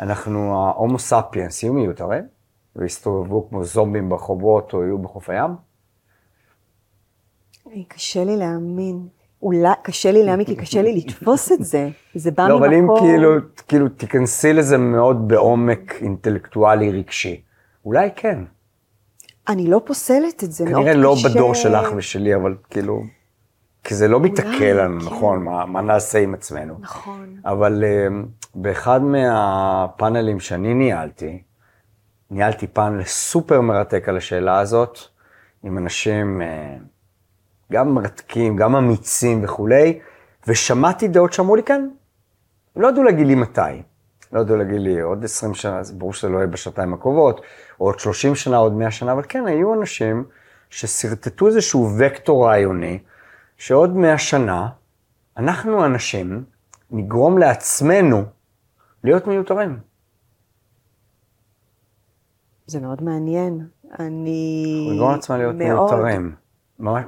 אנחנו 0.00 0.54
ההומו 0.56 0.98
ספיאנס, 0.98 1.62
יהיו 1.62 1.72
מיותרים, 1.72 2.24
והסתובבו 2.76 3.48
כמו 3.48 3.64
זומבים 3.64 4.08
ברחובות 4.08 4.72
או 4.74 4.82
יהיו 4.82 4.98
בחוף 4.98 5.30
הים? 5.30 5.50
קשה 7.88 8.24
לי 8.24 8.36
להאמין. 8.36 9.08
אולי, 9.42 9.68
קשה 9.82 10.12
לי 10.12 10.22
להאמין, 10.22 10.46
כי 10.46 10.56
קשה 10.56 10.82
לי 10.82 10.96
לתפוס 10.96 11.52
את 11.52 11.64
זה. 11.64 11.88
זה 12.14 12.30
בא 12.30 12.48
לא, 12.48 12.58
אבל 12.58 12.74
אם 12.74 12.80
ממקום... 12.80 12.98
כאילו, 13.00 13.30
כאילו 13.68 13.88
תיכנסי 13.88 14.52
לזה 14.52 14.78
מאוד 14.78 15.28
בעומק 15.28 15.94
אינטלקטואלי 16.00 16.90
רגשי, 16.90 17.42
אולי 17.84 18.08
כן. 18.16 18.38
אני 19.48 19.66
לא 19.66 19.80
פוסלת 19.86 20.44
את 20.44 20.52
זה, 20.52 20.64
מאוד 20.64 20.76
כנראה 20.76 20.94
לא 20.94 21.14
קשה. 21.18 21.28
בדור 21.28 21.54
שלך 21.54 21.88
ושלי, 21.96 22.34
אבל 22.34 22.54
כאילו, 22.70 23.02
כי 23.84 23.94
זה 23.94 24.08
לא 24.08 24.20
מתעכל 24.20 24.64
לנו, 24.64 25.00
כן. 25.00 25.06
נכון, 25.06 25.44
מה, 25.44 25.66
מה 25.66 25.80
נעשה 25.80 26.18
עם 26.18 26.34
עצמנו. 26.34 26.76
נכון. 26.80 27.36
אבל 27.44 27.84
אה, 27.84 28.06
באחד 28.54 29.02
מהפאנלים 29.02 30.40
שאני 30.40 30.74
ניהלתי, 30.74 31.42
ניהלתי 32.30 32.66
פאנל 32.66 33.04
סופר 33.04 33.60
מרתק 33.60 34.08
על 34.08 34.16
השאלה 34.16 34.58
הזאת, 34.58 34.98
עם 35.62 35.78
אנשים 35.78 36.42
אה, 36.42 36.76
גם 37.72 37.94
מרתקים, 37.94 38.56
גם 38.56 38.76
אמיצים 38.76 39.44
וכולי, 39.44 39.98
ושמעתי 40.46 41.08
דעות 41.08 41.32
שאמרו 41.32 41.56
לי, 41.56 41.62
כן, 41.62 41.88
לא 42.76 42.88
ידעו 42.88 43.02
להגיד 43.02 43.26
לי 43.26 43.34
מתי. 43.34 43.82
לא 44.32 44.40
ידעו 44.40 44.56
להגיד 44.56 44.80
לי 44.80 45.00
עוד 45.00 45.24
20 45.24 45.54
שנה, 45.54 45.82
זה 45.82 45.94
ברור 45.94 46.12
שזה 46.12 46.28
לא 46.28 46.38
יהיה 46.38 46.46
בשנתיים 46.46 46.94
הקרובות, 46.94 47.40
או 47.80 47.86
עוד 47.86 47.98
30 47.98 48.34
שנה, 48.34 48.56
עוד 48.56 48.72
100 48.72 48.90
שנה, 48.90 49.12
אבל 49.12 49.22
כן, 49.28 49.46
היו 49.46 49.74
אנשים 49.74 50.24
ששרטטו 50.70 51.46
איזשהו 51.46 51.90
וקטור 51.98 52.46
רעיוני, 52.46 52.98
שעוד 53.60 53.96
100 53.96 54.18
שנה, 54.18 54.68
אנחנו 55.36 55.84
אנשים 55.84 56.44
נגרום 56.90 57.38
לעצמנו 57.38 58.22
להיות 59.04 59.26
מיותרים. 59.26 59.78
זה 62.66 62.80
מאוד 62.80 63.02
מעניין. 63.02 63.66
אני... 63.98 64.88
נגרום 64.92 65.12
לעצמנו 65.12 65.38
להיות 65.38 65.56
מאוד 65.56 65.94
מיותרים. 65.94 66.34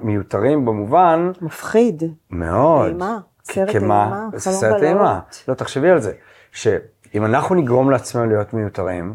מיותרים 0.02 0.64
במובן 0.64 1.30
מפחיד. 1.40 2.02
מאוד. 2.30 2.88
אימה, 2.88 3.18
סרט 3.44 3.68
אימה, 3.74 4.28
סרט 4.36 4.82
אימה. 4.82 5.20
לא, 5.48 5.54
תחשבי 5.54 5.90
על 5.90 6.00
זה, 6.00 6.12
שאם 6.52 7.24
אנחנו 7.24 7.54
נגרום 7.54 7.90
לעצמנו 7.90 8.26
להיות 8.26 8.54
מיותרים, 8.54 9.14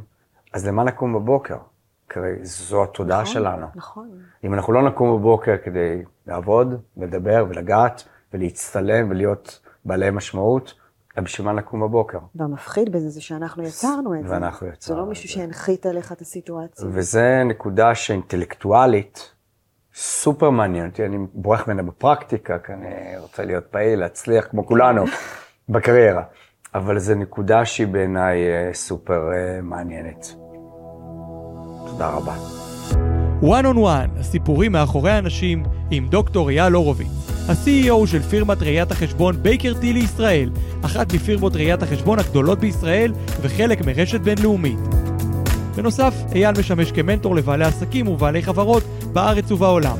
אז 0.53 0.67
למה 0.67 0.83
נקום 0.83 1.13
בבוקר? 1.13 1.57
זו 2.41 2.83
התודעה 2.83 3.21
נכון, 3.21 3.33
שלנו. 3.33 3.67
נכון. 3.75 4.09
אם 4.43 4.53
אנחנו 4.53 4.73
לא 4.73 4.81
נקום 4.81 5.19
בבוקר 5.19 5.55
כדי 5.63 6.03
לעבוד, 6.27 6.81
לדבר 6.97 7.45
ולגעת 7.49 8.03
ולהצטלם 8.33 9.09
ולהיות 9.09 9.59
בעלי 9.85 10.11
משמעות, 10.11 10.73
בשביל 11.23 11.47
מה 11.47 11.53
נקום 11.53 11.81
בבוקר? 11.81 12.17
והמפחיד 12.35 12.91
בזה 12.91 13.09
זה 13.09 13.21
שאנחנו 13.21 13.63
יצרנו 13.63 14.15
את 14.15 14.27
זה. 14.27 14.33
ואנחנו 14.33 14.67
זה 14.67 14.73
יצרנו 14.73 14.99
לא 14.99 15.03
את 15.03 15.09
מישהו 15.09 15.27
זה. 15.27 15.33
שהנחית 15.33 15.85
עליך 15.85 16.11
את 16.11 16.21
הסיטואציה. 16.21 16.87
וזה 16.91 17.43
נקודה 17.45 17.95
שאינטלקטואלית 17.95 19.31
סופר 19.93 20.49
מעניינת 20.49 20.91
אותי, 20.91 21.05
אני 21.05 21.17
בורח 21.33 21.67
ממנה 21.67 21.83
בפרקטיקה, 21.83 22.59
כי 22.59 22.73
אני 22.73 23.17
רוצה 23.17 23.45
להיות 23.45 23.65
פעיל, 23.65 23.99
להצליח 23.99 24.47
כמו 24.47 24.65
כולנו 24.65 25.03
בקריירה. 25.69 26.23
אבל 26.75 26.99
זו 26.99 27.15
נקודה 27.15 27.65
שהיא 27.65 27.87
בעיניי 27.87 28.47
אה, 28.47 28.73
סופר 28.73 29.31
אה, 29.33 29.61
מעניינת. 29.61 30.35
תודה 31.97 32.09
רבה. 32.09 32.33
One 33.41 33.65
on 33.65 33.77
One, 33.77 34.19
הסיפורים 34.19 34.71
מאחורי 34.71 35.11
האנשים 35.11 35.63
עם 35.91 36.07
דוקטור 36.07 36.49
אייל 36.49 36.73
הורוביץ, 36.73 37.07
ה-CEO 37.49 38.07
של 38.07 38.21
פירמת 38.21 38.61
ראיית 38.61 38.91
החשבון 38.91 39.35
בייקר 39.41 39.73
טי 39.73 39.93
לישראל, 39.93 40.49
אחת 40.81 41.13
מפירמות 41.13 41.55
ראיית 41.55 41.83
החשבון 41.83 42.19
הגדולות 42.19 42.59
בישראל 42.59 43.13
וחלק 43.41 43.85
מרשת 43.85 44.21
בינלאומית. 44.21 44.79
בנוסף, 45.75 46.13
אייל 46.35 46.59
משמש 46.59 46.91
כמנטור 46.91 47.35
לבעלי 47.35 47.65
עסקים 47.65 48.07
ובעלי 48.07 48.41
חברות 48.41 48.83
בארץ 49.13 49.51
ובעולם. 49.51 49.97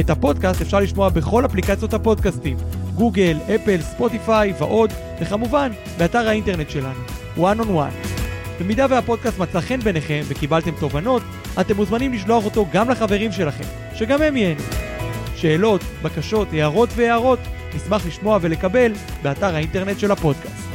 את 0.00 0.10
הפודקאסט 0.10 0.60
אפשר 0.60 0.80
לשמוע 0.80 1.08
בכל 1.08 1.44
אפליקציות 1.44 1.94
הפודקאסטים, 1.94 2.56
גוגל, 2.94 3.36
אפל, 3.54 3.80
ספוטיפיי 3.80 4.52
ועוד, 4.58 4.90
וכמובן, 5.20 5.72
באתר 5.98 6.28
האינטרנט 6.28 6.70
שלנו, 6.70 7.00
one 7.36 7.60
on 7.60 7.68
one. 7.68 8.09
במידה 8.60 8.86
והפודקאסט 8.90 9.38
מצא 9.38 9.60
חן 9.60 9.80
בעיניכם 9.80 10.20
וקיבלתם 10.28 10.70
תובנות, 10.80 11.22
אתם 11.60 11.76
מוזמנים 11.76 12.12
לשלוח 12.12 12.44
אותו 12.44 12.66
גם 12.72 12.90
לחברים 12.90 13.32
שלכם, 13.32 13.64
שגם 13.94 14.22
הם 14.22 14.36
ייהנו. 14.36 14.62
שאלות, 15.36 15.80
בקשות, 16.02 16.52
הערות 16.52 16.88
והערות, 16.96 17.38
נשמח 17.74 18.06
לשמוע 18.06 18.38
ולקבל 18.40 18.92
באתר 19.22 19.54
האינטרנט 19.54 19.98
של 19.98 20.10
הפודקאסט. 20.10 20.69